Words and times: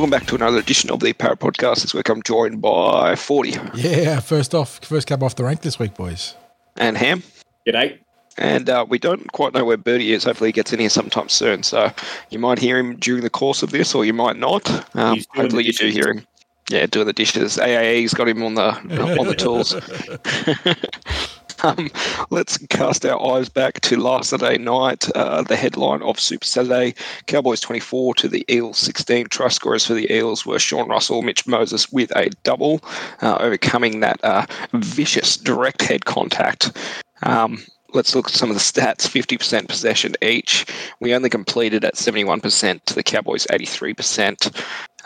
Welcome 0.00 0.18
back 0.18 0.28
to 0.28 0.34
another 0.34 0.56
edition 0.56 0.90
of 0.90 1.00
the 1.00 1.12
ParraPodcast. 1.12 1.82
This 1.82 1.92
week 1.92 2.08
I'm 2.08 2.22
joined 2.22 2.62
by 2.62 3.16
40 3.16 3.58
Yeah, 3.74 4.20
first 4.20 4.54
off, 4.54 4.82
first 4.82 5.06
cab 5.06 5.22
off 5.22 5.36
the 5.36 5.44
rank 5.44 5.60
this 5.60 5.78
week, 5.78 5.94
boys. 5.94 6.36
and 6.78 6.96
Ham. 6.96 7.22
G'day. 7.66 7.98
And 8.38 8.70
uh, 8.70 8.86
we 8.88 8.98
don't 8.98 9.30
quite 9.32 9.52
know 9.52 9.62
where 9.62 9.76
Burty 9.76 10.06
is. 10.14 10.24
Hopefully 10.24 10.48
he 10.48 10.52
gets 10.52 10.72
in 10.72 10.80
here 10.80 10.88
sometime 10.88 11.28
soon. 11.28 11.62
So 11.64 11.92
you 12.30 12.38
might 12.38 12.58
hear 12.58 12.78
him 12.78 12.96
during 12.96 13.22
the 13.22 13.28
course 13.28 13.62
of 13.62 13.72
this 13.72 13.94
or 13.94 14.06
you 14.06 14.14
might 14.14 14.38
not. 14.38 14.70
Um, 14.96 15.18
hopefully 15.34 15.64
you 15.64 15.74
do 15.74 15.88
hear 15.88 16.08
him. 16.08 16.26
Yeah, 16.70 16.86
doing 16.86 17.06
the 17.06 17.12
dishes. 17.12 17.58
AAE's 17.58 18.14
got 18.14 18.26
him 18.26 18.42
on 18.42 18.54
the 18.54 18.70
on 19.20 19.26
the 19.26 19.34
tools. 19.34 19.74
um, 21.64 21.90
let's 22.30 22.58
cast 22.68 23.04
our 23.04 23.34
eyes 23.34 23.48
back 23.48 23.80
to 23.80 23.96
last 23.96 24.30
Saturday 24.30 24.58
night. 24.58 25.10
Uh, 25.14 25.42
the 25.42 25.56
headline 25.56 26.02
of 26.02 26.18
Super 26.18 26.44
Saturday: 26.44 26.94
Cowboys 27.26 27.60
24 27.60 28.14
to 28.16 28.28
the 28.28 28.44
Eels 28.48 28.78
16. 28.78 29.26
Try 29.26 29.48
scorers 29.48 29.86
for 29.86 29.94
the 29.94 30.12
Eels 30.12 30.46
were 30.46 30.58
Sean 30.58 30.88
Russell, 30.88 31.22
Mitch 31.22 31.46
Moses 31.46 31.90
with 31.92 32.14
a 32.16 32.30
double, 32.42 32.80
uh, 33.22 33.36
overcoming 33.40 34.00
that 34.00 34.22
uh, 34.24 34.46
vicious 34.72 35.36
direct 35.36 35.82
head 35.82 36.04
contact. 36.04 36.76
Um, 37.22 37.62
let's 37.94 38.14
look 38.14 38.28
at 38.28 38.34
some 38.34 38.50
of 38.50 38.56
the 38.56 38.60
stats 38.60 39.06
50% 39.06 39.68
possession 39.68 40.14
each. 40.22 40.66
We 41.00 41.14
only 41.14 41.28
completed 41.28 41.84
at 41.84 41.94
71% 41.94 42.84
to 42.84 42.94
the 42.94 43.02
Cowboys 43.02 43.46
83%. 43.50 44.54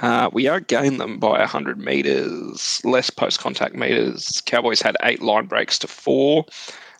Uh, 0.00 0.28
we 0.32 0.44
outgained 0.44 0.98
them 0.98 1.18
by 1.18 1.38
100 1.38 1.78
metres, 1.78 2.80
less 2.84 3.10
post 3.10 3.40
contact 3.40 3.74
metres. 3.74 4.42
Cowboys 4.44 4.82
had 4.82 4.96
eight 5.02 5.22
line 5.22 5.46
breaks 5.46 5.78
to 5.78 5.86
four. 5.86 6.44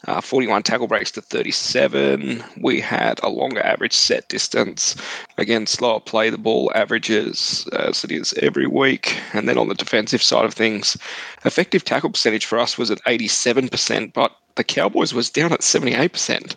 Uh, 0.06 0.20
41 0.20 0.62
tackle 0.62 0.86
breaks 0.86 1.10
to 1.10 1.22
37. 1.22 2.44
We 2.60 2.78
had 2.78 3.18
a 3.22 3.30
longer 3.30 3.62
average 3.62 3.94
set 3.94 4.28
distance. 4.28 4.96
Again, 5.38 5.66
slower 5.66 5.98
play 5.98 6.28
the 6.28 6.36
ball 6.36 6.70
averages 6.74 7.66
as 7.72 8.04
it 8.04 8.12
is 8.12 8.34
every 8.34 8.66
week. 8.66 9.18
And 9.32 9.48
then 9.48 9.56
on 9.56 9.68
the 9.68 9.74
defensive 9.74 10.22
side 10.22 10.44
of 10.44 10.52
things, 10.52 10.98
effective 11.46 11.84
tackle 11.84 12.10
percentage 12.10 12.44
for 12.44 12.58
us 12.58 12.76
was 12.76 12.90
at 12.90 13.02
87%, 13.04 14.12
but 14.12 14.36
the 14.56 14.64
Cowboys 14.64 15.14
was 15.14 15.30
down 15.30 15.52
at 15.52 15.60
78%, 15.60 16.54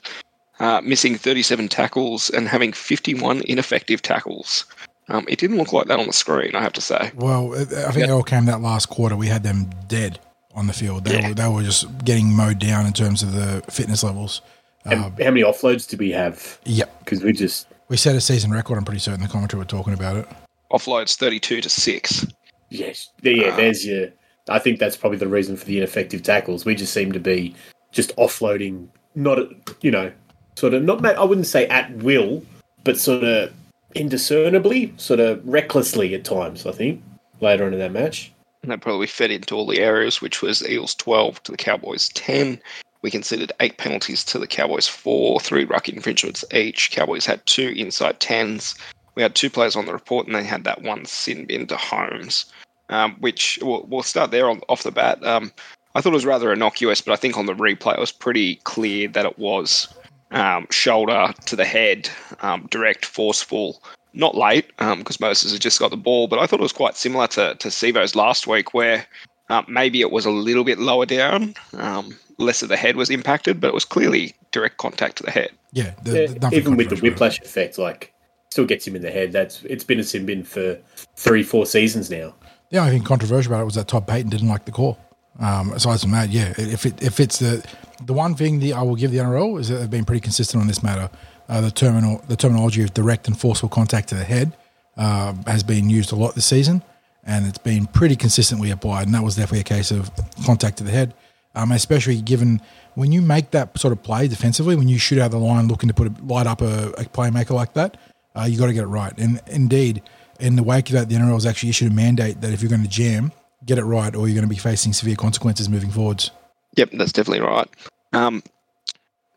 uh, 0.60 0.82
missing 0.84 1.16
37 1.16 1.70
tackles 1.70 2.30
and 2.30 2.50
having 2.50 2.74
51 2.74 3.44
ineffective 3.46 4.02
tackles. 4.02 4.66
Um, 5.10 5.26
it 5.30 5.40
didn't 5.40 5.58
look 5.58 5.72
like 5.74 5.88
that 5.88 6.00
on 6.00 6.08
the 6.08 6.14
screen, 6.14 6.54
I 6.56 6.62
have 6.62 6.74
to 6.74 6.82
say. 6.82 7.12
Well, 7.16 7.56
I 7.56 7.62
I 7.62 7.92
think 7.92 8.06
it 8.06 8.10
all 8.10 8.24
came 8.24 8.46
that 8.46 8.62
last 8.62 8.88
quarter. 8.90 9.16
We 9.16 9.28
had 9.28 9.44
them 9.44 9.70
dead 9.88 10.20
on 10.54 10.68
the 10.68 10.74
field. 10.74 11.06
They, 11.06 11.20
Yeah. 11.20 11.30
were, 11.30 11.34
they 11.34 11.48
were 11.48 11.64
just 11.64 11.86
getting 12.04 12.34
mowed 12.36 12.60
down 12.60 12.86
in 12.86 12.94
terms 12.94 13.24
of 13.24 13.32
the 13.34 13.64
fitness 13.70 14.04
levels. 14.04 14.42
And 14.86 15.00
Uh, 15.00 15.10
how 15.24 15.32
many 15.32 15.44
offloads 15.44 15.88
did 15.88 16.00
we 16.00 16.12
have? 16.12 16.60
yep. 16.66 16.98
Because 17.00 17.24
we 17.24 17.32
just, 17.32 17.68
We 17.90 17.96
set 17.98 18.16
a 18.16 18.22
season 18.22 18.52
record. 18.52 18.78
I'm 18.78 18.84
pretty 18.86 19.00
certain 19.00 19.22
the 19.22 19.28
commentary 19.30 19.60
were 19.60 19.66
talking 19.66 19.94
about 19.94 20.18
it. 20.18 20.28
Offloads 20.72 21.16
32 21.16 21.62
to 21.62 21.70
6. 21.70 22.26
yes, 22.70 23.10
yeah, 23.22 23.56
there's 23.56 23.86
your. 23.86 24.10
I 24.50 24.60
think 24.60 24.80
that's 24.80 24.96
probably 24.98 25.18
the 25.18 25.28
reason 25.28 25.56
for 25.58 25.66
the 25.66 25.78
ineffective 25.78 26.22
tackles. 26.24 26.66
We 26.66 26.74
just 26.76 26.94
seem 26.94 27.12
to 27.14 27.20
be 27.20 27.54
just 27.92 28.16
offloading, 28.18 28.88
not, 29.16 29.40
you 29.82 29.92
know, 29.92 30.12
sort 30.56 30.74
of, 30.74 30.84
not, 30.84 31.06
I 31.06 31.24
wouldn't 31.24 31.48
say 31.48 31.68
at 31.68 31.92
will, 31.98 32.44
but 32.86 32.98
sort 32.98 33.24
of 33.24 33.52
indiscernibly, 33.96 34.94
sort 34.98 35.20
of 35.20 35.42
recklessly 35.48 36.14
at 36.14 36.24
times, 36.24 36.66
I 36.66 36.72
think, 36.72 37.04
later 37.42 37.66
on 37.66 37.74
in 37.74 37.80
that 37.80 37.92
match. 37.92 38.32
And 38.64 38.72
that 38.72 38.82
probably 38.82 39.08
fed 39.08 39.32
into 39.32 39.56
all 39.56 39.68
the 39.68 39.80
areas, 39.80 40.22
which 40.22 40.42
was 40.42 40.68
Eels 40.68 40.96
12 40.96 41.44
to 41.44 41.52
the 41.52 41.58
Cowboys 41.58 42.10
10. 42.10 42.60
We 43.02 43.12
considered 43.12 43.52
eight 43.60 43.78
penalties 43.78 44.24
to 44.26 44.40
the 44.40 44.48
Cowboys 44.48 44.88
four, 44.88 45.40
three 45.40 45.66
ruck 45.66 45.88
infringements 45.88 46.44
each. 46.54 46.92
Cowboys 46.92 47.26
had 47.26 47.46
two 47.46 47.70
inside 47.78 48.20
10s. 48.20 48.78
We 49.16 49.22
had 49.22 49.36
two 49.36 49.50
players 49.50 49.76
on 49.76 49.86
the 49.86 49.94
report, 49.94 50.28
and 50.28 50.36
they 50.36 50.44
had 50.44 50.64
that 50.66 50.82
one 50.82 51.06
sin 51.06 51.46
bin 51.46 51.68
to 51.68 51.78
Holmes, 51.78 52.46
um, 52.90 53.16
which 53.20 53.60
we'll, 53.62 53.86
we'll 53.88 54.04
start 54.04 54.32
there 54.32 54.50
on, 54.50 54.62
off 54.68 54.84
the 54.84 54.92
bat. 54.92 55.24
Um, 55.24 55.52
I 55.96 56.02
thought 56.02 56.12
it 56.12 56.16
was 56.16 56.26
rather 56.26 56.54
innocuous, 56.54 57.02
but 57.02 57.14
I 57.14 57.16
think 57.16 57.38
on 57.38 57.46
the 57.46 57.56
replay 57.56 57.94
it 57.94 58.00
was 58.00 58.12
pretty 58.12 58.58
clear 58.58 59.08
that 59.10 59.26
it 59.26 59.40
was 59.40 59.88
um, 60.32 60.68
shoulder 60.72 61.34
to 61.46 61.56
the 61.56 61.66
head, 61.66 62.10
um, 62.42 62.68
direct, 62.70 63.06
forceful, 63.06 63.82
not 64.14 64.36
late 64.36 64.68
because 64.78 65.20
Moses 65.20 65.52
had 65.52 65.62
just 65.62 65.80
got 65.80 65.92
the 65.92 65.98
ball. 65.98 66.28
But 66.28 66.40
I 66.40 66.48
thought 66.48 66.60
it 66.60 66.64
was 66.64 66.72
quite 66.74 66.96
similar 66.96 67.28
to 67.28 67.56
to 67.56 67.68
Sivo's 67.70 68.16
last 68.16 68.48
week, 68.48 68.74
where 68.74 69.06
um, 69.50 69.66
maybe 69.68 70.02
it 70.02 70.12
was 70.12 70.26
a 70.26 70.32
little 70.32 70.64
bit 70.64 70.80
lower 70.80 71.06
down, 71.06 71.54
um, 71.74 72.16
less 72.38 72.62
of 72.62 72.70
the 72.70 72.78
head 72.78 72.96
was 72.96 73.10
impacted, 73.10 73.62
but 73.62 73.68
it 73.70 73.74
was 73.74 73.86
clearly 73.86 74.36
direct 74.52 74.78
contact 74.78 75.18
to 75.18 75.24
the 75.24 75.32
head. 75.32 75.52
Yeah. 75.72 75.92
the- 76.04 76.22
Yeah, 76.22 76.28
the- 76.50 76.56
even 76.56 76.76
with 76.76 76.90
the 76.90 76.96
whiplash 76.98 77.40
effect, 77.42 77.78
like, 77.78 78.14
still 78.52 78.66
gets 78.66 78.86
him 78.88 78.96
in 78.96 79.02
the 79.02 79.12
head. 79.12 79.32
That's 79.32 79.64
It's 79.64 79.84
been 79.84 80.00
a 80.00 80.04
sin 80.04 80.26
bin 80.26 80.44
for 80.44 80.78
three, 81.16 81.44
four 81.44 81.66
seasons 81.66 82.10
now. 82.10 82.34
The 82.72 82.80
only 82.80 82.92
thing 82.92 83.04
controversial 83.04 83.54
about 83.54 83.62
it 83.62 83.66
was 83.66 83.76
that 83.76 83.88
Todd 83.88 84.06
Payten 84.08 84.30
didn't 84.30 84.50
like 84.50 84.66
the 84.66 84.72
call. 84.72 84.98
Um, 85.40 85.72
aside 85.74 86.00
from 86.02 86.12
that, 86.12 86.30
yeah, 86.30 86.54
if 86.58 86.86
it 86.86 87.02
if 87.02 87.20
it's 87.20 87.40
the 87.40 87.66
the 88.06 88.14
one 88.14 88.36
thing 88.36 88.60
the 88.60 88.74
I 88.74 88.82
will 88.82 88.96
give 88.96 89.12
the 89.12 89.18
NRL 89.20 89.60
is 89.60 89.70
that 89.70 89.78
they've 89.78 89.90
been 89.90 90.06
pretty 90.06 90.22
consistent 90.22 90.62
on 90.62 90.68
this 90.68 90.82
matter. 90.82 91.10
Uh, 91.50 91.62
the 91.62 91.72
terminal 91.72 92.22
the 92.28 92.36
terminology 92.36 92.82
of 92.82 92.94
direct 92.94 93.28
and 93.28 93.40
forceful 93.40 93.70
contact 93.70 94.10
to 94.10 94.16
the 94.16 94.24
head 94.24 94.56
uh, 94.98 95.34
has 95.46 95.64
been 95.64 95.90
used 95.90 96.12
a 96.12 96.16
lot 96.16 96.36
this 96.36 96.46
season, 96.46 96.82
and 97.24 97.46
it's 97.46 97.60
been 97.60 97.86
pretty 97.86 98.16
consistently 98.16 98.72
applied. 98.72 99.06
And 99.06 99.14
that 99.14 99.24
was 99.24 99.36
definitely 99.36 99.62
a 99.62 99.64
case 99.64 99.92
of 99.92 100.12
contact 100.46 100.78
to 100.78 100.84
the 100.84 100.92
head, 100.92 101.14
um, 101.56 101.72
especially 101.72 102.20
given 102.22 102.62
when 102.96 103.12
you 103.12 103.22
make 103.22 103.52
that 103.52 103.78
sort 103.78 103.92
of 103.92 104.02
play 104.02 104.28
defensively, 104.28 104.76
when 104.76 104.88
you 104.88 104.98
shoot 104.98 105.20
out 105.20 105.30
the 105.30 105.38
line 105.38 105.68
looking 105.68 105.88
to 105.88 105.94
put 105.94 106.08
a, 106.08 106.24
light 106.24 106.48
up 106.48 106.62
a, 106.62 106.90
a 106.98 107.04
playmaker 107.06 107.52
like 107.52 107.74
that, 107.76 107.96
uh, 108.36 108.44
you 108.44 108.58
got 108.58 108.68
to 108.68 108.74
get 108.74 108.84
it 108.84 108.88
right. 108.88 109.14
And 109.20 109.40
indeed, 109.48 110.02
in 110.40 110.56
the 110.56 110.64
wake 110.64 110.90
of 110.90 110.94
that, 110.94 111.10
the 111.10 111.16
NRL 111.16 111.34
has 111.34 111.46
actually 111.46 111.70
issued 111.70 111.92
a 111.92 111.96
mandate 111.96 112.42
that 112.42 112.52
if 112.54 112.62
you're 112.62 112.70
going 112.70 112.84
to 112.84 112.90
jam, 112.90 113.32
get 113.68 113.78
it 113.78 113.84
right, 113.84 114.16
or 114.16 114.28
you're 114.28 114.34
going 114.36 114.50
to 114.50 114.54
be 114.54 114.60
facing 114.60 114.94
severe 114.94 115.16
consequences 115.16 115.70
moving 115.70 115.92
forwards. 115.92 116.32
Yep, 116.76 116.92
that's 116.94 117.12
definitely 117.12 117.46
right. 117.46 117.68
Um, 118.14 118.42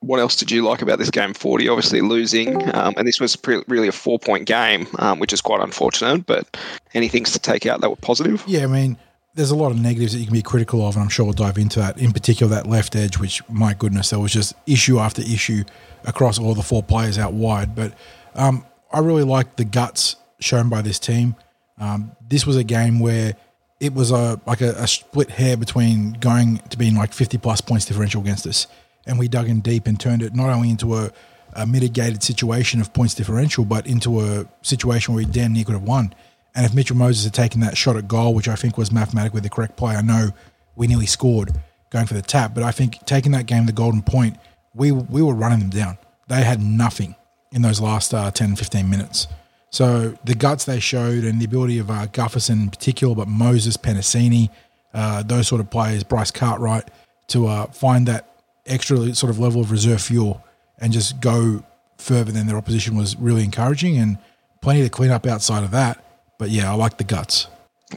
what 0.00 0.18
else 0.18 0.36
did 0.36 0.50
you 0.50 0.62
like 0.62 0.80
about 0.80 0.98
this 0.98 1.10
game? 1.10 1.34
Forty, 1.34 1.68
obviously 1.68 2.00
losing, 2.00 2.74
um, 2.74 2.94
and 2.96 3.06
this 3.06 3.20
was 3.20 3.36
pre- 3.36 3.62
really 3.68 3.88
a 3.88 3.92
four-point 3.92 4.46
game, 4.46 4.86
um, 4.98 5.18
which 5.18 5.34
is 5.34 5.42
quite 5.42 5.60
unfortunate. 5.60 6.24
But 6.24 6.56
any 6.94 7.08
things 7.08 7.32
to 7.32 7.38
take 7.38 7.66
out 7.66 7.82
that 7.82 7.90
were 7.90 7.96
positive? 7.96 8.42
Yeah, 8.46 8.64
I 8.64 8.66
mean, 8.68 8.96
there's 9.34 9.50
a 9.50 9.56
lot 9.56 9.72
of 9.72 9.78
negatives 9.78 10.12
that 10.14 10.20
you 10.20 10.24
can 10.24 10.32
be 10.32 10.42
critical 10.42 10.86
of, 10.86 10.96
and 10.96 11.02
I'm 11.02 11.10
sure 11.10 11.26
we'll 11.26 11.34
dive 11.34 11.58
into 11.58 11.80
that. 11.80 11.98
In 11.98 12.12
particular, 12.12 12.54
that 12.54 12.66
left 12.66 12.96
edge, 12.96 13.18
which, 13.18 13.46
my 13.50 13.74
goodness, 13.74 14.10
there 14.10 14.18
was 14.18 14.32
just 14.32 14.54
issue 14.66 14.98
after 14.98 15.20
issue 15.22 15.64
across 16.04 16.38
all 16.38 16.54
the 16.54 16.62
four 16.62 16.82
players 16.82 17.18
out 17.18 17.34
wide. 17.34 17.74
But 17.74 17.92
um, 18.34 18.64
I 18.92 19.00
really 19.00 19.24
liked 19.24 19.58
the 19.58 19.64
guts 19.64 20.16
shown 20.40 20.70
by 20.70 20.80
this 20.80 20.98
team. 20.98 21.36
Um, 21.78 22.12
this 22.28 22.46
was 22.46 22.56
a 22.56 22.64
game 22.64 23.00
where 23.00 23.36
it 23.80 23.94
was 23.94 24.10
a 24.10 24.40
like 24.46 24.60
a, 24.60 24.72
a 24.72 24.86
split 24.86 25.30
hair 25.30 25.56
between 25.56 26.12
going 26.12 26.58
to 26.68 26.76
being 26.76 26.94
like 26.94 27.12
50 27.12 27.38
plus 27.38 27.60
points 27.60 27.86
differential 27.86 28.20
against 28.20 28.46
us, 28.46 28.66
and 29.06 29.18
we 29.18 29.26
dug 29.26 29.48
in 29.48 29.60
deep 29.60 29.86
and 29.86 29.98
turned 29.98 30.22
it 30.22 30.34
not 30.34 30.50
only 30.50 30.70
into 30.70 30.94
a, 30.96 31.10
a 31.54 31.66
mitigated 31.66 32.22
situation 32.22 32.80
of 32.80 32.92
points 32.92 33.14
differential, 33.14 33.64
but 33.64 33.86
into 33.86 34.20
a 34.20 34.46
situation 34.62 35.14
where 35.14 35.24
we 35.24 35.30
damn 35.30 35.54
near 35.54 35.64
could 35.64 35.72
have 35.72 35.82
won. 35.82 36.14
And 36.54 36.66
if 36.66 36.74
Mitchell 36.74 36.96
Moses 36.96 37.24
had 37.24 37.34
taken 37.34 37.60
that 37.60 37.76
shot 37.76 37.96
at 37.96 38.06
goal, 38.06 38.34
which 38.34 38.48
I 38.48 38.54
think 38.56 38.76
was 38.76 38.92
mathematically 38.92 39.40
the 39.40 39.50
correct 39.50 39.76
play, 39.76 39.94
I 39.94 40.02
know 40.02 40.30
we 40.76 40.86
nearly 40.86 41.06
scored 41.06 41.52
going 41.90 42.06
for 42.06 42.14
the 42.14 42.22
tap, 42.22 42.54
but 42.54 42.62
I 42.62 42.72
think 42.72 43.04
taking 43.06 43.32
that 43.32 43.46
game, 43.46 43.66
the 43.66 43.72
golden 43.72 44.02
point, 44.02 44.36
we 44.74 44.92
we 44.92 45.22
were 45.22 45.34
running 45.34 45.58
them 45.58 45.70
down. 45.70 45.98
They 46.28 46.44
had 46.44 46.60
nothing 46.60 47.16
in 47.50 47.62
those 47.62 47.80
last 47.80 48.14
uh, 48.14 48.30
10, 48.30 48.56
15 48.56 48.88
minutes. 48.88 49.26
So 49.70 50.14
the 50.24 50.34
guts 50.34 50.64
they 50.64 50.80
showed 50.80 51.24
and 51.24 51.40
the 51.40 51.44
ability 51.44 51.78
of 51.78 51.90
uh, 51.90 52.06
Gutherson 52.08 52.62
in 52.62 52.70
particular, 52.70 53.14
but 53.14 53.28
Moses, 53.28 53.76
Penisini, 53.76 54.50
uh, 54.92 55.22
those 55.22 55.46
sort 55.46 55.60
of 55.60 55.70
players, 55.70 56.02
Bryce 56.02 56.30
Cartwright, 56.30 56.90
to 57.28 57.46
uh, 57.46 57.66
find 57.66 58.06
that 58.08 58.34
extra 58.66 59.14
sort 59.14 59.30
of 59.30 59.38
level 59.38 59.60
of 59.60 59.70
reserve 59.70 60.02
fuel 60.02 60.44
and 60.78 60.92
just 60.92 61.20
go 61.20 61.62
further 61.98 62.32
than 62.32 62.46
their 62.46 62.56
opposition 62.56 62.96
was 62.96 63.16
really 63.16 63.44
encouraging 63.44 63.96
and 63.96 64.18
plenty 64.60 64.82
to 64.82 64.88
clean 64.88 65.10
up 65.10 65.26
outside 65.26 65.62
of 65.62 65.70
that. 65.70 66.04
But 66.38 66.50
yeah, 66.50 66.70
I 66.70 66.74
like 66.74 66.98
the 66.98 67.04
guts. 67.04 67.46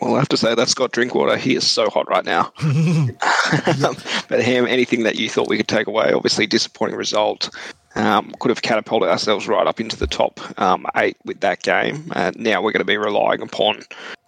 Well, 0.02 0.16
I 0.16 0.20
have 0.20 0.30
to 0.30 0.38
say 0.38 0.56
that 0.56 0.70
Scott 0.70 0.92
Drinkwater, 0.92 1.38
he 1.38 1.56
is 1.56 1.70
so 1.70 1.90
hot 1.90 2.10
right 2.10 2.26
now. 2.26 2.52
but 4.28 4.42
Ham, 4.42 4.66
anything 4.66 5.04
that 5.04 5.16
you 5.16 5.30
thought 5.30 5.48
we 5.48 5.58
could 5.58 5.68
take 5.68 5.88
away? 5.88 6.12
Obviously, 6.12 6.48
disappointing 6.48 6.98
result. 6.98 7.50
Um, 7.96 8.34
could 8.40 8.50
have 8.50 8.64
catapulted 8.64 9.10
ourselves 9.10 9.48
right 9.48 9.68
up 9.68 9.80
into 9.80 9.96
the 9.96 10.08
top 10.08 10.40
um, 10.60 10.86
eight 10.96 11.18
with 11.26 11.42
that 11.42 11.62
game. 11.62 12.12
Uh, 12.16 12.32
now 12.36 12.62
we're 12.62 12.72
going 12.72 12.82
to 12.82 12.86
be 12.86 12.98
relying 12.98 13.42
upon 13.42 13.84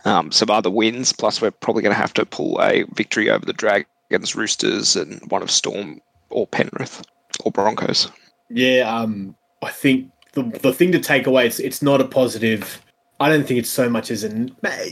um, 0.06 0.32
some 0.32 0.52
other 0.52 0.70
wins. 0.70 1.12
Plus, 1.12 1.42
we're 1.42 1.52
probably 1.52 1.82
going 1.82 1.94
to 1.94 2.00
have 2.00 2.14
to 2.14 2.26
pull 2.26 2.62
a 2.62 2.84
victory 2.94 3.30
over 3.30 3.46
the 3.46 3.54
Dragons, 3.54 4.36
Roosters, 4.36 4.96
and 4.96 5.20
one 5.32 5.42
of 5.42 5.50
Storm 5.50 6.00
or 6.30 6.46
Penrith 6.46 7.02
or 7.44 7.52
Broncos. 7.52 8.12
Yeah, 8.50 8.82
um, 8.82 9.36
I 9.64 9.72
think 9.72 10.12
the 10.34 10.44
the 10.44 10.74
thing 10.74 10.92
to 10.92 11.00
take 11.00 11.26
away 11.26 11.48
it's 11.48 11.60
it's 11.60 11.82
not 11.82 12.02
a 12.02 12.06
positive. 12.06 12.82
I 13.20 13.30
don't 13.30 13.48
think 13.48 13.60
it's 13.60 13.70
so 13.70 13.90
much 13.90 14.12
as 14.12 14.24
a 14.24 14.30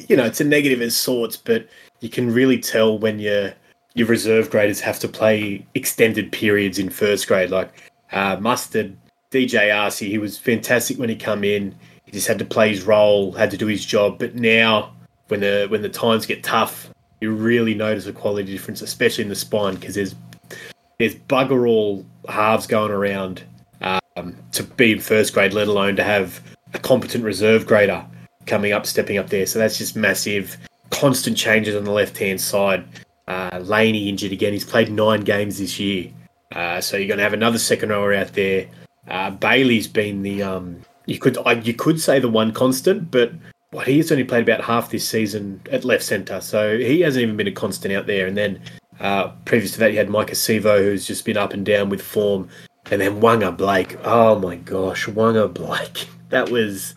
you 0.08 0.16
know 0.16 0.26
it's 0.26 0.42
a 0.42 0.46
negative 0.46 0.82
as 0.82 0.98
sorts, 0.98 1.38
but 1.38 1.68
you 2.00 2.10
can 2.10 2.34
really 2.34 2.60
tell 2.60 2.98
when 2.98 3.20
your 3.20 3.54
your 3.94 4.08
reserve 4.08 4.50
graders 4.50 4.80
have 4.80 5.00
to 5.00 5.08
play 5.08 5.66
extended 5.76 6.32
periods 6.32 6.80
in 6.80 6.90
first 6.90 7.28
grade. 7.28 7.52
Like 7.52 7.72
uh, 8.14 8.38
Mustard, 8.40 8.96
DJ 9.32 9.76
Asi, 9.76 10.10
he 10.10 10.18
was 10.18 10.38
fantastic 10.38 10.98
when 10.98 11.10
he 11.10 11.16
come 11.16 11.44
in. 11.44 11.76
He 12.06 12.12
just 12.12 12.28
had 12.28 12.40
to 12.40 12.46
play 12.46 12.70
his 12.70 12.84
role, 12.84 13.32
had 13.32 13.52
to 13.52 13.58
do 13.58 13.68
his 13.68 13.84
job. 13.86 14.20
But 14.20 14.36
now, 14.36 14.94
when 15.28 15.40
the 15.40 15.66
when 15.70 15.82
the 15.82 15.90
times 15.90 16.26
get 16.26 16.44
tough, 16.44 16.90
you 17.20 17.32
really 17.34 17.74
notice 17.74 18.06
a 18.06 18.14
quality 18.14 18.52
difference, 18.52 18.82
especially 18.82 19.24
in 19.24 19.30
the 19.30 19.36
spine, 19.36 19.76
because 19.76 19.96
there's 19.96 20.16
there's 21.00 21.16
bugger 21.16 21.68
all 21.68 22.06
halves 22.30 22.68
going 22.68 22.92
around 22.92 23.44
um, 23.82 24.36
to 24.52 24.64
be 24.64 24.92
in 24.94 25.00
first 25.00 25.34
grade, 25.34 25.54
let 25.54 25.68
alone 25.68 25.96
to 25.96 26.04
have 26.04 26.42
a 26.74 26.80
competent 26.80 27.24
reserve 27.24 27.66
grader 27.66 28.06
coming 28.46 28.74
up, 28.74 28.86
stepping 28.86 29.18
up 29.18 29.30
there. 29.30 29.46
So 29.46 29.60
that's 29.60 29.78
just 29.78 29.96
massive. 29.96 30.58
Constant 30.92 31.36
changes 31.36 31.76
on 31.76 31.84
the 31.84 31.92
left 31.92 32.18
hand 32.18 32.40
side. 32.40 32.86
Uh, 33.28 33.60
Laney 33.64 34.10
injured 34.10 34.32
again. 34.32 34.54
He's 34.54 34.66
played 34.66 34.92
nine 34.92 35.22
games 35.22 35.58
this 35.58 35.80
year. 35.80 36.12
Uh, 36.54 36.80
so 36.80 36.98
you're 36.98 37.08
going 37.08 37.18
to 37.18 37.24
have 37.24 37.34
another 37.34 37.58
second 37.58 37.90
rower 37.90 38.14
out 38.14 38.34
there. 38.34 38.68
Uh, 39.08 39.32
Bailey's 39.32 39.88
been 39.88 40.22
the 40.22 40.44
um, 40.44 40.82
you 41.06 41.20
could 41.20 41.38
I, 41.46 41.54
you 41.54 41.74
could 41.74 42.00
say 42.00 42.20
the 42.20 42.30
one 42.30 42.54
constant, 42.54 43.12
but 43.12 43.32
what 43.72 43.88
he's 43.88 44.12
only 44.12 44.24
played 44.24 44.44
about 44.48 44.64
half 44.64 44.92
this 44.92 45.08
season 45.08 45.62
at 45.72 45.84
left 45.84 46.04
centre, 46.04 46.40
so 46.40 46.78
he 46.78 47.02
hasn't 47.02 47.24
even 47.24 47.36
been 47.36 47.48
a 47.48 47.52
constant 47.52 47.94
out 47.94 48.06
there. 48.06 48.28
And 48.28 48.38
then 48.38 48.62
uh, 49.00 49.30
previous 49.46 49.74
to 49.74 49.80
that, 49.80 49.92
you 49.92 49.98
had 49.98 50.08
Maika 50.08 50.32
Sivo, 50.32 50.78
who's 50.78 51.06
just 51.06 51.26
been 51.26 51.38
up 51.38 51.54
and 51.54 51.66
down 51.66 51.90
with 51.90 52.02
form, 52.02 52.48
and 52.92 53.02
then 53.02 53.20
Waqa 53.20 53.56
Blake. 53.58 53.98
Oh 54.04 54.38
my 54.40 54.56
gosh, 54.56 55.08
Waqa 55.08 55.54
Blake. 55.54 56.08
That 56.30 56.50
was. 56.50 56.96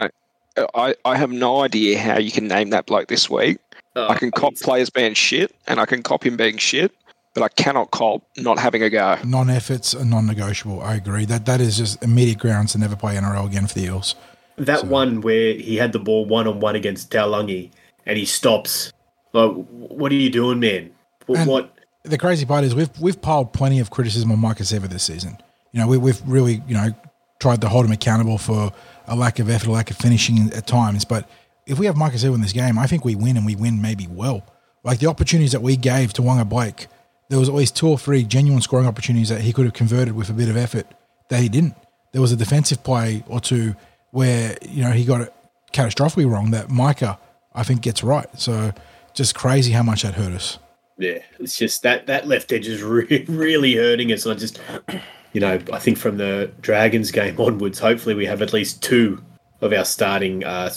I, 0.74 0.94
I 1.04 1.14
have 1.14 1.30
no 1.30 1.60
idea 1.60 1.98
how 1.98 2.16
you 2.16 2.30
can 2.30 2.48
name 2.48 2.70
that 2.70 2.86
bloke 2.86 3.08
this 3.08 3.28
week. 3.28 3.58
Oh, 3.94 4.08
I 4.08 4.14
can 4.14 4.30
cop 4.30 4.54
players 4.56 4.88
being 4.88 5.12
shit, 5.12 5.54
and 5.66 5.78
I 5.78 5.84
can 5.84 6.02
cop 6.02 6.24
him 6.24 6.38
being 6.38 6.56
shit, 6.56 6.90
but 7.36 7.44
I 7.44 7.48
cannot 7.48 7.90
cop 7.90 8.22
not 8.38 8.58
having 8.58 8.82
a 8.82 8.88
go. 8.88 9.18
Non-efforts 9.24 9.94
are 9.94 10.04
non-negotiable. 10.06 10.80
I 10.80 10.94
agree. 10.94 11.26
That 11.26 11.44
that 11.44 11.60
is 11.60 11.76
just 11.76 12.02
immediate 12.02 12.38
grounds 12.38 12.72
to 12.72 12.78
never 12.78 12.96
play 12.96 13.14
NRL 13.14 13.46
again 13.46 13.66
for 13.66 13.74
the 13.74 13.84
Eels. 13.84 14.14
That 14.56 14.80
So- 14.80 14.86
one 14.86 15.20
where 15.20 15.52
he 15.52 15.76
had 15.76 15.92
the 15.92 15.98
ball 15.98 16.24
one 16.24 16.46
on 16.46 16.60
one 16.60 16.74
against 16.76 17.10
Taulagi 17.10 17.70
and 18.06 18.16
he 18.16 18.24
stops. 18.24 18.90
Like, 19.34 19.52
what 19.52 20.10
are 20.12 20.14
you 20.14 20.30
doing, 20.30 20.60
man? 20.60 20.90
What? 21.26 21.46
What 21.46 21.72
the 22.04 22.16
crazy 22.16 22.46
part 22.46 22.64
is 22.64 22.74
we've 22.74 22.88
we've 22.98 23.20
piled 23.20 23.52
plenty 23.52 23.80
of 23.80 23.90
criticism 23.90 24.32
on 24.32 24.38
Maika 24.38 24.62
Sivo 24.62 24.88
this 24.88 25.02
season. 25.02 25.36
You 25.72 25.80
know, 25.80 25.88
we, 25.88 25.98
we've 25.98 26.22
really 26.26 26.62
you 26.66 26.74
know 26.74 26.94
tried 27.38 27.60
to 27.60 27.68
hold 27.68 27.84
him 27.84 27.92
accountable 27.92 28.38
for 28.38 28.72
a 29.06 29.14
lack 29.14 29.38
of 29.40 29.50
effort, 29.50 29.68
a 29.68 29.72
lack 29.72 29.90
of 29.90 29.98
finishing 29.98 30.50
at 30.54 30.66
times. 30.66 31.04
But 31.04 31.28
if 31.66 31.78
we 31.78 31.84
have 31.84 31.96
Maika 31.96 32.14
Sivo 32.14 32.34
in 32.34 32.40
this 32.40 32.52
game, 32.54 32.78
I 32.78 32.86
think 32.86 33.04
we 33.04 33.14
win 33.14 33.36
and 33.36 33.44
we 33.44 33.56
win 33.56 33.82
maybe 33.82 34.06
well. 34.06 34.42
Like 34.84 35.00
the 35.00 35.08
opportunities 35.08 35.52
that 35.52 35.60
we 35.62 35.76
gave 35.76 36.12
to 36.14 36.22
Waqa 36.22 36.48
Blake, 36.48 36.86
there 37.28 37.38
was 37.38 37.48
at 37.48 37.54
least 37.54 37.76
two 37.76 37.88
or 37.88 37.98
three 37.98 38.22
genuine 38.24 38.62
scoring 38.62 38.86
opportunities 38.86 39.28
that 39.28 39.40
he 39.40 39.52
could 39.52 39.64
have 39.64 39.74
converted 39.74 40.14
with 40.14 40.30
a 40.30 40.32
bit 40.32 40.48
of 40.48 40.56
effort 40.56 40.86
that 41.28 41.40
he 41.40 41.48
didn't. 41.48 41.74
There 42.12 42.22
was 42.22 42.32
a 42.32 42.36
defensive 42.36 42.82
play 42.84 43.24
or 43.28 43.40
two 43.40 43.74
where 44.10 44.56
you 44.62 44.82
know 44.82 44.92
he 44.92 45.04
got 45.04 45.20
it 45.20 45.34
catastrophically 45.72 46.30
wrong 46.30 46.52
that 46.52 46.68
Maika 46.68 47.18
I 47.56 47.62
think 47.62 47.80
gets 47.80 48.04
right. 48.04 48.28
So 48.38 48.72
just 49.14 49.34
crazy 49.34 49.72
how 49.72 49.82
much 49.82 50.02
that 50.02 50.14
hurt 50.14 50.32
us. 50.32 50.58
Yeah, 50.98 51.18
it's 51.40 51.58
just 51.58 51.82
that 51.82 52.06
that 52.06 52.28
left 52.28 52.52
edge 52.52 52.68
is 52.68 52.82
re- 52.82 53.24
really 53.26 53.74
hurting 53.74 54.12
us. 54.12 54.24
And 54.24 54.34
I 54.34 54.38
just, 54.38 54.60
you 55.32 55.40
know, 55.40 55.58
I 55.72 55.78
think 55.78 55.98
from 55.98 56.18
the 56.18 56.52
Dragons 56.60 57.10
game 57.10 57.34
onwards, 57.40 57.78
hopefully 57.78 58.14
we 58.14 58.26
have 58.26 58.42
at 58.42 58.52
least 58.52 58.82
two 58.82 59.22
of 59.62 59.72
our 59.72 59.84
starting 59.84 60.44
uh, 60.44 60.72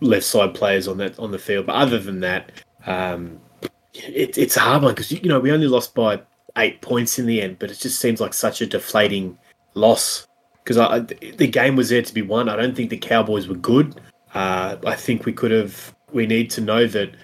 left 0.00 0.24
side 0.24 0.54
players 0.54 0.88
on 0.88 0.96
that 0.96 1.18
on 1.18 1.30
the 1.30 1.38
field. 1.38 1.66
But 1.66 1.76
other 1.76 1.98
than 1.98 2.20
that, 2.20 2.50
um, 2.86 3.40
it, 3.94 4.38
it's 4.38 4.56
a 4.56 4.60
hard 4.60 4.82
one 4.82 4.94
because 4.94 5.12
you 5.12 5.28
know 5.28 5.40
we 5.40 5.52
only 5.52 5.68
lost 5.68 5.94
by 5.94 6.22
eight 6.56 6.80
points 6.80 7.18
in 7.18 7.26
the 7.26 7.40
end, 7.40 7.58
but 7.58 7.70
it 7.70 7.78
just 7.78 7.98
seems 7.98 8.20
like 8.20 8.34
such 8.34 8.60
a 8.60 8.66
deflating 8.66 9.38
loss 9.74 10.26
because 10.64 10.76
the 11.36 11.46
game 11.46 11.76
was 11.76 11.88
there 11.88 12.02
to 12.02 12.14
be 12.14 12.22
won. 12.22 12.48
I 12.48 12.56
don't 12.56 12.76
think 12.76 12.90
the 12.90 12.96
Cowboys 12.96 13.48
were 13.48 13.56
good. 13.56 14.00
Uh, 14.34 14.76
I 14.86 14.94
think 14.94 15.24
we 15.24 15.32
could 15.32 15.50
have. 15.50 15.94
We 16.12 16.26
need 16.26 16.50
to 16.50 16.60
know 16.60 16.86
that, 16.86 17.14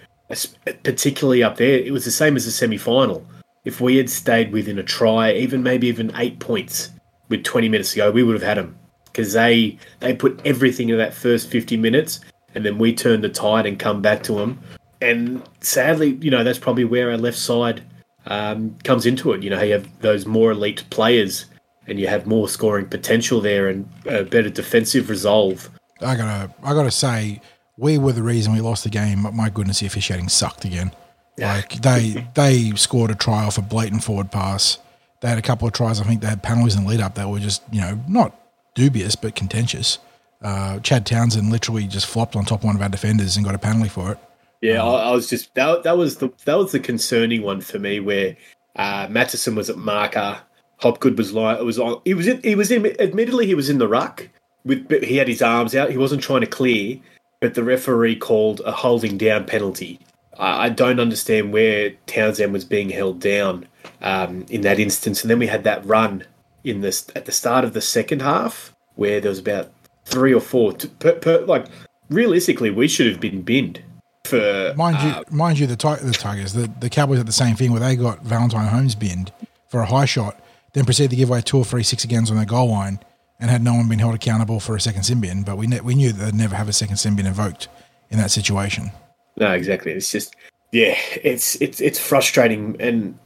particularly 0.83 1.43
up 1.43 1.57
there, 1.57 1.79
it 1.79 1.93
was 1.93 2.05
the 2.05 2.11
same 2.11 2.37
as 2.37 2.45
the 2.47 2.51
semi 2.51 2.79
final. 2.79 3.25
If 3.65 3.81
we 3.81 3.97
had 3.97 4.09
stayed 4.09 4.53
within 4.53 4.79
a 4.79 4.83
try, 4.83 5.33
even 5.33 5.63
maybe 5.63 5.89
even 5.89 6.13
eight 6.17 6.39
points 6.39 6.91
with 7.29 7.45
20 7.45 7.69
minutes 7.69 7.91
to 7.93 7.97
go, 7.97 8.11
we 8.11 8.23
would 8.23 8.35
have 8.35 8.43
had 8.43 8.57
them 8.57 8.79
because 9.05 9.33
they 9.33 9.79
they 10.01 10.15
put 10.15 10.41
everything 10.45 10.89
in 10.89 10.99
that 10.99 11.15
first 11.15 11.51
50 11.51 11.77
minutes, 11.77 12.21
and 12.55 12.65
then 12.65 12.79
we 12.79 12.95
turned 12.95 13.25
the 13.25 13.29
tide 13.29 13.67
and 13.67 13.79
come 13.79 14.01
back 14.01 14.23
to 14.25 14.35
them. 14.35 14.61
And 15.01 15.43
sadly, 15.61 16.19
you 16.21 16.31
know, 16.31 16.45
that's 16.45 16.59
probably 16.59 16.85
where 16.85 17.11
our 17.11 17.17
left 17.17 17.39
side 17.39 17.83
um, 18.27 18.77
comes 18.85 19.07
into 19.07 19.33
it. 19.33 19.43
You 19.43 19.51
know, 19.51 19.63
you 19.63 19.73
have 19.73 20.01
those 20.01 20.27
more 20.27 20.53
elite 20.53 20.85
players, 20.91 21.47
and 21.87 21.99
you 21.99 22.09
have 22.09 22.27
more 22.27 22.49
scoring 22.49 22.87
potential 22.87 23.41
there 23.41 23.69
and 23.69 23.89
a 24.07 24.25
better 24.25 24.51
defensive 24.51 25.09
resolve. 25.09 25.71
I 26.01 26.17
gotta, 26.17 26.53
I 26.63 26.75
gotta 26.75 26.91
say, 26.91 27.41
we 27.77 27.97
were 27.97 28.13
the 28.13 28.23
reason 28.23 28.53
we 28.53 28.61
lost 28.61 28.85
the 28.85 28.91
game. 28.91 29.23
But 29.23 29.35
my 29.35 29.49
goodness, 29.49 29.81
the 29.81 29.87
officiating 29.87 30.29
sucked 30.29 30.65
again. 30.65 30.93
Like 31.39 31.81
they, 31.83 32.27
they 32.35 32.73
scored 32.73 33.13
a 33.13 33.15
try 33.15 33.45
off 33.45 33.59
a 33.59 33.63
blatant 33.63 34.03
forward 34.03 34.33
pass. 34.33 34.79
They 35.21 35.29
had 35.29 35.39
a 35.39 35.43
couple 35.43 35.69
of 35.69 35.73
tries. 35.75 36.01
I 36.01 36.05
think 36.05 36.21
they 36.21 36.27
had 36.27 36.43
penalties 36.43 36.75
in 36.75 36.83
the 36.83 36.91
lead 36.91 37.01
up 37.01 37.15
that 37.15 37.29
were 37.29 37.39
just, 37.39 37.63
you 37.71 37.81
know, 37.81 38.01
not 38.09 38.35
dubious 38.75 39.15
but 39.17 39.35
contentious. 39.37 39.99
Uh, 40.43 40.79
Chad 40.81 41.07
Townsend 41.07 41.51
literally 41.51 41.87
just 41.87 42.07
flopped 42.07 42.37
on 42.37 42.45
top 42.45 42.61
of 42.61 42.65
one 42.65 42.77
of 42.77 42.83
our 42.83 42.89
defenders 42.89 43.37
and 43.37 43.45
got 43.45 43.55
a 43.55 43.59
penalty 43.59 43.89
for 43.89 44.13
it. 44.13 44.19
Yeah, 44.61 44.83
I, 44.83 45.09
I 45.09 45.11
was 45.13 45.29
just 45.29 45.55
that. 45.55 45.85
That 45.85 45.97
was 45.97 46.17
the 46.19 46.31
that 46.45 46.59
was 46.59 46.73
the 46.73 46.81
concerning 46.81 47.43
one 47.43 47.61
for 47.61 47.79
me, 47.79 48.01
where 48.01 48.37
uh, 48.77 49.07
Matterson 49.11 49.55
was 49.55 49.71
at 49.71 49.77
marker, 49.77 50.41
Hopgood 50.79 51.17
was 51.17 51.33
like 51.33 51.59
it 51.59 51.65
was 51.65 51.79
on. 51.79 52.01
He 52.05 52.15
was 52.15 52.27
in, 52.27 52.43
he 52.43 52.55
was 52.55 52.71
in. 52.71 52.87
Admittedly, 53.01 53.47
he 53.47 53.55
was 53.55 53.71
in 53.71 53.79
the 53.79 53.89
ruck 53.89 54.29
with. 54.65 54.89
but 54.89 55.05
He 55.05 55.17
had 55.17 55.29
his 55.29 55.43
arms 55.43 55.75
out. 55.75 55.91
He 55.91 55.99
wasn't 55.99 56.23
trying 56.23 56.41
to 56.41 56.47
clear, 56.47 56.99
but 57.41 57.55
the 57.55 57.65
referee 57.65 58.17
called 58.17 58.61
a 58.65 58.73
holding 58.73 59.17
down 59.17 59.45
penalty. 59.45 60.01
I, 60.39 60.67
I 60.67 60.69
don't 60.71 61.01
understand 61.01 61.53
where 61.53 61.91
Townsend 62.07 62.53
was 62.53 62.65
being 62.65 62.91
held 62.91 63.21
down 63.21 63.67
um, 64.03 64.45
in 64.49 64.63
that 64.63 64.79
instance. 64.81 65.23
And 65.23 65.31
then 65.31 65.39
we 65.39 65.47
had 65.47 65.65
that 65.65 65.85
run 65.85 66.25
in 66.65 66.81
this 66.81 67.07
at 67.15 67.27
the 67.27 67.33
start 67.33 67.65
of 67.65 67.73
the 67.73 67.81
second 67.81 68.23
half 68.23 68.75
where 68.97 69.21
there 69.21 69.31
was 69.31 69.39
about 69.39 69.71
three 70.05 70.35
or 70.35 70.41
four. 70.41 70.73
t- 70.73 70.89
Per, 70.99 71.13
per, 71.13 71.41
like 71.45 71.67
realistically, 72.11 72.71
we 72.71 72.89
should 72.89 73.07
have 73.07 73.21
been 73.21 73.43
binned 73.43 73.83
for 74.29 74.75
Mind 74.77 74.97
uh, 74.97 75.25
you, 75.29 75.37
mind 75.37 75.59
you, 75.59 75.67
the, 75.67 75.77
Ti- 75.77 76.03
the 76.03 76.13
Tigers, 76.13 76.53
the, 76.53 76.71
the 76.81 76.91
Cowboys 76.91 77.19
had 77.19 77.27
the 77.27 77.33
same 77.33 77.57
thing 77.57 77.73
where 77.73 77.81
they 77.81 77.97
got 77.97 78.23
Valentine 78.23 78.69
Holmes 78.69 78.95
binned 78.95 79.33
for 79.69 79.81
a 79.81 79.87
high 79.87 80.05
shot, 80.05 80.41
then 80.73 80.85
proceeded 80.85 81.11
to 81.11 81.17
give 81.17 81.31
away 81.31 81.41
two 81.41 81.59
or 81.59 81.65
three 81.65 81.83
six 81.83 82.05
agains 82.05 82.31
on 82.31 82.37
their 82.37 82.47
goal 82.47 82.71
line, 82.71 83.01
and 83.41 83.51
had 83.51 83.63
no 83.63 83.75
one 83.75 83.89
been 83.89 83.99
held 83.99 84.15
accountable 84.15 84.61
for 84.61 84.77
a 84.77 84.81
second 84.81 85.05
sin 85.05 85.21
bin. 85.21 85.43
But 85.43 85.57
we 85.57 85.67
ne- 85.67 85.81
we 85.81 85.95
knew 85.95 86.13
that 86.13 86.25
they'd 86.25 86.35
never 86.35 86.55
have 86.55 86.69
a 86.69 86.73
second 86.73 86.97
sin 86.97 87.17
bin 87.17 87.27
invoked 87.27 87.69
in 88.11 88.19
that 88.19 88.31
situation. 88.31 88.91
No, 89.37 89.53
exactly. 89.53 89.93
It's 89.93 90.11
just 90.11 90.35
yeah, 90.73 90.97
it's 91.23 91.57
it's 91.63 91.81
it's 91.81 91.99
frustrating. 91.99 92.77
And 92.81 93.19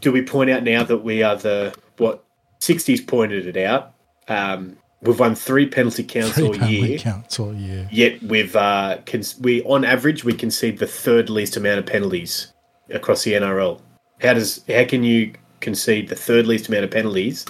do 0.00 0.12
we 0.12 0.22
point 0.22 0.50
out 0.50 0.62
now 0.62 0.84
that 0.84 0.98
we 0.98 1.22
are 1.22 1.36
the 1.36 1.74
what 1.96 2.24
sixties 2.60 3.00
pointed 3.00 3.46
it 3.46 3.56
out? 3.56 3.92
Um, 4.28 4.76
we've 5.02 5.18
won 5.18 5.34
three 5.34 5.66
penalty 5.66 6.04
counts 6.04 6.34
Three 6.34 6.46
all 6.46 6.52
penalty 6.54 6.74
year. 6.74 6.98
counts 6.98 7.38
all 7.40 7.54
year. 7.54 7.88
Yet 7.90 8.22
we've 8.22 8.54
uh, 8.56 8.98
con- 9.06 9.22
we 9.40 9.62
on 9.64 9.84
average 9.84 10.24
we 10.24 10.32
concede 10.34 10.78
the 10.78 10.86
third 10.86 11.30
least 11.30 11.56
amount 11.56 11.78
of 11.78 11.86
penalties 11.86 12.52
across 12.90 13.24
the 13.24 13.32
NRL. 13.32 13.80
How 14.20 14.34
does 14.34 14.64
how 14.68 14.84
can 14.84 15.02
you 15.04 15.32
concede 15.60 16.08
the 16.08 16.16
third 16.16 16.46
least 16.46 16.68
amount 16.68 16.84
of 16.84 16.90
penalties, 16.90 17.46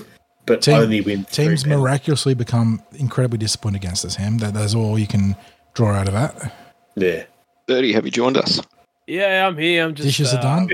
but 0.47 0.63
Team- 0.63 0.75
only 0.77 1.01
win 1.01 1.25
Teams 1.25 1.37
penalties? 1.37 1.67
miraculously 1.67 2.35
become 2.35 2.83
incredibly 2.99 3.39
disciplined 3.39 3.77
against 3.77 4.05
us, 4.05 4.15
Ham. 4.17 4.39
That, 4.39 4.55
that's 4.55 4.75
all 4.75 4.99
you 4.99 5.07
can 5.07 5.37
draw 5.75 5.93
out 5.93 6.09
of 6.09 6.15
that. 6.15 6.55
Yeah, 6.97 7.25
30, 7.69 7.93
have 7.93 8.05
you 8.05 8.11
joined 8.11 8.37
us? 8.37 8.61
Yeah, 9.07 9.47
I'm 9.47 9.57
here. 9.57 9.85
I'm 9.85 9.95
just 9.95 10.07
Dishes 10.07 10.35
uh, 10.35 10.37
are 10.39 10.43
done. 10.43 10.71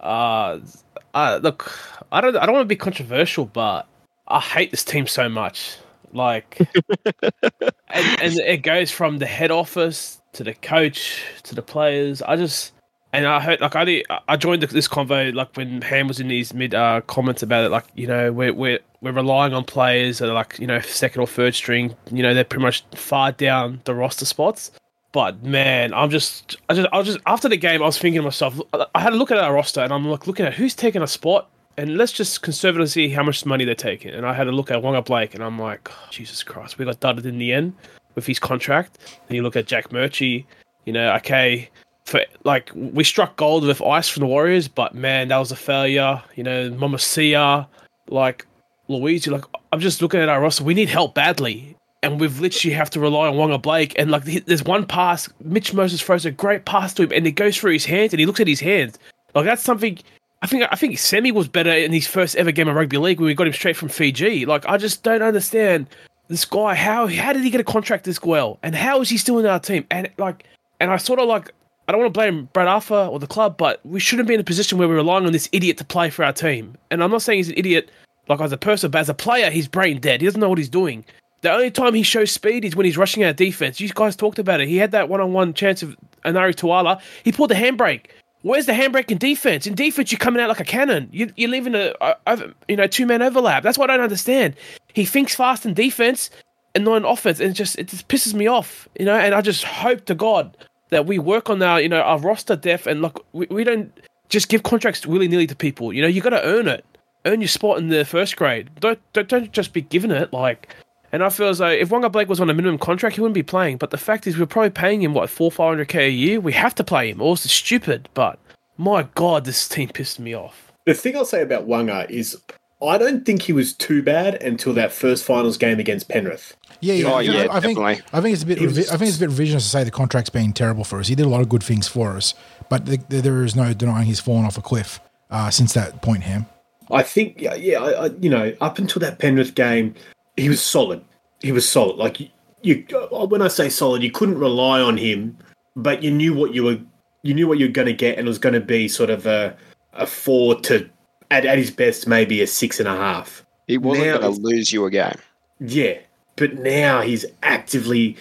Uh, 0.00 0.58
uh, 1.14 1.40
look, 1.42 1.72
I 2.12 2.20
don't, 2.20 2.36
I 2.36 2.46
don't 2.46 2.52
want 2.54 2.64
to 2.64 2.68
be 2.68 2.76
controversial, 2.76 3.44
but 3.46 3.86
I 4.28 4.40
hate 4.40 4.70
this 4.70 4.84
team 4.84 5.06
so 5.06 5.28
much. 5.28 5.76
Like, 6.12 6.58
and, 7.22 8.22
and 8.22 8.38
it 8.38 8.62
goes 8.62 8.90
from 8.90 9.18
the 9.18 9.26
head 9.26 9.50
office 9.50 10.20
to 10.32 10.44
the 10.44 10.54
coach 10.54 11.22
to 11.44 11.54
the 11.54 11.62
players. 11.62 12.22
I 12.22 12.36
just, 12.36 12.72
and 13.12 13.26
I 13.26 13.40
heard, 13.40 13.60
like, 13.60 13.76
I 13.76 13.84
did, 13.84 14.06
I 14.28 14.36
joined 14.36 14.62
this 14.62 14.88
convo 14.88 15.34
like 15.34 15.56
when 15.56 15.82
Ham 15.82 16.08
was 16.08 16.20
in 16.20 16.30
his 16.30 16.54
mid 16.54 16.74
uh, 16.74 17.00
comments 17.02 17.42
about 17.42 17.64
it. 17.64 17.70
Like, 17.70 17.84
you 17.94 18.06
know, 18.06 18.32
we're 18.32 18.52
we're 18.52 18.78
we're 19.00 19.12
relying 19.12 19.52
on 19.52 19.64
players 19.64 20.18
that 20.18 20.28
are 20.28 20.34
like, 20.34 20.58
you 20.58 20.66
know, 20.66 20.80
second 20.80 21.20
or 21.20 21.26
third 21.26 21.54
string. 21.54 21.94
You 22.10 22.22
know, 22.22 22.34
they're 22.34 22.44
pretty 22.44 22.64
much 22.64 22.84
far 22.94 23.32
down 23.32 23.80
the 23.84 23.94
roster 23.94 24.24
spots. 24.24 24.70
But 25.12 25.42
man, 25.42 25.94
I'm 25.94 26.10
just, 26.10 26.56
I 26.68 26.74
just, 26.74 26.88
I 26.92 26.98
was 26.98 27.06
just 27.06 27.18
after 27.26 27.48
the 27.48 27.56
game, 27.56 27.82
I 27.82 27.86
was 27.86 27.98
thinking 27.98 28.20
to 28.20 28.24
myself, 28.24 28.60
I 28.94 29.00
had 29.00 29.14
a 29.14 29.16
look 29.16 29.30
at 29.30 29.38
our 29.38 29.54
roster, 29.54 29.80
and 29.80 29.92
I'm 29.92 30.06
like 30.06 30.26
looking 30.26 30.44
at 30.44 30.52
who's 30.54 30.74
taking 30.74 31.00
a 31.00 31.06
spot, 31.06 31.48
and 31.78 31.96
let's 31.96 32.12
just 32.12 32.42
conservatively 32.42 32.88
see 32.88 33.08
how 33.08 33.22
much 33.22 33.44
money 33.44 33.64
they're 33.64 33.74
taking. 33.74 34.12
And 34.14 34.26
I 34.26 34.32
had 34.32 34.46
a 34.46 34.52
look 34.52 34.70
at 34.70 34.82
Waqa 34.82 35.04
Blake, 35.04 35.34
and 35.34 35.44
I'm 35.44 35.58
like, 35.58 35.90
oh, 35.90 36.08
Jesus 36.10 36.42
Christ, 36.42 36.78
we 36.78 36.84
got 36.84 37.00
dudded 37.00 37.26
in 37.26 37.38
the 37.38 37.52
end 37.52 37.74
with 38.14 38.26
his 38.26 38.38
contract. 38.38 38.98
And 39.28 39.36
you 39.36 39.42
look 39.42 39.56
at 39.56 39.66
Jack 39.66 39.90
Murchie, 39.90 40.46
you 40.84 40.92
know, 40.92 41.14
okay, 41.16 41.68
for 42.04 42.20
like 42.44 42.70
we 42.74 43.02
struck 43.04 43.36
gold 43.36 43.64
with 43.64 43.82
ice 43.82 44.08
from 44.08 44.20
the 44.20 44.26
Warriors, 44.26 44.68
but 44.68 44.94
man, 44.94 45.28
that 45.28 45.38
was 45.38 45.52
a 45.52 45.56
failure. 45.56 46.22
You 46.34 46.44
know, 46.44 46.70
Mama 46.70 46.98
Sia, 46.98 47.68
like 48.08 48.46
you're 48.88 49.34
like, 49.34 49.44
I'm 49.72 49.80
just 49.80 50.00
looking 50.00 50.20
at 50.20 50.28
our 50.28 50.40
roster. 50.40 50.62
We 50.62 50.74
need 50.74 50.88
help 50.88 51.14
badly. 51.14 51.76
and 52.06 52.20
we've 52.20 52.38
literally 52.40 52.74
have 52.74 52.90
to 52.90 53.00
rely 53.00 53.26
on 53.26 53.34
Waqa 53.34 53.60
Blake. 53.60 53.94
And 53.98 54.10
like, 54.10 54.24
there's 54.24 54.64
one 54.64 54.86
pass, 54.86 55.28
Mitch 55.42 55.74
Moses 55.74 56.00
throws 56.00 56.24
a 56.24 56.30
great 56.30 56.64
pass 56.64 56.94
to 56.94 57.02
him, 57.02 57.12
and 57.12 57.26
it 57.26 57.32
goes 57.32 57.56
through 57.56 57.72
his 57.72 57.84
hands, 57.84 58.12
and 58.12 58.20
he 58.20 58.26
looks 58.26 58.40
at 58.40 58.46
his 58.46 58.60
hands. 58.60 58.98
Like 59.34 59.44
that's 59.44 59.62
something. 59.62 59.98
I 60.46 60.48
think 60.48 60.64
I 60.70 60.76
think 60.76 60.96
Semi 60.96 61.32
was 61.32 61.48
better 61.48 61.72
in 61.72 61.92
his 61.92 62.06
first 62.06 62.36
ever 62.36 62.52
game 62.52 62.68
of 62.68 62.76
rugby 62.76 62.98
league 62.98 63.18
when 63.18 63.26
we 63.26 63.34
got 63.34 63.48
him 63.48 63.52
straight 63.52 63.76
from 63.76 63.88
Fiji. 63.88 64.46
Like 64.46 64.64
I 64.66 64.76
just 64.76 65.02
don't 65.02 65.20
understand 65.20 65.88
this 66.28 66.44
guy. 66.44 66.76
How 66.76 67.08
how 67.08 67.32
did 67.32 67.42
he 67.42 67.50
get 67.50 67.60
a 67.60 67.64
contract 67.64 68.04
this 68.04 68.22
well, 68.22 68.60
and 68.62 68.72
how 68.72 69.00
is 69.00 69.08
he 69.08 69.18
still 69.18 69.40
in 69.40 69.46
our 69.46 69.58
team? 69.58 69.84
And 69.90 70.08
like, 70.18 70.44
and 70.78 70.92
I 70.92 70.98
sort 70.98 71.18
of 71.18 71.26
like. 71.26 71.50
I 71.88 71.92
don't 71.92 72.00
want 72.00 72.14
to 72.14 72.18
blame 72.18 72.48
Brad 72.52 72.66
Arthur 72.66 73.08
or 73.10 73.20
the 73.20 73.28
club, 73.28 73.56
but 73.56 73.84
we 73.86 74.00
shouldn't 74.00 74.26
be 74.26 74.34
in 74.34 74.40
a 74.40 74.44
position 74.44 74.76
where 74.76 74.88
we're 74.88 74.96
relying 74.96 75.24
on 75.24 75.30
this 75.30 75.48
idiot 75.52 75.78
to 75.78 75.84
play 75.84 76.10
for 76.10 76.24
our 76.24 76.32
team. 76.32 76.76
And 76.90 77.00
I'm 77.00 77.12
not 77.12 77.22
saying 77.22 77.38
he's 77.38 77.48
an 77.48 77.54
idiot 77.56 77.90
like 78.28 78.40
as 78.40 78.50
a 78.50 78.56
person, 78.56 78.90
but 78.90 78.98
as 78.98 79.08
a 79.08 79.14
player, 79.14 79.50
he's 79.50 79.68
brain 79.68 80.00
dead. 80.00 80.20
He 80.20 80.26
doesn't 80.26 80.40
know 80.40 80.48
what 80.48 80.58
he's 80.58 80.68
doing. 80.68 81.04
The 81.42 81.52
only 81.52 81.70
time 81.70 81.94
he 81.94 82.02
shows 82.02 82.32
speed 82.32 82.64
is 82.64 82.74
when 82.74 82.86
he's 82.86 82.96
rushing 82.96 83.22
our 83.22 83.32
defense. 83.32 83.78
You 83.78 83.88
guys 83.88 84.16
talked 84.16 84.40
about 84.40 84.60
it. 84.60 84.66
He 84.66 84.78
had 84.78 84.90
that 84.90 85.08
one-on-one 85.08 85.54
chance 85.54 85.80
of 85.80 85.96
Anari 86.24 86.56
Tuala. 86.56 87.00
He 87.22 87.30
pulled 87.30 87.50
the 87.50 87.54
handbrake. 87.54 88.06
Where's 88.46 88.66
the 88.66 88.72
handbrake 88.72 89.10
in 89.10 89.18
defense? 89.18 89.66
In 89.66 89.74
defense, 89.74 90.12
you're 90.12 90.20
coming 90.20 90.40
out 90.40 90.48
like 90.48 90.60
a 90.60 90.64
cannon. 90.64 91.08
You, 91.10 91.32
you're 91.36 91.50
leaving 91.50 91.74
a, 91.74 91.92
a 92.00 92.54
you 92.68 92.76
know 92.76 92.86
two-man 92.86 93.20
overlap. 93.20 93.64
That's 93.64 93.76
what 93.76 93.90
I 93.90 93.96
don't 93.96 94.04
understand. 94.04 94.54
He 94.94 95.04
thinks 95.04 95.34
fast 95.34 95.66
in 95.66 95.74
defense 95.74 96.30
and 96.72 96.84
not 96.84 96.98
in 96.98 97.04
offense, 97.04 97.40
and 97.40 97.50
it 97.50 97.54
just 97.54 97.76
it 97.76 97.88
just 97.88 98.06
pisses 98.06 98.34
me 98.34 98.46
off. 98.46 98.88
You 99.00 99.04
know, 99.04 99.16
and 99.16 99.34
I 99.34 99.40
just 99.40 99.64
hope 99.64 100.04
to 100.04 100.14
God 100.14 100.56
that 100.90 101.06
we 101.06 101.18
work 101.18 101.50
on 101.50 101.60
our 101.60 101.80
you 101.80 101.88
know 101.88 102.00
our 102.00 102.20
roster 102.20 102.54
depth 102.54 102.86
and 102.86 103.02
look, 103.02 103.26
we, 103.32 103.48
we 103.50 103.64
don't 103.64 103.92
just 104.28 104.48
give 104.48 104.62
contracts 104.62 105.04
willy 105.04 105.26
nilly 105.26 105.48
to 105.48 105.56
people. 105.56 105.92
You 105.92 106.02
know, 106.02 106.08
you 106.08 106.20
got 106.20 106.30
to 106.30 106.44
earn 106.44 106.68
it, 106.68 106.84
earn 107.24 107.40
your 107.40 107.48
spot 107.48 107.78
in 107.78 107.88
the 107.88 108.04
first 108.04 108.36
grade. 108.36 108.70
Don't, 108.78 109.00
don't 109.12 109.26
don't 109.26 109.50
just 109.50 109.72
be 109.72 109.80
given 109.80 110.12
it 110.12 110.32
like 110.32 110.72
and 111.12 111.22
I 111.22 111.28
feel 111.28 111.48
as 111.48 111.58
though 111.58 111.68
if 111.68 111.88
Waqa 111.90 112.10
Blake 112.12 112.28
was 112.28 112.40
on 112.40 112.50
a 112.50 112.54
minimum 112.54 112.78
contract, 112.78 113.16
he 113.16 113.20
wouldn't 113.20 113.34
be 113.34 113.42
playing. 113.42 113.76
But 113.78 113.90
the 113.90 113.98
fact 113.98 114.26
is, 114.26 114.38
we're 114.38 114.46
probably 114.46 114.70
paying 114.70 115.02
him 115.02 115.14
what 115.14 115.30
four, 115.30 115.50
five 115.50 115.70
hundred 115.70 115.88
k 115.88 116.06
a 116.06 116.10
year. 116.10 116.40
We 116.40 116.52
have 116.52 116.74
to 116.76 116.84
play 116.84 117.10
him, 117.10 117.20
or 117.20 117.28
else 117.30 117.44
it's 117.44 117.54
stupid. 117.54 118.08
But 118.14 118.38
my 118.76 119.04
god, 119.14 119.44
this 119.44 119.68
team 119.68 119.88
pissed 119.88 120.18
me 120.20 120.34
off. 120.34 120.72
The 120.84 120.94
thing 120.94 121.16
I'll 121.16 121.24
say 121.24 121.42
about 121.42 121.66
Waqa 121.66 122.08
is, 122.10 122.36
I 122.82 122.98
don't 122.98 123.24
think 123.26 123.42
he 123.42 123.52
was 123.52 123.72
too 123.72 124.02
bad 124.02 124.40
until 124.42 124.72
that 124.74 124.92
first 124.92 125.24
finals 125.24 125.56
game 125.56 125.78
against 125.80 126.08
Penrith. 126.08 126.56
Yeah, 126.80 126.94
yeah, 126.94 127.06
Oh, 127.06 127.14
I, 127.14 127.20
yeah, 127.22 127.32
I 127.50 127.60
think 127.60 127.78
definitely. 127.78 128.00
I 128.12 128.20
think 128.20 128.34
it's 128.34 128.42
a 128.42 128.46
bit. 128.46 128.58
He 128.58 128.66
was- 128.66 128.78
revi- 128.78 128.92
I 128.92 128.96
think 128.98 129.08
it's 129.08 129.16
a 129.16 129.20
bit 129.26 129.30
revisionist 129.30 129.52
to 129.54 129.60
say 129.62 129.84
the 129.84 129.90
contract's 129.90 130.30
been 130.30 130.52
terrible 130.52 130.84
for 130.84 131.00
us. 131.00 131.08
He 131.08 131.14
did 131.14 131.24
a 131.26 131.28
lot 131.28 131.40
of 131.40 131.48
good 131.48 131.62
things 131.62 131.88
for 131.88 132.16
us, 132.16 132.34
but 132.68 132.84
the, 132.86 132.98
the, 133.08 133.20
there 133.22 133.42
is 133.44 133.56
no 133.56 133.72
denying 133.72 134.06
he's 134.06 134.20
fallen 134.20 134.44
off 134.44 134.58
a 134.58 134.62
cliff 134.62 135.00
uh, 135.30 135.50
since 135.50 135.72
that 135.72 136.02
point. 136.02 136.22
Ham. 136.24 136.46
I 136.90 137.02
think, 137.02 137.40
yeah, 137.40 137.54
yeah 137.54 137.80
I, 137.82 138.04
I, 138.04 138.10
you 138.20 138.30
know, 138.30 138.54
up 138.60 138.78
until 138.78 139.00
that 139.00 139.18
Penrith 139.18 139.54
game, 139.54 139.94
he 140.36 140.48
was 140.48 140.62
solid. 140.62 141.04
He 141.40 141.52
was 141.52 141.68
solid. 141.68 141.96
Like 141.96 142.20
you, 142.20 142.28
you, 142.62 142.84
when 143.10 143.42
I 143.42 143.48
say 143.48 143.68
solid, 143.68 144.02
you 144.02 144.10
couldn't 144.10 144.38
rely 144.38 144.80
on 144.80 144.96
him, 144.96 145.36
but 145.74 146.02
you 146.02 146.10
knew 146.10 146.34
what 146.34 146.54
you 146.54 146.64
were, 146.64 146.78
you 147.22 147.34
knew 147.34 147.48
what 147.48 147.58
you 147.58 147.66
were 147.66 147.72
going 147.72 147.86
to 147.86 147.92
get, 147.92 148.18
and 148.18 148.26
it 148.26 148.28
was 148.28 148.38
going 148.38 148.54
to 148.54 148.60
be 148.60 148.88
sort 148.88 149.10
of 149.10 149.26
a, 149.26 149.56
a 149.92 150.06
four 150.06 150.60
to, 150.62 150.88
at, 151.30 151.44
at 151.46 151.58
his 151.58 151.70
best, 151.70 152.06
maybe 152.06 152.40
a 152.42 152.46
six 152.46 152.80
and 152.80 152.88
a 152.88 152.96
half. 152.96 153.44
He 153.66 153.78
wasn't 153.78 154.20
going 154.20 154.34
to 154.34 154.40
lose 154.40 154.72
you 154.72 154.84
a 154.84 154.90
game. 154.90 155.18
Yeah, 155.60 155.98
but 156.36 156.54
now 156.54 157.00
he's 157.00 157.24
actively, 157.42 158.16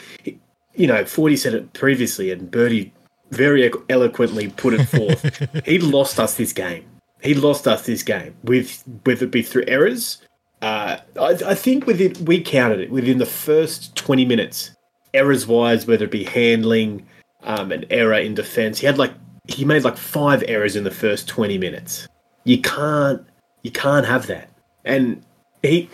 you 0.73 0.87
know, 0.87 1.05
Forty 1.05 1.37
said 1.37 1.53
it 1.53 1.73
previously, 1.73 2.31
and 2.31 2.49
Burty 2.49 2.91
very 3.31 3.71
eloquently 3.89 4.49
put 4.49 4.73
it 4.73 4.85
forth. 4.85 5.65
he 5.65 5.79
lost 5.79 6.19
us 6.19 6.35
this 6.35 6.53
game. 6.53 6.85
He 7.21 7.33
lost 7.33 7.67
us 7.67 7.85
this 7.85 8.03
game 8.03 8.35
with 8.43 8.83
whether 9.03 9.25
it 9.25 9.31
be 9.31 9.41
through 9.41 9.65
errors. 9.67 10.21
Uh, 10.61 10.97
I, 11.19 11.37
I 11.45 11.55
think 11.55 11.85
within 11.85 12.25
we 12.25 12.41
counted 12.41 12.79
it 12.79 12.91
within 12.91 13.17
the 13.17 13.25
first 13.25 13.95
twenty 13.95 14.25
minutes, 14.25 14.71
errors 15.13 15.45
wise, 15.45 15.85
whether 15.85 16.05
it 16.05 16.11
be 16.11 16.23
handling, 16.23 17.05
um, 17.43 17.71
an 17.71 17.85
error 17.89 18.15
in 18.17 18.35
defense. 18.35 18.79
He 18.79 18.85
had 18.85 18.97
like 18.97 19.13
he 19.47 19.65
made 19.65 19.83
like 19.83 19.97
five 19.97 20.43
errors 20.47 20.75
in 20.75 20.83
the 20.83 20.91
first 20.91 21.27
twenty 21.27 21.57
minutes. 21.57 22.07
You 22.43 22.61
can't 22.61 23.25
you 23.63 23.71
can't 23.71 24.05
have 24.05 24.27
that. 24.27 24.49
And 24.83 25.23
he 25.61 25.89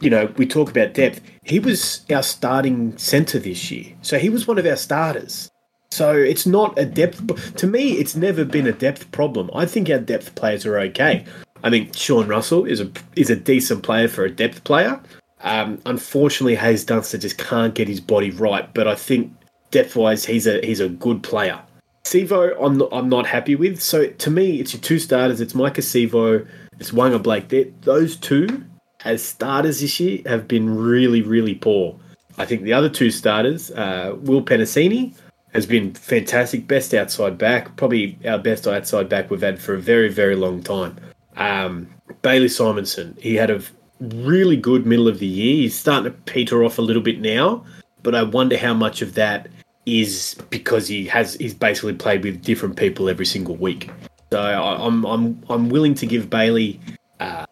you 0.00 0.08
know, 0.08 0.32
we 0.36 0.46
talk 0.46 0.70
about 0.70 0.94
depth. 0.94 1.20
He 1.44 1.58
was 1.58 2.04
our 2.10 2.22
starting 2.22 2.96
centre 2.96 3.38
this 3.38 3.70
year. 3.70 3.94
So 4.02 4.18
he 4.18 4.30
was 4.30 4.48
one 4.48 4.58
of 4.58 4.66
our 4.66 4.76
starters. 4.76 5.50
So 5.90 6.16
it's 6.16 6.46
not 6.46 6.78
a 6.78 6.86
depth. 6.86 7.56
To 7.56 7.66
me, 7.66 7.92
it's 7.92 8.16
never 8.16 8.44
been 8.44 8.66
a 8.66 8.72
depth 8.72 9.10
problem. 9.12 9.50
I 9.54 9.66
think 9.66 9.90
our 9.90 9.98
depth 9.98 10.34
players 10.34 10.64
are 10.64 10.78
okay. 10.78 11.24
I 11.62 11.70
think 11.70 11.96
Sean 11.96 12.28
Russell 12.28 12.64
is 12.64 12.80
a 12.80 12.90
is 13.16 13.30
a 13.30 13.36
decent 13.36 13.82
player 13.82 14.08
for 14.08 14.24
a 14.24 14.30
depth 14.30 14.64
player. 14.64 15.00
Um, 15.42 15.80
unfortunately, 15.86 16.54
Haze 16.56 16.84
Dunster 16.84 17.18
just 17.18 17.38
can't 17.38 17.74
get 17.74 17.88
his 17.88 18.00
body 18.00 18.30
right. 18.30 18.72
But 18.74 18.86
I 18.86 18.94
think 18.94 19.32
depth 19.70 19.96
wise, 19.96 20.24
he's 20.24 20.46
a 20.46 20.64
he's 20.64 20.80
a 20.80 20.88
good 20.88 21.22
player. 21.22 21.60
Sivo, 22.04 22.56
I'm 22.60 22.78
not, 22.78 22.88
I'm 22.92 23.08
not 23.08 23.26
happy 23.26 23.54
with. 23.54 23.80
So 23.80 24.08
to 24.08 24.30
me, 24.30 24.60
it's 24.60 24.72
your 24.72 24.82
two 24.82 24.98
starters. 24.98 25.40
It's 25.40 25.52
Maika 25.52 25.78
Sivo, 25.78 26.46
it's 26.78 26.90
Waqa 26.90 27.22
Blake. 27.22 27.48
They're, 27.48 27.66
those 27.82 28.16
two 28.16 28.64
as 29.04 29.22
starters 29.22 29.80
this 29.80 30.00
year 30.00 30.20
have 30.26 30.48
been 30.48 30.74
really, 30.76 31.22
really 31.22 31.54
poor. 31.54 31.98
I 32.38 32.46
think 32.46 32.62
the 32.62 32.72
other 32.72 32.88
two 32.88 33.10
starters, 33.10 33.70
uh, 33.70 34.16
Will 34.22 34.42
Penisini, 34.42 35.14
has 35.52 35.66
been 35.66 35.92
fantastic, 35.94 36.66
best 36.66 36.94
outside 36.94 37.36
back, 37.36 37.76
probably 37.76 38.18
our 38.24 38.38
best 38.38 38.66
outside 38.66 39.08
back 39.08 39.30
we've 39.30 39.42
had 39.42 39.60
for 39.60 39.74
a 39.74 39.80
very, 39.80 40.08
very 40.08 40.36
long 40.36 40.62
time. 40.62 40.96
Um, 41.40 41.88
Bailey 42.22 42.48
Simonson, 42.48 43.16
he 43.20 43.34
had 43.34 43.50
a 43.50 43.60
really 44.00 44.56
good 44.56 44.86
middle 44.86 45.08
of 45.08 45.18
the 45.18 45.26
year. 45.26 45.56
He's 45.56 45.78
starting 45.78 46.12
to 46.12 46.18
peter 46.30 46.62
off 46.62 46.78
a 46.78 46.82
little 46.82 47.02
bit 47.02 47.20
now, 47.20 47.64
but 48.02 48.14
I 48.14 48.22
wonder 48.22 48.56
how 48.56 48.74
much 48.74 49.02
of 49.02 49.14
that 49.14 49.48
is 49.86 50.36
because 50.50 50.86
he 50.86 51.06
has 51.06 51.34
he's 51.34 51.54
basically 51.54 51.94
played 51.94 52.22
with 52.22 52.42
different 52.42 52.76
people 52.76 53.08
every 53.08 53.26
single 53.26 53.56
week. 53.56 53.90
So 54.30 54.40
I, 54.40 54.86
I'm 54.86 55.04
I'm 55.04 55.42
I'm 55.48 55.68
willing 55.70 55.94
to 55.94 56.06
give 56.06 56.30
Bailey 56.30 56.78
uh, 57.18 57.46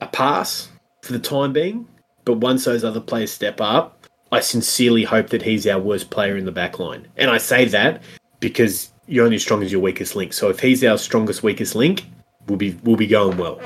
a 0.00 0.06
pass 0.08 0.68
for 1.02 1.12
the 1.12 1.18
time 1.18 1.52
being, 1.52 1.86
but 2.24 2.34
once 2.34 2.64
those 2.64 2.84
other 2.84 3.00
players 3.00 3.32
step 3.32 3.60
up, 3.60 4.06
I 4.32 4.40
sincerely 4.40 5.04
hope 5.04 5.28
that 5.30 5.42
he's 5.42 5.66
our 5.66 5.78
worst 5.78 6.10
player 6.10 6.36
in 6.36 6.44
the 6.44 6.52
back 6.52 6.80
line. 6.80 7.06
And 7.16 7.30
I 7.30 7.38
say 7.38 7.64
that 7.66 8.02
because 8.40 8.92
you're 9.06 9.24
only 9.24 9.36
as 9.36 9.42
strong 9.42 9.62
as 9.62 9.70
your 9.70 9.80
weakest 9.80 10.16
link. 10.16 10.32
So 10.32 10.50
if 10.50 10.58
he's 10.58 10.82
our 10.82 10.98
strongest 10.98 11.44
weakest 11.44 11.76
link, 11.76 12.04
we'll 12.46 12.58
be 12.58 12.76
we'll 12.84 12.96
be 12.96 13.06
going 13.06 13.36
well. 13.36 13.60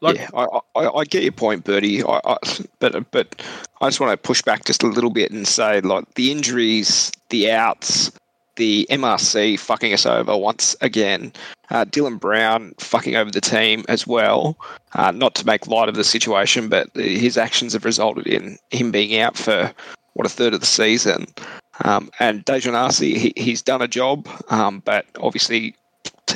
Like- 0.00 0.16
yeah, 0.16 0.28
I, 0.34 0.46
I, 0.74 0.88
I 0.88 1.04
get 1.04 1.22
your 1.22 1.32
point, 1.32 1.64
Burty. 1.64 2.04
I, 2.06 2.20
I, 2.32 2.36
but 2.78 3.10
but 3.10 3.42
I 3.80 3.88
just 3.88 4.00
want 4.00 4.12
to 4.12 4.16
push 4.16 4.42
back 4.42 4.64
just 4.64 4.82
a 4.82 4.86
little 4.86 5.10
bit 5.10 5.30
and 5.30 5.48
say 5.48 5.80
like 5.80 6.14
the 6.14 6.30
injuries, 6.30 7.10
the 7.30 7.50
outs, 7.50 8.12
the 8.56 8.86
MRC 8.90 9.58
fucking 9.58 9.92
us 9.92 10.06
over 10.06 10.36
once 10.36 10.76
again. 10.80 11.32
Uh, 11.70 11.84
Dylan 11.84 12.20
Brown 12.20 12.74
fucking 12.78 13.16
over 13.16 13.30
the 13.30 13.40
team 13.40 13.84
as 13.88 14.06
well. 14.06 14.56
Uh, 14.94 15.10
not 15.10 15.34
to 15.36 15.46
make 15.46 15.66
light 15.66 15.88
of 15.88 15.94
the 15.94 16.04
situation, 16.04 16.68
but 16.68 16.88
his 16.94 17.36
actions 17.36 17.72
have 17.72 17.84
resulted 17.84 18.26
in 18.26 18.58
him 18.70 18.90
being 18.90 19.18
out 19.18 19.36
for 19.36 19.72
what 20.12 20.26
a 20.26 20.30
third 20.30 20.54
of 20.54 20.60
the 20.60 20.66
season. 20.66 21.26
Um, 21.84 22.10
and 22.20 22.44
Daejarn 22.44 22.74
Asi, 22.74 23.18
he, 23.18 23.32
he's 23.36 23.62
done 23.62 23.82
a 23.82 23.88
job, 23.88 24.28
um, 24.48 24.80
but 24.84 25.06
obviously 25.20 25.74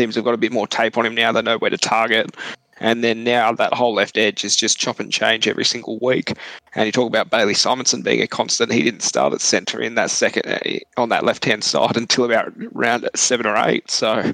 teams 0.00 0.14
have 0.14 0.24
got 0.24 0.34
a 0.34 0.38
bit 0.38 0.52
more 0.52 0.66
tape 0.66 0.96
on 0.96 1.06
him 1.06 1.14
now. 1.14 1.32
They 1.32 1.42
know 1.42 1.58
where 1.58 1.70
to 1.70 1.78
target. 1.78 2.34
And 2.80 3.04
then 3.04 3.24
now 3.24 3.52
that 3.52 3.74
whole 3.74 3.92
left 3.92 4.16
edge 4.16 4.42
is 4.42 4.56
just 4.56 4.78
chop 4.78 5.00
and 5.00 5.12
change 5.12 5.46
every 5.46 5.66
single 5.66 5.98
week. 6.00 6.32
And 6.74 6.86
you 6.86 6.92
talk 6.92 7.08
about 7.08 7.28
Bailey 7.28 7.52
Simonson 7.52 8.00
being 8.00 8.22
a 8.22 8.26
constant. 8.26 8.72
He 8.72 8.82
didn't 8.82 9.02
start 9.02 9.34
at 9.34 9.42
centre 9.42 9.80
in 9.80 9.96
that 9.96 10.10
second 10.10 10.46
uh, 10.46 10.78
on 10.96 11.10
that 11.10 11.24
left 11.24 11.44
hand 11.44 11.62
side 11.62 11.96
until 11.96 12.24
about 12.24 12.52
round 12.72 13.08
seven 13.14 13.44
or 13.44 13.56
eight. 13.68 13.90
So 13.90 14.32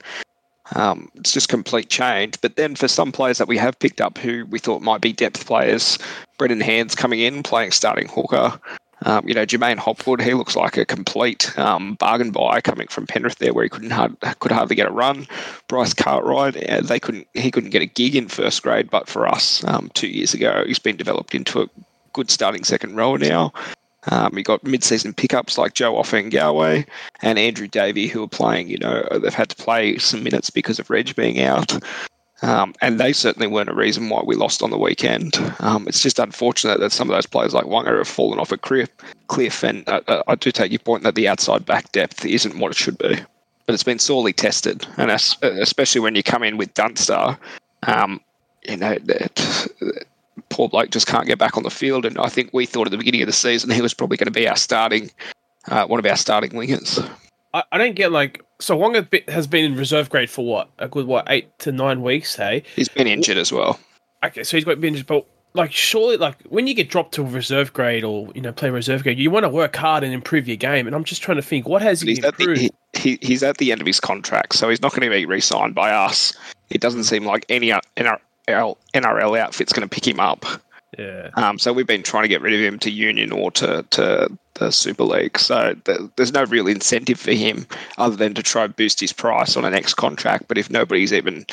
um, 0.77 1.11
it's 1.17 1.33
just 1.33 1.49
complete 1.49 1.91
change. 1.91 2.41
But 2.41 2.55
then 2.55 2.77
for 2.77 2.87
some 2.87 3.11
players 3.11 3.39
that 3.39 3.49
we 3.49 3.57
have 3.59 3.79
picked 3.79 4.01
up 4.01 4.17
who 4.17 4.47
we 4.47 4.61
thought 4.61 4.81
might 4.81 5.01
be 5.01 5.13
depth 5.13 5.45
players, 5.45 5.99
Brendan 6.39 6.61
Hands 6.61 6.95
coming 6.95 7.21
in 7.21 7.43
playing 7.43 7.73
starting 7.73 8.09
hooker. 8.09 8.61
Um, 9.07 9.27
you 9.29 9.35
know, 9.35 9.47
J'maine 9.47 9.79
Hopgood, 9.79 10.21
he 10.21 10.35
looks 10.35 10.57
like 10.57 10.77
a 10.77 10.85
complete 10.85 11.57
um, 11.57 11.95
bargain 11.95 12.33
buy 12.33 12.61
coming 12.61 12.89
from 12.89 13.07
Penrith 13.07 13.39
there, 13.39 13.55
where 13.55 13.63
he 13.63 13.71
couldn't 13.71 13.91
hard, 13.91 14.17
could 14.41 14.51
hardly 14.51 14.75
get 14.75 14.89
a 14.89 14.91
run. 14.91 15.29
Bryce 15.69 15.95
Cartwright, 15.95 16.57
uh, 16.69 16.81
they 16.81 16.99
couldn't 16.99 17.29
he 17.33 17.53
couldn't 17.53 17.71
get 17.71 17.83
a 17.83 17.87
gig 17.87 18.17
in 18.17 18.27
first 18.27 18.65
grade, 18.65 18.91
but 18.91 19.09
for 19.09 19.29
us 19.29 19.63
um, 19.65 19.91
two 19.95 20.09
years 20.09 20.35
ago, 20.35 20.65
he's 20.67 20.81
been 20.81 20.97
developed 20.97 21.37
into 21.37 21.63
a 21.63 21.69
good 22.15 22.31
starting 22.31 22.65
second 22.65 22.97
rower 22.97 23.17
now. 23.17 23.53
Um, 24.09 24.33
we 24.35 24.43
got 24.43 24.65
mid-season 24.65 25.15
pickups 25.15 25.59
like 25.59 25.75
Joe 25.75 26.03
Galway 26.03 26.87
and 27.23 27.39
Andrew 27.39 27.69
Davey, 27.69 28.09
who 28.09 28.25
are 28.25 28.29
playing. 28.29 28.69
You 28.69 28.79
know, 28.79 29.07
they've 29.21 29.35
had 29.35 29.49
to 29.51 29.57
play 29.57 29.99
some 29.99 30.23
minutes 30.23 30.51
because 30.51 30.79
of 30.79 30.91
Reg 30.91 31.15
being 31.15 31.41
out. 31.41 31.79
Um, 32.43 32.75
and 32.83 33.01
they 33.01 33.13
certainly 33.13 33.47
weren't 33.47 33.71
a 33.71 33.75
reason 33.75 34.09
why 34.09 34.23
we 34.25 34.35
lost 34.35 34.63
on 34.63 34.71
the 34.71 34.79
weekend. 34.79 35.37
Um, 35.61 35.89
it's 35.89 36.03
just 36.03 36.19
unfortunate 36.19 36.81
that 36.81 36.93
some 36.93 37.09
of 37.09 37.17
those 37.17 37.27
players 37.27 37.55
like 37.55 37.65
Waqa 37.65 37.97
have 37.97 38.09
fallen 38.09 38.39
off 38.39 38.53
a 38.53 38.59
cliff. 38.59 38.91
cliff 39.29 39.63
and 39.65 39.89
uh, 39.89 40.03
uh, 40.07 40.23
I 40.29 40.35
do 40.35 40.53
take 40.53 40.71
your 40.71 40.81
point 40.81 41.03
that 41.05 41.15
the 41.15 41.29
outside 41.29 41.65
back 41.65 41.91
depth 41.93 42.25
isn't 42.25 42.59
what 42.59 42.71
it 42.71 42.77
should 42.77 42.99
be. 42.99 43.17
But 43.65 43.75
it's 43.75 43.83
been 43.83 43.99
sorely 43.99 44.33
tested, 44.33 44.87
and 44.97 45.11
as, 45.11 45.37
especially 45.43 46.01
when 46.01 46.15
you 46.15 46.23
come 46.23 46.45
in 46.45 46.57
with 46.57 46.73
Dunster, 46.75 47.37
um, 47.89 48.21
you 48.63 48.77
know, 48.77 48.97
that 49.07 49.69
poor 50.51 50.69
bloke 50.69 50.91
just 50.91 51.09
can't 51.09 51.27
get 51.27 51.39
back 51.39 51.57
on 51.57 51.65
the 51.65 51.71
field. 51.71 52.07
And 52.07 52.17
I 52.17 52.29
think 52.29 52.51
we 52.53 52.65
thought 52.65 52.87
at 52.87 52.93
the 52.93 52.97
beginning 52.97 53.23
of 53.23 53.27
the 53.27 53.33
season 53.33 53.71
he 53.71 53.83
was 53.83 53.93
probably 53.93 54.19
going 54.19 54.27
to 54.27 54.31
be 54.31 54.49
our 54.49 54.57
starting, 54.57 55.11
uh, 55.69 55.85
one 55.87 55.99
of 55.99 56.07
our 56.07 56.17
starting 56.17 56.51
wingers. 56.51 57.05
I, 57.55 57.65
I 57.73 57.79
don't 57.79 57.97
get 57.97 58.13
like 58.13 58.41
so 58.59 58.77
Waqa 58.77 59.29
has 59.29 59.47
been 59.47 59.65
in 59.65 59.77
reserve 59.77 60.11
grade 60.11 60.31
for 60.31 60.45
what 60.45 60.71
a 60.79 60.89
good 60.89 61.07
what 61.07 61.27
eight 61.29 61.57
to 61.61 61.73
nine 61.73 62.03
weeks. 62.03 62.37
Hey, 62.37 62.63
he's 62.75 62.89
been 62.89 63.07
injured 63.07 63.37
as 63.37 63.53
well. 63.53 63.79
Okay, 64.25 64.43
so 64.43 64.57
he's 64.57 64.65
got 64.65 64.81
been 64.81 64.95
injured, 64.95 65.07
but 65.07 65.27
like 65.55 65.73
surely 65.73 66.17
like 66.17 66.41
when 66.49 66.67
you 66.67 66.75
get 66.75 66.89
dropped 66.89 67.15
to 67.15 67.23
reserve 67.23 67.73
grade 67.73 68.05
or 68.05 68.29
you 68.35 68.41
know 68.41 68.53
play 68.53 68.71
reserve 68.71 69.03
grade, 69.03 69.19
you 69.19 69.31
want 69.31 69.45
to 69.45 69.49
work 69.49 69.75
hard 69.77 70.05
and 70.05 70.13
improve 70.13 70.47
your 70.47 70.57
game. 70.57 70.87
And 70.87 70.95
I'm 70.95 71.05
just 71.05 71.23
trying 71.23 71.37
to 71.37 71.43
think 71.43 71.69
what 71.69 71.83
has 71.83 72.01
he 72.01 72.09
he's 72.09 72.25
improved. 72.25 72.61
The, 72.61 72.71
he, 72.99 73.19
he's 73.21 73.43
at 73.43 73.59
the 73.59 73.73
end 73.73 73.81
of 73.81 73.87
his 73.87 74.01
contract, 74.01 74.55
so 74.55 74.69
he's 74.69 74.81
not 74.81 74.93
going 74.93 75.03
to 75.03 75.11
be 75.11 75.27
re-signed 75.27 75.75
by 75.75 75.91
us. 75.91 76.33
It 76.71 76.81
doesn't 76.81 77.05
seem 77.05 77.25
like 77.25 77.45
any 77.49 77.71
uh, 77.73 77.81
NRL, 77.97 78.77
NRL 78.95 79.39
outfit's 79.39 79.73
going 79.73 79.87
to 79.87 79.95
pick 79.95 80.07
him 80.07 80.19
up. 80.19 80.45
Yeah. 80.99 81.31
Um, 81.35 81.59
so 81.59 81.73
we've 81.73 81.87
been 81.87 82.03
trying 82.03 82.23
to 82.23 82.29
get 82.29 82.41
rid 82.41 82.55
of 82.55 82.61
him 82.61 82.79
to 82.81 82.91
Union 82.91 83.33
or 83.33 83.51
to, 83.53 83.85
to 83.91 84.29
the 84.55 84.71
Super 84.71 85.05
League. 85.05 85.39
So 85.39 85.77
the, 85.85 86.11
there's 86.17 86.33
no 86.33 86.45
real 86.45 86.67
incentive 86.67 87.21
for 87.21 87.33
him 87.33 87.67
other 87.99 88.17
than 88.17 88.35
to 88.35 88.43
try 88.43 88.65
and 88.65 88.75
boost 88.75 89.01
his 89.01 89.13
price 89.13 89.57
on 89.57 89.65
a 89.65 89.71
next 89.71 89.95
contract. 89.95 90.49
But 90.49 90.59
if 90.59 90.71
nobody's 90.71 91.13
even 91.13 91.45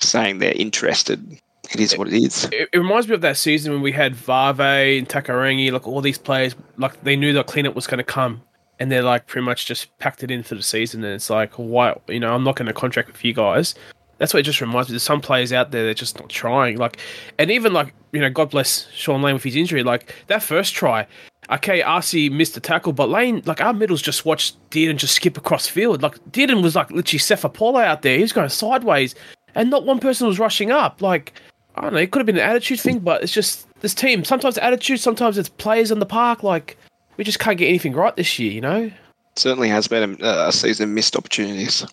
saying 0.00 0.38
they're 0.38 0.52
interested, 0.52 1.40
it 1.72 1.80
is 1.80 1.96
what 1.96 2.08
it 2.08 2.14
is. 2.14 2.44
It, 2.46 2.68
it, 2.72 2.78
reminds 2.78 3.08
me 3.08 3.14
of 3.14 3.20
that 3.20 3.36
season 3.36 3.72
when 3.72 3.82
we 3.82 3.92
had 3.92 4.14
Vave 4.14 4.60
and 4.60 5.08
Takarangi, 5.08 5.72
like 5.72 5.86
all 5.86 6.00
these 6.00 6.18
players, 6.18 6.54
like 6.76 7.02
they 7.02 7.16
knew 7.16 7.32
the 7.32 7.44
cleanup 7.44 7.74
was 7.74 7.86
going 7.86 7.98
to 7.98 8.04
come, 8.04 8.42
and 8.78 8.90
they're 8.90 9.02
like 9.02 9.26
pretty 9.26 9.44
much 9.44 9.66
just 9.66 9.96
packed 9.98 10.22
it 10.22 10.30
in 10.30 10.42
for 10.42 10.56
the 10.56 10.62
season. 10.62 11.04
And 11.04 11.14
it's 11.14 11.30
like, 11.30 11.54
why? 11.54 11.96
You 12.08 12.20
know, 12.20 12.34
I'm 12.34 12.44
not 12.44 12.56
going 12.56 12.66
to 12.66 12.72
contract 12.72 13.12
with 13.12 13.24
you 13.24 13.32
guys. 13.32 13.74
That's 14.20 14.34
what 14.34 14.40
it 14.40 14.42
just 14.42 14.60
reminds 14.60 14.90
me. 14.90 14.92
There's 14.92 15.02
some 15.02 15.22
players 15.22 15.50
out 15.50 15.70
there 15.70 15.84
that 15.84 15.90
are 15.90 15.94
just 15.94 16.20
not 16.20 16.28
trying. 16.28 16.76
Like, 16.76 16.98
and 17.38 17.50
even 17.50 17.72
like 17.72 17.94
you 18.12 18.20
know, 18.20 18.28
God 18.28 18.50
bless 18.50 18.86
Shaun 18.92 19.22
Lane 19.22 19.32
with 19.34 19.44
his 19.44 19.56
injury. 19.56 19.82
Like 19.82 20.14
that 20.26 20.42
first 20.42 20.74
try, 20.74 21.06
okay, 21.50 21.80
Asi 21.80 22.28
missed 22.28 22.52
the 22.52 22.60
tackle, 22.60 22.92
but 22.92 23.08
Lane, 23.08 23.42
like 23.46 23.62
our 23.62 23.72
middles 23.72 24.02
just 24.02 24.26
watched 24.26 24.56
Dearden 24.70 24.96
just 24.96 25.14
skip 25.14 25.38
across 25.38 25.66
field. 25.66 26.02
Like 26.02 26.22
Dearden 26.32 26.62
was 26.62 26.76
like 26.76 26.90
literally 26.90 27.18
Sefa 27.18 27.82
out 27.82 28.02
there. 28.02 28.16
He 28.16 28.22
was 28.22 28.34
going 28.34 28.48
sideways, 28.50 29.14
and 29.54 29.70
not 29.70 29.86
one 29.86 29.98
person 29.98 30.26
was 30.26 30.38
rushing 30.38 30.70
up. 30.70 31.00
Like 31.00 31.32
I 31.76 31.80
don't 31.80 31.94
know, 31.94 32.00
it 32.00 32.10
could 32.10 32.20
have 32.20 32.26
been 32.26 32.36
an 32.36 32.42
attitude 32.42 32.78
thing, 32.78 32.98
but 32.98 33.22
it's 33.22 33.32
just 33.32 33.66
this 33.80 33.94
team. 33.94 34.22
Sometimes 34.24 34.58
attitude, 34.58 35.00
sometimes 35.00 35.38
it's 35.38 35.48
players 35.48 35.90
in 35.90 35.98
the 35.98 36.04
park. 36.04 36.42
Like 36.42 36.76
we 37.16 37.24
just 37.24 37.38
can't 37.38 37.56
get 37.56 37.68
anything 37.68 37.94
right 37.94 38.14
this 38.14 38.38
year. 38.38 38.52
You 38.52 38.60
know. 38.60 38.92
Certainly 39.36 39.70
has 39.70 39.88
been 39.88 40.18
a, 40.20 40.48
a 40.48 40.52
season 40.52 40.90
of 40.90 40.94
missed 40.94 41.16
opportunities. 41.16 41.86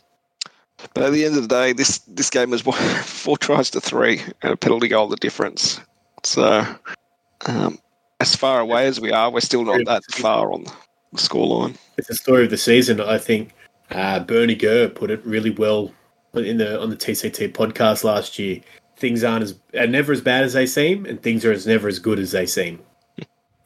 But 0.94 1.04
at 1.04 1.12
the 1.12 1.26
end 1.26 1.36
of 1.36 1.42
the 1.42 1.48
day, 1.48 1.74
this 1.74 2.00
this 2.00 2.30
game 2.30 2.52
was 2.52 2.62
four 3.04 3.38
tries 3.38 3.70
to 3.72 3.82
three 3.82 4.22
and 4.42 4.54
a 4.54 4.58
penalty 4.58 4.88
goal 4.88 5.08
the 5.08 5.16
difference. 5.16 5.80
So, 6.24 6.66
um, 7.46 7.80
as 8.20 8.36
far 8.36 8.60
away 8.60 8.88
as 8.88 9.00
we 9.00 9.12
are, 9.12 9.32
we're 9.32 9.40
still 9.40 9.64
not 9.64 9.86
that 9.86 10.04
far 10.12 10.52
on 10.52 10.64
the 10.64 10.72
scoreline. 11.16 11.78
It's 11.98 12.08
the 12.08 12.16
story 12.16 12.44
of 12.46 12.50
the 12.50 12.58
season. 12.58 13.02
I 13.02 13.18
think 13.18 13.54
uh, 13.92 14.20
Bernie 14.20 14.56
Gurr 14.56 14.90
put 14.90 15.12
it 15.12 15.26
really 15.26 15.52
well 15.52 15.92
in 16.34 16.58
the 16.58 16.80
on 16.80 16.90
the 16.90 16.98
TCT 16.98 17.54
podcast 17.54 18.04
last 18.04 18.38
year. 18.38 18.62
Things 18.98 19.24
aren't 19.24 19.44
as 19.44 19.56
are 19.76 19.88
never 19.88 20.12
as 20.12 20.22
bad 20.22 20.44
as 20.44 20.54
they 20.54 20.66
seem, 20.66 21.06
and 21.06 21.22
things 21.22 21.46
are 21.46 21.52
as 21.52 21.68
never 21.68 21.88
as 21.88 22.00
good 22.00 22.20
as 22.20 22.32
they 22.32 22.46
seem. 22.46 22.80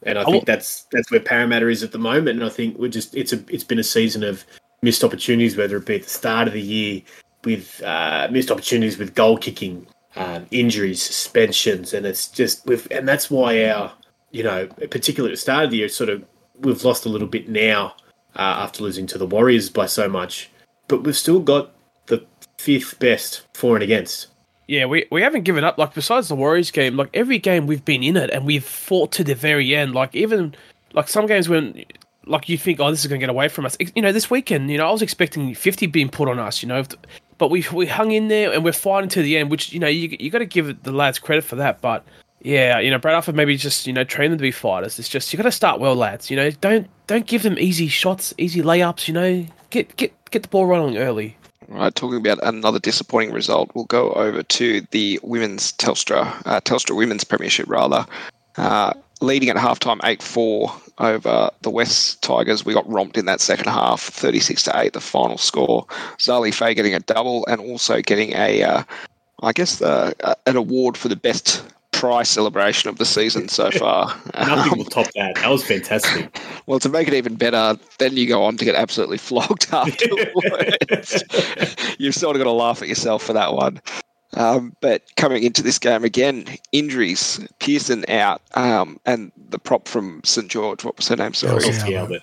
And 0.04 0.18
I 0.18 0.24
think 0.24 0.46
that's 0.46 0.82
that's 0.90 1.10
where 1.10 1.20
Parramatta 1.20 1.68
is 1.68 1.82
at 1.82 1.92
the 1.92 1.98
moment. 1.98 2.40
And 2.40 2.44
I 2.44 2.48
think 2.48 2.76
we're 2.76 2.88
just 2.88 3.14
it's 3.16 3.32
a 3.32 3.42
it's 3.48 3.64
been 3.64 3.78
a 3.78 3.84
season 3.84 4.24
of 4.24 4.44
missed 4.82 5.04
opportunities, 5.04 5.56
whether 5.56 5.76
it 5.76 5.86
be 5.86 5.96
at 5.96 6.02
the 6.02 6.08
start 6.08 6.48
of 6.48 6.54
the 6.54 6.60
year 6.60 7.02
with 7.44 7.82
uh, 7.82 8.28
missed 8.30 8.50
opportunities 8.50 8.98
with 8.98 9.14
goal 9.14 9.38
kicking, 9.38 9.86
um, 10.16 10.46
injuries, 10.50 11.02
suspensions, 11.02 11.94
and 11.94 12.06
it's 12.06 12.28
just 12.28 12.66
with 12.66 12.90
and 12.90 13.08
that's 13.08 13.30
why 13.30 13.64
our 13.68 13.92
you 14.30 14.42
know 14.42 14.66
particularly 14.90 15.32
at 15.32 15.36
the 15.36 15.40
start 15.40 15.64
of 15.64 15.70
the 15.70 15.78
year 15.78 15.88
sort 15.88 16.10
of 16.10 16.24
we've 16.60 16.84
lost 16.84 17.06
a 17.06 17.08
little 17.08 17.28
bit 17.28 17.48
now 17.48 17.94
uh, 18.36 18.40
after 18.40 18.82
losing 18.82 19.06
to 19.06 19.18
the 19.18 19.26
Warriors 19.26 19.70
by 19.70 19.86
so 19.86 20.08
much, 20.08 20.50
but 20.88 21.04
we've 21.04 21.16
still 21.16 21.40
got 21.40 21.72
the 22.06 22.24
fifth 22.58 22.98
best 22.98 23.42
for 23.54 23.76
and 23.76 23.82
against. 23.82 24.28
Yeah, 24.68 24.86
we, 24.86 25.06
we 25.10 25.22
haven't 25.22 25.42
given 25.42 25.64
up. 25.64 25.76
Like 25.76 25.92
besides 25.92 26.28
the 26.28 26.36
Warriors 26.36 26.70
game, 26.70 26.96
like 26.96 27.10
every 27.14 27.38
game 27.38 27.66
we've 27.66 27.84
been 27.84 28.02
in 28.02 28.16
it 28.16 28.30
and 28.30 28.46
we've 28.46 28.64
fought 28.64 29.12
to 29.12 29.24
the 29.24 29.34
very 29.34 29.74
end. 29.74 29.94
Like 29.94 30.14
even 30.14 30.54
like 30.92 31.08
some 31.08 31.26
games 31.26 31.48
when 31.48 31.84
like 32.26 32.48
you 32.48 32.56
think, 32.56 32.80
oh, 32.80 32.90
this 32.90 33.00
is 33.00 33.06
going 33.06 33.20
to 33.20 33.26
get 33.26 33.30
away 33.30 33.48
from 33.48 33.66
us. 33.66 33.76
You 33.94 34.02
know, 34.02 34.12
this 34.12 34.30
weekend, 34.30 34.70
you 34.70 34.78
know, 34.78 34.88
I 34.88 34.92
was 34.92 35.02
expecting 35.02 35.54
50 35.54 35.86
being 35.86 36.08
put 36.08 36.28
on 36.28 36.38
us, 36.38 36.62
you 36.62 36.68
know, 36.68 36.84
but 37.38 37.50
we 37.50 37.64
we 37.72 37.86
hung 37.86 38.12
in 38.12 38.28
there 38.28 38.52
and 38.52 38.64
we're 38.64 38.72
fighting 38.72 39.08
to 39.10 39.22
the 39.22 39.36
end, 39.36 39.50
which, 39.50 39.72
you 39.72 39.80
know, 39.80 39.88
you, 39.88 40.16
you 40.20 40.30
got 40.30 40.38
to 40.38 40.46
give 40.46 40.82
the 40.82 40.92
lads 40.92 41.18
credit 41.18 41.42
for 41.44 41.56
that. 41.56 41.80
But 41.80 42.04
yeah, 42.40 42.78
you 42.78 42.90
know, 42.90 42.98
Brad 42.98 43.14
Arthur 43.14 43.32
maybe 43.32 43.56
just, 43.56 43.86
you 43.86 43.92
know, 43.92 44.04
train 44.04 44.30
them 44.30 44.38
to 44.38 44.42
be 44.42 44.50
fighters. 44.50 44.98
It's 44.98 45.08
just, 45.08 45.32
you 45.32 45.36
got 45.36 45.44
to 45.44 45.52
start 45.52 45.80
well, 45.80 45.96
lads. 45.96 46.30
You 46.30 46.36
know, 46.36 46.50
don't 46.50 46.88
don't 47.06 47.26
give 47.26 47.42
them 47.42 47.58
easy 47.58 47.88
shots, 47.88 48.32
easy 48.38 48.62
layups, 48.62 49.08
you 49.08 49.14
know, 49.14 49.46
get, 49.70 49.96
get, 49.96 50.12
get 50.30 50.42
the 50.42 50.48
ball 50.48 50.66
rolling 50.66 50.98
early. 50.98 51.36
Right, 51.68 51.94
talking 51.94 52.18
about 52.18 52.38
another 52.42 52.78
disappointing 52.78 53.32
result, 53.32 53.70
we'll 53.74 53.86
go 53.86 54.12
over 54.12 54.42
to 54.42 54.82
the 54.90 55.18
women's 55.22 55.72
Telstra, 55.72 56.42
uh, 56.44 56.60
Telstra 56.60 56.94
Women's 56.94 57.24
Premiership, 57.24 57.66
rather. 57.68 58.04
Uh, 58.56 58.92
leading 59.22 59.48
at 59.48 59.56
halftime 59.56 60.00
8 60.04 60.22
4 60.22 60.72
over 60.98 61.50
the 61.62 61.70
West 61.70 62.22
Tigers. 62.22 62.64
We 62.64 62.74
got 62.74 62.88
romped 62.88 63.16
in 63.16 63.26
that 63.26 63.40
second 63.40 63.70
half, 63.70 64.00
36 64.00 64.64
to 64.64 64.72
8, 64.78 64.92
the 64.92 65.00
final 65.00 65.38
score. 65.38 65.86
Zali 66.18 66.52
Fay 66.52 66.74
getting 66.74 66.94
a 66.94 67.00
double 67.00 67.46
and 67.46 67.60
also 67.60 68.02
getting 68.02 68.32
a, 68.34 68.62
uh, 68.62 68.82
I 69.42 69.52
guess, 69.52 69.80
uh, 69.80 70.12
an 70.46 70.56
award 70.56 70.96
for 70.96 71.08
the 71.08 71.16
best 71.16 71.64
prize 71.92 72.28
celebration 72.28 72.90
of 72.90 72.98
the 72.98 73.04
season 73.04 73.48
so 73.48 73.70
far. 73.78 74.08
Nothing 74.34 74.72
um, 74.72 74.78
will 74.78 74.84
top 74.86 75.06
that. 75.14 75.36
That 75.36 75.50
was 75.50 75.64
fantastic. 75.64 76.36
Well, 76.66 76.78
to 76.78 76.88
make 76.88 77.08
it 77.08 77.14
even 77.14 77.34
better, 77.34 77.76
then 77.98 78.16
you 78.16 78.28
go 78.28 78.44
on 78.44 78.56
to 78.56 78.64
get 78.64 78.76
absolutely 78.76 79.18
flogged 79.18 79.66
afterwards. 79.72 81.24
You've 81.98 82.14
sort 82.14 82.36
of 82.36 82.40
got 82.40 82.44
to 82.44 82.52
laugh 82.52 82.82
at 82.82 82.88
yourself 82.88 83.24
for 83.24 83.32
that 83.32 83.52
one. 83.52 83.80
Um, 84.34 84.74
but 84.80 85.02
coming 85.16 85.42
into 85.42 85.62
this 85.62 85.78
game 85.78 86.04
again, 86.04 86.46
injuries. 86.72 87.46
Pearson 87.58 88.04
out, 88.08 88.40
um, 88.54 88.98
and 89.04 89.30
the 89.50 89.58
prop 89.58 89.86
from 89.88 90.22
St 90.24 90.48
George. 90.48 90.84
What 90.84 90.96
was 90.96 91.08
her 91.08 91.16
name? 91.16 91.34
Sorry, 91.34 91.64
Elsie 91.64 91.96
Albert. 91.96 92.22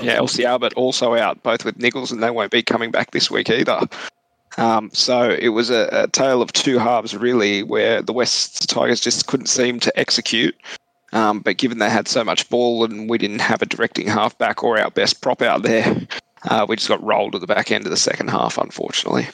Yeah, 0.00 0.14
Elsie 0.14 0.46
Albert 0.46 0.72
also 0.74 1.14
out, 1.14 1.42
both 1.42 1.64
with 1.64 1.78
niggles, 1.78 2.12
and 2.12 2.22
they 2.22 2.30
won't 2.30 2.50
be 2.50 2.62
coming 2.62 2.90
back 2.90 3.10
this 3.10 3.30
week 3.30 3.50
either. 3.50 3.80
Um, 4.56 4.90
so 4.92 5.30
it 5.30 5.50
was 5.50 5.70
a, 5.70 5.88
a, 5.92 6.08
tale 6.08 6.42
of 6.42 6.52
two 6.52 6.78
halves, 6.78 7.16
really, 7.16 7.62
where 7.62 8.02
the 8.02 8.12
West 8.12 8.68
Tigers 8.68 9.00
just 9.00 9.26
couldn't 9.26 9.46
seem 9.46 9.78
to 9.80 9.98
execute. 9.98 10.56
Um, 11.12 11.40
but 11.40 11.56
given 11.56 11.78
they 11.78 11.90
had 11.90 12.08
so 12.08 12.22
much 12.22 12.48
ball 12.50 12.84
and 12.84 13.10
we 13.10 13.18
didn't 13.18 13.40
have 13.40 13.62
a 13.62 13.66
directing 13.66 14.06
halfback 14.06 14.62
or 14.62 14.78
our 14.78 14.90
best 14.90 15.20
prop 15.20 15.42
out 15.42 15.62
there, 15.62 16.06
uh, 16.44 16.66
we 16.68 16.76
just 16.76 16.88
got 16.88 17.02
rolled 17.02 17.34
at 17.34 17.40
the 17.40 17.46
back 17.46 17.70
end 17.70 17.84
of 17.84 17.90
the 17.90 17.96
second 17.96 18.30
half, 18.30 18.58
unfortunately. 18.58 19.28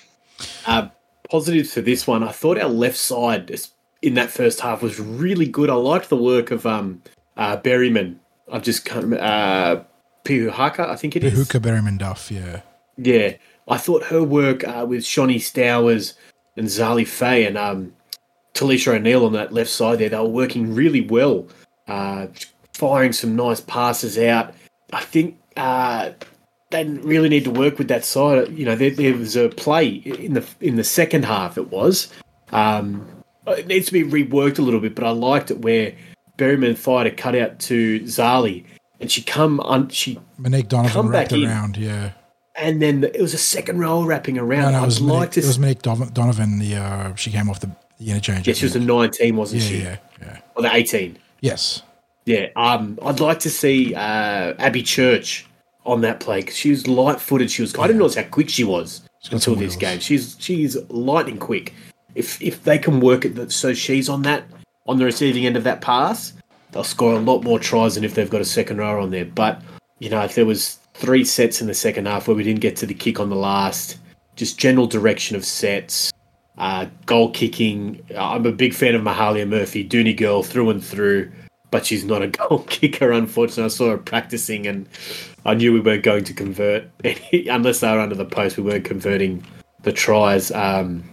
Uh, 0.66 0.88
positives 1.28 1.74
for 1.74 1.80
this 1.80 2.06
one, 2.06 2.22
I 2.22 2.32
thought 2.32 2.58
our 2.58 2.68
left 2.68 2.96
side 2.96 3.54
in 4.02 4.14
that 4.14 4.30
first 4.30 4.60
half 4.60 4.82
was 4.82 5.00
really 5.00 5.46
good. 5.46 5.70
I 5.70 5.74
liked 5.74 6.08
the 6.08 6.16
work 6.16 6.50
of 6.50 6.66
um, 6.66 7.02
uh, 7.36 7.56
Berryman. 7.56 8.16
I've 8.50 8.62
just 8.62 8.84
can't 8.84 9.04
remember. 9.04 9.24
Uh, 9.24 9.84
Pihuhaka, 10.24 10.88
I 10.88 10.96
think 10.96 11.16
it 11.16 11.24
is. 11.24 11.32
Pihuka 11.32 11.60
Berryman 11.60 11.98
Duff, 11.98 12.30
yeah. 12.30 12.62
Yeah. 12.96 13.36
I 13.68 13.78
thought 13.78 14.04
her 14.04 14.22
work 14.22 14.66
uh, 14.66 14.86
with 14.88 15.04
Shawnee 15.04 15.38
Stowers 15.38 16.14
and 16.56 16.66
Zali 16.66 17.06
Fay 17.06 17.46
and 17.46 17.56
um, 17.58 17.94
Talisha 18.54 18.94
O'Neill 18.94 19.26
on 19.26 19.32
that 19.34 19.52
left 19.52 19.70
side 19.70 19.98
there, 19.98 20.08
they 20.08 20.16
were 20.16 20.24
working 20.24 20.74
really 20.74 21.00
well, 21.02 21.46
uh, 21.88 22.26
firing 22.72 23.12
some 23.12 23.36
nice 23.36 23.60
passes 23.60 24.18
out. 24.18 24.54
I 24.92 25.02
think 25.02 25.38
uh, 25.56 26.10
they 26.76 26.90
really 27.00 27.28
need 27.28 27.44
to 27.44 27.50
work 27.50 27.78
with 27.78 27.88
that 27.88 28.04
side. 28.04 28.52
You 28.56 28.64
know, 28.64 28.76
there, 28.76 28.90
there, 28.90 29.16
was 29.16 29.36
a 29.36 29.48
play 29.48 29.86
in 29.88 30.34
the 30.34 30.46
in 30.60 30.76
the 30.76 30.84
second 30.84 31.24
half. 31.24 31.56
It 31.56 31.70
was 31.70 32.12
um, 32.52 33.06
it 33.46 33.66
needs 33.66 33.86
to 33.86 33.92
be 33.92 34.04
reworked 34.04 34.58
a 34.58 34.62
little 34.62 34.80
bit, 34.80 34.94
but 34.94 35.04
I 35.04 35.10
liked 35.10 35.50
it 35.50 35.58
where 35.60 35.94
Berryman 36.38 36.76
fired 36.76 37.06
a 37.06 37.10
cutout 37.10 37.58
to 37.60 38.00
Zali, 38.00 38.64
and 39.00 39.10
she 39.10 39.22
come 39.22 39.60
on. 39.60 39.88
She 39.88 40.18
Monique 40.38 40.68
Donovan 40.68 41.08
wrapped 41.08 41.32
around, 41.32 41.76
yeah. 41.76 42.12
And 42.54 42.80
then 42.80 43.02
the, 43.02 43.14
it 43.14 43.20
was 43.20 43.34
a 43.34 43.38
second 43.38 43.80
row 43.80 44.02
wrapping 44.02 44.38
around. 44.38 44.72
No, 44.72 44.78
no, 44.78 44.82
it 44.82 44.86
was, 44.86 45.00
Monique, 45.00 45.32
to, 45.32 45.40
it 45.40 45.46
was 45.46 45.58
Monique 45.58 45.82
Donovan. 45.82 46.58
The 46.58 46.76
uh, 46.76 47.14
she 47.14 47.30
came 47.30 47.50
off 47.50 47.60
the, 47.60 47.70
the 47.98 48.10
interchange. 48.10 48.48
Yeah, 48.48 48.54
she 48.54 48.64
was 48.64 48.76
a 48.76 48.80
nineteen, 48.80 49.36
wasn't 49.36 49.62
yeah, 49.62 49.68
she? 49.68 49.78
Yeah, 49.82 49.96
yeah. 50.20 50.38
Or 50.54 50.62
the 50.62 50.74
eighteen. 50.74 51.18
Yes. 51.40 51.82
Yeah. 52.24 52.48
Um, 52.56 52.98
I'd 53.02 53.20
like 53.20 53.40
to 53.40 53.50
see 53.50 53.94
uh, 53.94 54.54
Abby 54.58 54.82
Church 54.82 55.45
on 55.86 56.00
that 56.02 56.20
play 56.20 56.40
because 56.40 56.56
she 56.56 56.70
was 56.70 56.86
light 56.86 57.20
footed. 57.20 57.50
She 57.50 57.62
was 57.62 57.74
I 57.78 57.86
didn't 57.86 57.98
realize 57.98 58.16
how 58.16 58.24
quick 58.24 58.48
she 58.48 58.64
was 58.64 59.02
until 59.30 59.54
this 59.54 59.76
game. 59.76 60.00
She's 60.00 60.36
she's 60.38 60.76
lightning 60.90 61.38
quick. 61.38 61.72
If 62.14 62.40
if 62.42 62.64
they 62.64 62.78
can 62.78 63.00
work 63.00 63.24
it 63.24 63.34
that 63.36 63.52
so 63.52 63.74
she's 63.74 64.08
on 64.08 64.22
that 64.22 64.44
on 64.86 64.98
the 64.98 65.04
receiving 65.04 65.46
end 65.46 65.56
of 65.56 65.64
that 65.64 65.80
pass, 65.80 66.32
they'll 66.72 66.84
score 66.84 67.14
a 67.14 67.18
lot 67.18 67.42
more 67.42 67.58
tries 67.58 67.94
than 67.94 68.04
if 68.04 68.14
they've 68.14 68.30
got 68.30 68.40
a 68.40 68.44
second 68.44 68.78
row 68.78 69.02
on 69.02 69.10
there. 69.10 69.24
But 69.24 69.62
you 69.98 70.10
know, 70.10 70.22
if 70.22 70.34
there 70.34 70.46
was 70.46 70.78
three 70.94 71.24
sets 71.24 71.60
in 71.60 71.66
the 71.66 71.74
second 71.74 72.06
half 72.06 72.28
where 72.28 72.36
we 72.36 72.44
didn't 72.44 72.60
get 72.60 72.76
to 72.76 72.86
the 72.86 72.94
kick 72.94 73.20
on 73.20 73.28
the 73.30 73.36
last, 73.36 73.98
just 74.36 74.58
general 74.58 74.86
direction 74.86 75.36
of 75.36 75.44
sets, 75.44 76.12
Uh, 76.58 76.86
goal 77.04 77.30
kicking. 77.32 78.00
I'm 78.16 78.46
a 78.46 78.50
big 78.52 78.72
fan 78.72 78.94
of 78.94 79.02
Mahalia 79.02 79.46
Murphy, 79.46 79.86
Dooney 79.86 80.16
girl 80.16 80.42
through 80.42 80.70
and 80.70 80.82
through, 80.82 81.30
but 81.76 81.84
she's 81.84 82.06
not 82.06 82.22
a 82.22 82.28
goal 82.48 82.60
kicker, 82.60 83.12
unfortunately. 83.12 83.64
I 83.64 83.68
saw 83.68 83.90
her 83.90 83.98
practicing 83.98 84.66
and 84.66 84.88
I 85.44 85.52
knew 85.52 85.74
we 85.74 85.80
weren't 85.80 86.02
going 86.02 86.24
to 86.24 86.32
convert, 86.32 86.88
unless 87.50 87.80
they 87.80 87.92
were 87.92 88.00
under 88.00 88.14
the 88.14 88.24
post, 88.24 88.56
we 88.56 88.62
weren't 88.62 88.86
converting 88.86 89.44
the 89.82 89.92
tries. 89.92 90.50
Um, 90.52 91.04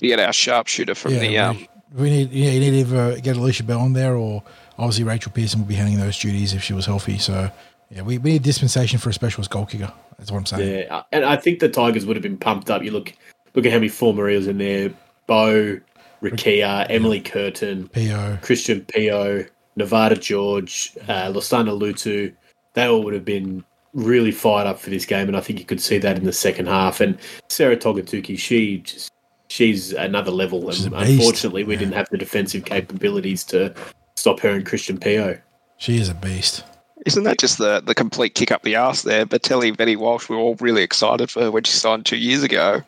to 0.00 0.08
get 0.08 0.18
our 0.18 0.32
sharpshooter 0.32 0.96
from 0.96 1.12
Yeah, 1.12 1.20
the. 1.20 1.28
we, 1.28 1.36
Um, 1.38 1.68
we 1.94 2.10
need 2.10 2.32
yeah, 2.32 2.50
you 2.50 2.58
need 2.58 2.70
to 2.70 2.76
either 2.78 3.20
get 3.20 3.36
Alicia 3.36 3.62
Bell 3.62 3.84
in 3.86 3.92
there 3.92 4.16
or 4.16 4.42
obviously 4.76 5.04
Rachel 5.04 5.30
Pearson 5.30 5.60
will 5.60 5.68
be 5.68 5.76
handling 5.76 6.00
those 6.00 6.18
duties 6.18 6.52
if 6.52 6.64
she 6.64 6.72
was 6.72 6.86
healthy. 6.86 7.18
So 7.18 7.48
yeah, 7.90 8.02
we, 8.02 8.18
we 8.18 8.32
need 8.32 8.42
dispensation 8.42 8.98
for 8.98 9.10
a 9.10 9.14
specialist 9.14 9.50
goal 9.50 9.66
kicker. 9.66 9.92
That's 10.18 10.32
what 10.32 10.38
I'm 10.38 10.46
saying. 10.46 10.86
yeah, 10.88 11.02
and 11.12 11.24
I 11.24 11.36
think 11.36 11.60
the 11.60 11.68
Tigers 11.68 12.06
would 12.06 12.16
have 12.16 12.24
been 12.24 12.38
pumped 12.38 12.70
up. 12.70 12.82
You 12.82 12.90
look, 12.90 13.12
look 13.54 13.64
at 13.64 13.70
how 13.70 13.78
many 13.78 13.88
former 13.88 14.28
Eels 14.28 14.48
in 14.48 14.58
there: 14.58 14.92
Bo, 15.28 15.78
Rakia, 16.22 16.86
Emily 16.90 17.20
Curtin, 17.20 17.88
PO. 17.88 18.38
Christian 18.42 18.84
Pio, 18.84 19.46
Nevada 19.78 20.16
George, 20.16 20.92
uh, 21.08 21.32
Losana 21.32 21.76
Lutu. 21.78 22.34
They 22.74 22.84
all 22.86 23.02
would 23.04 23.14
have 23.14 23.24
been 23.24 23.64
really 23.94 24.30
fired 24.32 24.66
up 24.66 24.78
for 24.78 24.90
this 24.90 25.06
game, 25.06 25.28
and 25.28 25.36
I 25.36 25.40
think 25.40 25.58
you 25.58 25.64
could 25.64 25.80
see 25.80 25.98
that 25.98 26.16
in 26.18 26.24
the 26.24 26.32
second 26.32 26.66
half. 26.66 27.00
And 27.00 27.18
Sarah 27.48 27.76
Togatuki, 27.76 28.38
she 28.38 28.78
just, 28.78 29.10
she's 29.48 29.92
another 29.92 30.30
level. 30.30 30.70
She's 30.70 30.84
And 30.86 30.94
unfortunately, 30.94 31.64
we 31.64 31.74
Yeah. 31.74 31.80
didn't 31.80 31.94
have 31.94 32.08
the 32.10 32.18
defensive 32.18 32.64
capabilities 32.64 33.44
to 33.44 33.74
stop 34.16 34.40
her 34.40 34.50
and 34.50 34.66
Christian 34.66 34.98
Pio. 34.98 35.38
She 35.78 35.96
is 35.98 36.08
a 36.08 36.14
beast. 36.14 36.64
Isn't 37.06 37.24
that 37.24 37.38
just 37.38 37.58
the, 37.58 37.80
the 37.80 37.94
complete 37.94 38.34
kick 38.34 38.50
up 38.50 38.62
the 38.62 38.76
arse 38.76 39.02
there? 39.02 39.24
Batelli, 39.24 39.74
Vette-Welsh, 39.76 40.28
we 40.28 40.36
were 40.36 40.42
all 40.42 40.56
really 40.56 40.82
excited 40.82 41.30
for 41.30 41.42
her 41.42 41.50
when 41.50 41.64
she 41.64 41.72
signed 41.72 42.04
two 42.06 42.16
years 42.18 42.42
ago, 42.42 42.82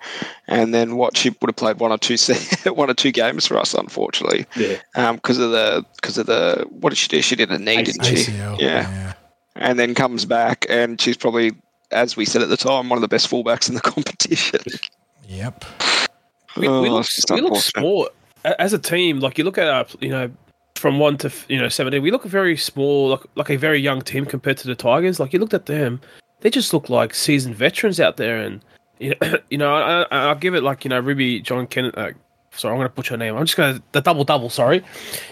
and 0.49 0.75
then 0.75 0.96
what 0.96 1.16
she 1.16 1.31
would 1.31 1.49
have 1.49 1.57
played 1.57 1.79
one 1.79 1.92
or 1.92 1.99
two 1.99 2.16
se- 2.16 2.70
one 2.75 2.90
or 2.90 2.94
two 2.94 3.12
games 3.12 3.46
for 3.46 3.57
us, 3.57 3.73
unfortunately, 3.73 4.46
Yeah, 4.57 4.77
um, 4.96 5.16
because 5.16 5.38
of 5.38 5.53
the 5.53 5.85
because 5.96 6.18
of 6.18 6.27
the 6.27 6.66
what 6.70 6.90
did 6.90 6.99
she 6.99 7.09
do? 7.09 7.23
She 7.23 7.37
did 7.37 7.51
a 7.51 7.59
knee, 7.59 7.83
didn't 7.83 8.05
she? 8.05 8.14
ACL. 8.16 8.59
Yeah. 8.61 8.83
yeah. 8.90 9.12
and 9.57 9.79
then 9.79 9.94
comes 9.94 10.25
back, 10.25 10.66
and 10.68 11.01
she's 11.01 11.16
probably, 11.16 11.53
as 11.92 12.16
we 12.16 12.25
said 12.25 12.42
at 12.42 12.49
the 12.49 12.57
time, 12.57 12.88
one 12.88 12.96
of 12.96 13.03
the 13.03 13.09
best 13.09 13.31
fullbacks 13.31 13.68
in 13.68 13.75
the 13.75 13.81
competition. 13.94 14.61
Yep. 15.29 15.64
We, 16.57 16.66
Oh, 16.68 16.83
we 16.83 16.90
look, 16.90 17.05
it's 17.07 17.25
we 17.31 17.37
look 17.40 17.55
unfortunate. 17.55 17.81
small 17.81 18.09
A- 18.44 18.61
as 18.61 18.73
a 18.73 18.79
team. 18.79 19.20
Like 19.20 19.38
you 19.38 19.44
look 19.44 19.57
at 19.59 19.68
our, 19.68 19.87
you 20.01 20.09
know, 20.09 20.31
from 20.81 20.99
one 20.99 21.19
to 21.19 21.31
you 21.49 21.59
know 21.59 21.69
seventeen, 21.69 22.01
we 22.01 22.11
look 22.11 22.25
very 22.25 22.57
small, 22.57 23.11
like 23.11 23.21
like 23.35 23.51
a 23.51 23.57
very 23.57 23.79
young 23.79 24.01
team 24.01 24.25
compared 24.25 24.57
to 24.59 24.66
the 24.66 24.75
Tigers. 24.75 25.21
Like 25.21 25.35
you 25.35 25.38
looked 25.38 25.53
at 25.53 25.66
them, 25.66 26.01
they 26.40 26.49
just 26.49 26.73
look 26.73 26.88
like 26.88 27.14
seasoned 27.14 27.55
veterans 27.55 28.01
out 28.01 28.16
there, 28.16 28.38
and 28.38 28.62
you 28.99 29.14
know, 29.21 29.37
you 29.51 29.59
know, 29.59 29.75
I, 29.75 30.03
I, 30.03 30.29
I'll 30.29 30.35
give 30.35 30.55
it 30.55 30.62
like 30.62 30.85
you 30.85 30.88
know 30.88 30.99
Ruby 30.99 31.40
John 31.40 31.66
Kenneth. 31.66 31.97
Uh, 31.99 32.12
sorry, 32.53 32.73
I'm 32.73 32.79
gonna 32.79 32.88
butcher 32.88 33.14
her 33.14 33.19
name. 33.19 33.37
I'm 33.37 33.45
just 33.45 33.59
gonna 33.59 33.83
the 33.93 34.01
double 34.01 34.25
double. 34.25 34.49
Sorry, 34.49 34.83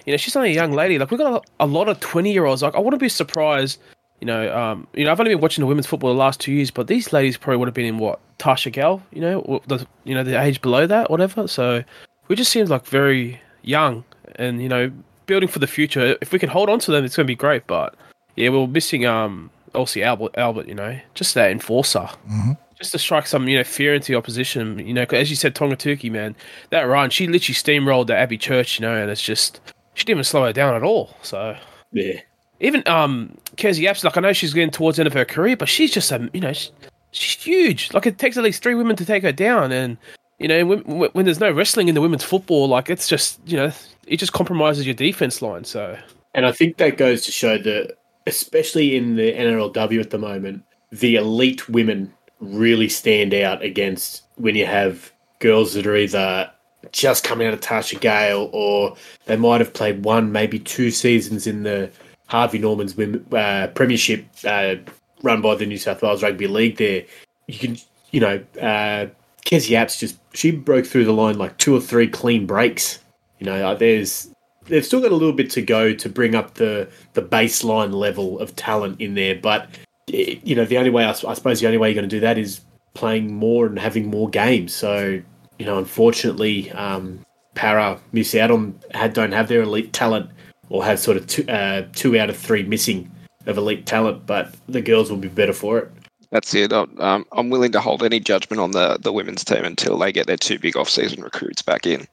you 0.04 0.12
know, 0.12 0.18
she's 0.18 0.36
only 0.36 0.50
a 0.50 0.54
young 0.54 0.72
lady. 0.72 0.98
Like 0.98 1.10
we've 1.10 1.18
got 1.18 1.42
a, 1.42 1.64
a 1.64 1.66
lot 1.66 1.88
of 1.88 1.98
twenty 2.00 2.32
year 2.32 2.44
olds. 2.44 2.62
Like 2.62 2.74
I 2.74 2.78
wouldn't 2.78 3.00
be 3.00 3.08
surprised. 3.08 3.80
You 4.20 4.26
know, 4.26 4.54
um, 4.54 4.86
you 4.94 5.04
know, 5.04 5.12
I've 5.12 5.20
only 5.20 5.32
been 5.32 5.40
watching 5.40 5.62
the 5.62 5.66
women's 5.66 5.86
football 5.86 6.12
the 6.12 6.18
last 6.18 6.40
two 6.40 6.52
years, 6.52 6.72
but 6.72 6.88
these 6.88 7.12
ladies 7.12 7.36
probably 7.38 7.56
would 7.56 7.68
have 7.68 7.74
been 7.74 7.86
in 7.86 7.98
what 7.98 8.18
Tarsha 8.38 8.70
Gale, 8.70 9.00
you 9.12 9.20
know, 9.20 9.62
the 9.66 9.86
you 10.04 10.14
know 10.14 10.24
the 10.24 10.38
age 10.38 10.60
below 10.60 10.86
that, 10.86 11.10
whatever. 11.10 11.48
So 11.48 11.84
we 12.26 12.36
just 12.36 12.50
seems 12.50 12.68
like 12.68 12.84
very 12.84 13.40
young, 13.62 14.04
and 14.36 14.60
you 14.60 14.68
know, 14.68 14.92
building 15.28 15.48
for 15.48 15.60
the 15.60 15.68
future. 15.68 16.16
If 16.20 16.32
we 16.32 16.40
can 16.40 16.48
hold 16.48 16.68
on 16.68 16.80
to 16.80 16.90
them, 16.90 17.04
it's 17.04 17.14
going 17.14 17.26
to 17.26 17.30
be 17.30 17.36
great. 17.36 17.68
But 17.68 17.94
yeah, 18.34 18.48
we're 18.48 18.66
missing 18.66 19.06
um 19.06 19.50
Elsie 19.76 20.02
Albert, 20.02 20.32
Albert, 20.36 20.66
you 20.66 20.74
know, 20.74 20.98
just 21.14 21.34
that 21.34 21.52
enforcer, 21.52 22.08
Mhm. 22.28 22.56
just 22.76 22.90
to 22.92 22.98
strike 22.98 23.26
some 23.28 23.46
you 23.46 23.58
know 23.58 23.62
fear 23.64 23.94
into 23.94 24.10
the 24.10 24.18
opposition. 24.18 24.80
You 24.84 24.94
know, 24.94 25.06
'cause 25.06 25.20
as 25.20 25.30
you 25.30 25.36
said, 25.36 25.54
Togatuki, 25.54 26.10
man, 26.10 26.34
that 26.70 26.82
run, 26.82 27.10
she 27.10 27.28
literally 27.28 27.54
steamrolled 27.54 28.08
the 28.08 28.16
Abbey 28.16 28.38
Church, 28.38 28.80
you 28.80 28.86
know, 28.86 28.96
and 28.96 29.08
it's 29.10 29.22
just 29.22 29.60
she 29.94 30.04
didn't 30.04 30.16
even 30.16 30.24
slow 30.24 30.44
her 30.44 30.52
down 30.52 30.74
at 30.74 30.82
all. 30.82 31.14
So 31.22 31.56
yeah. 31.92 32.20
even 32.60 32.82
um 32.88 33.36
Kezie 33.56 33.88
Apps, 33.88 34.02
like 34.02 34.16
I 34.16 34.20
know 34.20 34.32
she's 34.32 34.54
getting 34.54 34.70
towards 34.70 34.96
the 34.96 35.02
end 35.02 35.06
of 35.08 35.12
her 35.14 35.24
career, 35.24 35.56
but 35.56 35.68
she's 35.68 35.92
just 35.92 36.10
a 36.10 36.28
you 36.32 36.40
know 36.40 36.52
she, 36.54 36.70
she's 37.12 37.42
huge. 37.44 37.92
Like 37.92 38.06
it 38.06 38.18
takes 38.18 38.36
at 38.36 38.42
least 38.44 38.62
three 38.62 38.74
women 38.74 38.96
to 38.96 39.04
take 39.04 39.22
her 39.22 39.32
down, 39.32 39.70
and 39.72 39.96
you 40.38 40.48
know 40.48 40.64
when, 40.64 40.80
when 40.84 41.10
when 41.12 41.24
there's 41.26 41.40
no 41.40 41.50
wrestling 41.52 41.88
in 41.88 41.94
the 41.94 42.00
women's 42.00 42.24
football, 42.24 42.68
like 42.68 42.88
it's 42.88 43.06
just 43.08 43.38
you 43.46 43.56
know 43.58 43.72
it 44.08 44.18
just 44.18 44.32
compromises 44.32 44.86
your 44.86 44.94
defense 44.94 45.42
line. 45.42 45.64
So 45.64 45.96
And 46.34 46.46
I 46.46 46.52
think 46.52 46.76
that 46.78 46.96
goes 46.96 47.22
to 47.22 47.32
show 47.32 47.58
that, 47.58 47.98
especially 48.26 48.96
in 48.96 49.16
the 49.16 49.32
NRLW 49.32 50.00
at 50.00 50.10
the 50.10 50.18
moment, 50.18 50.62
the 50.90 51.16
elite 51.16 51.68
women 51.68 52.12
really 52.40 52.88
stand 52.88 53.34
out 53.34 53.62
against 53.62 54.22
when 54.36 54.54
you 54.54 54.66
have 54.66 55.12
girls 55.40 55.74
that 55.74 55.86
are 55.86 55.96
either 55.96 56.50
just 56.92 57.24
coming 57.24 57.46
out 57.46 57.54
of 57.54 57.60
Tarsha 57.60 58.00
Gale 58.00 58.48
or 58.52 58.96
they 59.26 59.36
might 59.36 59.60
have 59.60 59.74
played 59.74 60.04
one, 60.04 60.32
maybe 60.32 60.58
two 60.58 60.90
seasons 60.90 61.46
in 61.46 61.64
the 61.64 61.90
Harvey 62.26 62.58
Norman's 62.58 62.96
women, 62.96 63.26
uh, 63.32 63.68
Premiership 63.74 64.24
uh, 64.44 64.76
run 65.22 65.40
by 65.40 65.54
the 65.54 65.66
New 65.66 65.78
South 65.78 66.02
Wales 66.02 66.22
Rugby 66.22 66.46
League 66.46 66.76
there. 66.76 67.04
You 67.46 67.58
can, 67.58 67.76
you 68.12 68.20
know, 68.20 68.36
uh, 68.60 69.06
Kezie 69.44 69.76
Apps 69.76 69.98
just, 69.98 70.18
she 70.34 70.50
broke 70.50 70.86
through 70.86 71.04
the 71.04 71.12
line 71.12 71.38
like 71.38 71.56
two 71.58 71.74
or 71.74 71.80
three 71.80 72.06
clean 72.06 72.46
breaks. 72.46 73.00
You 73.38 73.46
know, 73.46 73.68
uh, 73.68 73.74
there's 73.74 74.30
they've 74.66 74.84
still 74.84 75.00
got 75.00 75.12
a 75.12 75.16
little 75.16 75.32
bit 75.32 75.50
to 75.50 75.62
go 75.62 75.92
to 75.92 76.08
bring 76.08 76.34
up 76.34 76.54
the 76.54 76.88
the 77.14 77.22
baseline 77.22 77.92
level 77.92 78.38
of 78.38 78.54
talent 78.56 79.00
in 79.00 79.14
there. 79.14 79.34
But 79.34 79.68
eh, 80.12 80.36
you 80.42 80.54
know, 80.54 80.64
the 80.64 80.78
only 80.78 80.90
way 80.90 81.04
I 81.04 81.12
suppose 81.12 81.60
the 81.60 81.66
only 81.66 81.78
way 81.78 81.88
you're 81.88 81.94
going 81.94 82.08
to 82.08 82.16
do 82.16 82.20
that 82.20 82.38
is 82.38 82.60
playing 82.94 83.32
more 83.32 83.66
and 83.66 83.78
having 83.78 84.06
more 84.06 84.28
games. 84.28 84.74
So 84.74 85.20
you 85.58 85.66
know, 85.66 85.78
unfortunately, 85.78 86.70
um, 86.72 87.24
Parra 87.54 88.00
miss 88.12 88.34
out 88.34 88.50
on 88.50 88.78
had 88.92 89.12
don't 89.12 89.32
have 89.32 89.48
their 89.48 89.62
elite 89.62 89.92
talent 89.92 90.30
or 90.68 90.84
have 90.84 90.98
sort 90.98 91.16
of 91.16 91.26
two, 91.26 91.48
uh, 91.48 91.86
two 91.94 92.18
out 92.18 92.30
of 92.30 92.36
three 92.36 92.62
missing 92.62 93.10
of 93.46 93.58
elite 93.58 93.86
talent. 93.86 94.26
But 94.26 94.54
the 94.68 94.80
girls 94.80 95.10
will 95.10 95.18
be 95.18 95.28
better 95.28 95.52
for 95.52 95.78
it. 95.78 95.92
That's 96.30 96.54
it. 96.54 96.72
I'm, 96.72 97.00
um, 97.00 97.24
I'm 97.32 97.48
willing 97.48 97.72
to 97.72 97.80
hold 97.80 98.02
any 98.02 98.20
judgment 98.20 98.60
on 98.60 98.72
the, 98.72 98.98
the 99.00 99.12
women's 99.12 99.44
team 99.44 99.64
until 99.64 99.96
they 99.96 100.12
get 100.12 100.26
their 100.26 100.36
two 100.36 100.58
big 100.58 100.76
off-season 100.76 101.22
recruits 101.22 101.62
back 101.62 101.86
in. 101.86 102.06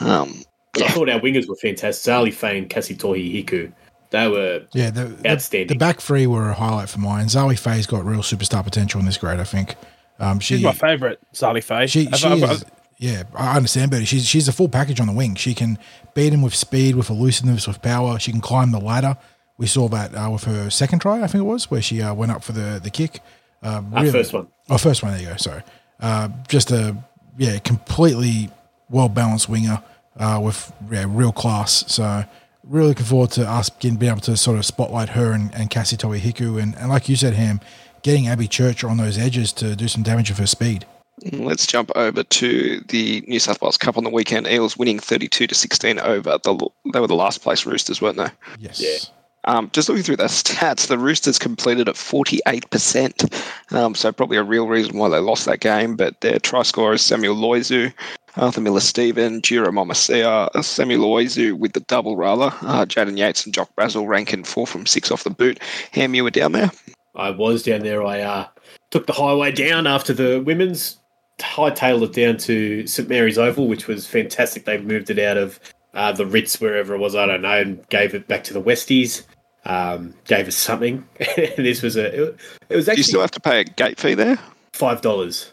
Um, 0.00 0.42
But 0.72 0.82
I 0.84 0.88
thought 0.88 1.08
our 1.08 1.20
wingers 1.20 1.48
were 1.48 1.56
fantastic. 1.56 2.12
Zali 2.12 2.32
Fay 2.32 2.58
and 2.58 2.68
Cassie 2.68 2.96
Tohi 2.96 3.32
Hiku. 3.32 3.72
They 4.10 4.28
were 4.28 4.62
Yeah, 4.72 4.90
the, 4.90 5.04
the, 5.06 5.30
Outstanding. 5.30 5.68
the 5.68 5.76
back 5.76 6.00
three 6.00 6.26
were 6.26 6.50
a 6.50 6.54
highlight 6.54 6.88
for 6.88 7.00
mine. 7.00 7.28
Zoe 7.28 7.56
Faye's 7.56 7.86
got 7.86 8.04
real 8.04 8.20
superstar 8.20 8.62
potential 8.64 9.00
in 9.00 9.06
this 9.06 9.16
grade, 9.16 9.40
I 9.40 9.44
think. 9.44 9.76
Um, 10.20 10.38
she, 10.40 10.54
she's 10.56 10.64
my 10.64 10.72
favourite, 10.72 11.18
Zali 11.32 11.62
Fay. 11.62 11.86
She, 11.86 12.06
I've- 12.08 12.16
she 12.18 12.26
I've- 12.28 12.42
is, 12.44 12.64
yeah, 12.98 13.24
I 13.34 13.56
understand 13.56 13.90
better. 13.90 14.06
She's 14.06 14.24
she's 14.24 14.46
a 14.46 14.52
full 14.52 14.68
package 14.68 15.00
on 15.00 15.08
the 15.08 15.12
wing. 15.12 15.34
She 15.34 15.52
can 15.52 15.78
beat 16.14 16.32
him 16.32 16.42
with 16.42 16.54
speed, 16.54 16.94
with 16.94 17.10
elusiveness, 17.10 17.66
with 17.66 17.82
power. 17.82 18.20
She 18.20 18.30
can 18.30 18.40
climb 18.40 18.70
the 18.70 18.78
ladder. 18.78 19.16
We 19.58 19.66
saw 19.66 19.88
that 19.88 20.14
uh, 20.14 20.30
with 20.30 20.44
her 20.44 20.70
second 20.70 21.00
try, 21.00 21.20
I 21.20 21.26
think 21.26 21.40
it 21.42 21.46
was, 21.46 21.68
where 21.72 21.82
she 21.82 22.00
uh, 22.00 22.14
went 22.14 22.30
up 22.30 22.44
for 22.44 22.52
the 22.52 22.80
the 22.82 22.90
kick. 22.90 23.20
Um, 23.64 23.92
our 23.94 24.06
first 24.06 24.32
one. 24.32 24.46
Oh, 24.70 24.78
first 24.78 25.02
one. 25.02 25.10
There 25.12 25.20
you 25.22 25.26
go. 25.28 25.36
Sorry. 25.36 25.62
Uh, 26.00 26.28
just 26.46 26.70
a 26.70 26.96
yeah, 27.36 27.58
completely 27.58 28.48
well 28.90 29.08
balanced 29.08 29.48
winger 29.48 29.82
uh, 30.18 30.40
with 30.42 30.72
yeah, 30.90 31.04
real 31.08 31.32
class. 31.32 31.84
So 31.92 32.24
really 32.62 32.88
looking 32.88 33.06
forward 33.06 33.30
to 33.32 33.48
us 33.48 33.70
getting 33.70 33.96
being 33.96 34.12
able 34.12 34.20
to 34.22 34.36
sort 34.36 34.58
of 34.58 34.64
spotlight 34.64 35.10
her 35.10 35.32
and, 35.32 35.54
and 35.54 35.70
Cassie 35.70 35.96
Tohi 35.96 36.18
Hiku 36.18 36.62
and, 36.62 36.76
and 36.76 36.88
like 36.88 37.08
you 37.08 37.16
said, 37.16 37.34
Ham, 37.34 37.60
getting 38.02 38.28
Abby 38.28 38.48
Church 38.48 38.84
on 38.84 38.96
those 38.96 39.18
edges 39.18 39.52
to 39.54 39.76
do 39.76 39.88
some 39.88 40.02
damage 40.02 40.30
with 40.30 40.38
her 40.38 40.46
speed. 40.46 40.86
Let's 41.32 41.66
jump 41.66 41.92
over 41.94 42.22
to 42.24 42.80
the 42.88 43.22
New 43.28 43.38
South 43.38 43.62
Wales 43.62 43.76
Cup 43.76 43.96
on 43.96 44.04
the 44.04 44.10
weekend. 44.10 44.46
Eels 44.46 44.76
winning 44.76 44.98
32 44.98 45.46
to 45.46 45.54
16 45.54 46.00
over 46.00 46.38
the. 46.42 46.68
They 46.92 47.00
were 47.00 47.06
the 47.06 47.14
last 47.14 47.40
place 47.40 47.64
Roosters, 47.64 48.02
weren't 48.02 48.16
they? 48.16 48.28
Yes. 48.58 48.80
Yeah. 48.80 48.98
Um, 49.46 49.70
just 49.72 49.88
looking 49.88 50.02
through 50.02 50.16
their 50.16 50.26
stats, 50.28 50.88
the 50.88 50.98
Roosters 50.98 51.38
completed 51.38 51.88
at 51.88 51.94
48%. 51.94 53.72
Um, 53.72 53.94
so 53.94 54.10
probably 54.10 54.38
a 54.38 54.42
real 54.42 54.66
reason 54.66 54.96
why 54.96 55.08
they 55.08 55.18
lost 55.18 55.44
that 55.46 55.60
game. 55.60 55.96
But 55.96 56.20
their 56.20 56.38
try 56.38 56.62
scorers 56.62 57.02
Samuel 57.02 57.36
Loizu, 57.36 57.92
Arthur 58.36 58.60
Miller 58.60 58.80
Stephen, 58.80 59.40
Jirah 59.40 59.68
Momoisea, 59.68 60.64
Samuel 60.64 61.08
Loizu 61.08 61.56
with 61.56 61.72
the 61.72 61.80
double 61.80 62.16
rather, 62.16 62.46
uh, 62.62 62.84
Jaden 62.84 63.16
Yates 63.16 63.44
and 63.44 63.54
Jock 63.54 63.74
Brazel 63.76 64.06
ranking 64.06 64.44
four 64.44 64.66
from 64.66 64.86
six 64.86 65.10
off 65.10 65.24
the 65.24 65.30
boot. 65.30 65.60
Ham, 65.92 66.14
you 66.14 66.24
were 66.24 66.30
down 66.30 66.52
there? 66.52 66.70
I 67.14 67.30
was 67.30 67.62
down 67.62 67.80
there. 67.80 68.04
I 68.04 68.20
uh, 68.20 68.46
took 68.90 69.06
the 69.06 69.12
highway 69.12 69.52
down 69.52 69.86
after 69.86 70.12
the 70.12 70.40
women's, 70.40 70.98
hightailed 71.38 72.02
it 72.02 72.12
down 72.12 72.36
to 72.38 72.86
St 72.86 73.08
Mary's 73.08 73.38
Oval, 73.38 73.68
which 73.68 73.86
was 73.86 74.06
fantastic. 74.06 74.64
They 74.64 74.78
moved 74.78 75.10
it 75.10 75.18
out 75.18 75.36
of 75.36 75.60
uh, 75.94 76.12
the 76.12 76.26
Ritz, 76.26 76.60
wherever 76.60 76.94
it 76.94 76.98
was, 76.98 77.14
I 77.14 77.26
don't 77.26 77.42
know, 77.42 77.60
and 77.60 77.88
gave 77.88 78.14
it 78.14 78.26
back 78.26 78.42
to 78.44 78.52
the 78.52 78.62
Westies. 78.62 79.24
Um, 79.64 80.14
gave 80.24 80.48
us 80.48 80.56
something. 80.56 81.06
this 81.56 81.82
was 81.82 81.96
a. 81.96 82.24
It, 82.24 82.36
it 82.68 82.76
was 82.76 82.86
Do 82.86 82.94
you 82.96 83.02
still 83.02 83.20
have 83.20 83.30
to 83.30 83.40
pay 83.40 83.60
a 83.60 83.64
gate 83.64 83.98
fee 83.98 84.14
there? 84.14 84.38
five 84.74 85.00
dollars. 85.00 85.52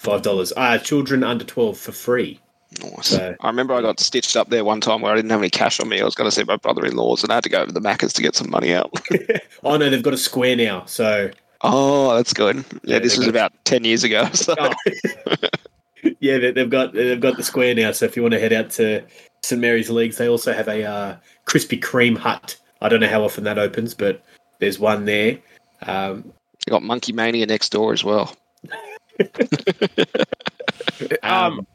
Yep. 0.00 0.04
Five 0.12 0.22
dollars. 0.22 0.52
Uh, 0.56 0.78
children 0.78 1.22
under 1.24 1.44
twelve 1.44 1.78
for 1.78 1.92
free. 1.92 2.40
Nice. 2.82 3.08
So- 3.08 3.34
I 3.40 3.46
remember 3.48 3.74
I 3.74 3.80
got 3.82 3.98
stitched 4.00 4.36
up 4.36 4.48
there 4.50 4.64
one 4.64 4.80
time 4.80 5.00
where 5.00 5.12
I 5.12 5.16
didn't 5.16 5.30
have 5.30 5.40
any 5.40 5.50
cash 5.50 5.80
on 5.80 5.88
me. 5.88 6.00
I 6.00 6.04
was 6.04 6.14
going 6.14 6.30
to 6.30 6.34
see 6.34 6.44
my 6.44 6.54
brother-in-laws 6.56 7.24
and 7.24 7.32
I 7.32 7.34
had 7.34 7.42
to 7.44 7.50
go 7.50 7.60
over 7.62 7.72
the 7.72 7.80
Macca's 7.80 8.12
to 8.14 8.22
get 8.22 8.36
some 8.36 8.48
money 8.50 8.72
out. 8.72 8.90
Oh 9.64 9.76
no, 9.76 9.90
they've 9.90 10.02
got 10.02 10.14
a 10.14 10.18
square 10.18 10.56
now. 10.56 10.84
So 10.86 11.30
oh, 11.62 12.14
that's 12.16 12.32
good. 12.32 12.56
Yeah, 12.56 12.62
Yeah, 12.84 12.98
this 13.00 13.16
was 13.18 13.26
got- 13.26 13.30
about 13.30 13.64
10 13.64 13.84
years 13.84 14.04
ago. 14.04 14.26
So. 14.34 14.54
Oh. 14.58 14.72
yeah, 16.20 16.38
they- 16.38 16.52
they've 16.52 16.70
got 16.70 16.92
they've 16.94 17.20
got 17.20 17.36
the 17.36 17.42
square 17.42 17.74
now. 17.74 17.92
So 17.92 18.06
if 18.06 18.16
you 18.16 18.22
want 18.22 18.32
to 18.34 18.40
head 18.40 18.52
out 18.52 18.70
to 18.72 19.02
St 19.42 19.60
Mary's 19.60 19.90
Leagues, 19.90 20.16
they 20.16 20.28
also 20.28 20.52
have 20.52 20.68
a 20.68 20.84
uh, 20.84 21.16
Krispy 21.46 21.78
Kreme 21.80 22.16
hut. 22.16 22.56
I 22.80 22.88
don't 22.88 23.00
know 23.00 23.08
how 23.08 23.22
often 23.24 23.44
that 23.44 23.58
opens, 23.58 23.94
but 23.94 24.22
there's 24.60 24.78
one 24.78 25.04
there. 25.04 25.38
Um, 25.82 26.32
You 26.66 26.70
got 26.70 26.82
Monkey 26.82 27.12
Mania 27.12 27.46
next 27.46 27.70
door 27.70 27.92
as 27.92 28.02
well. 28.04 28.34
Um, 31.22 31.66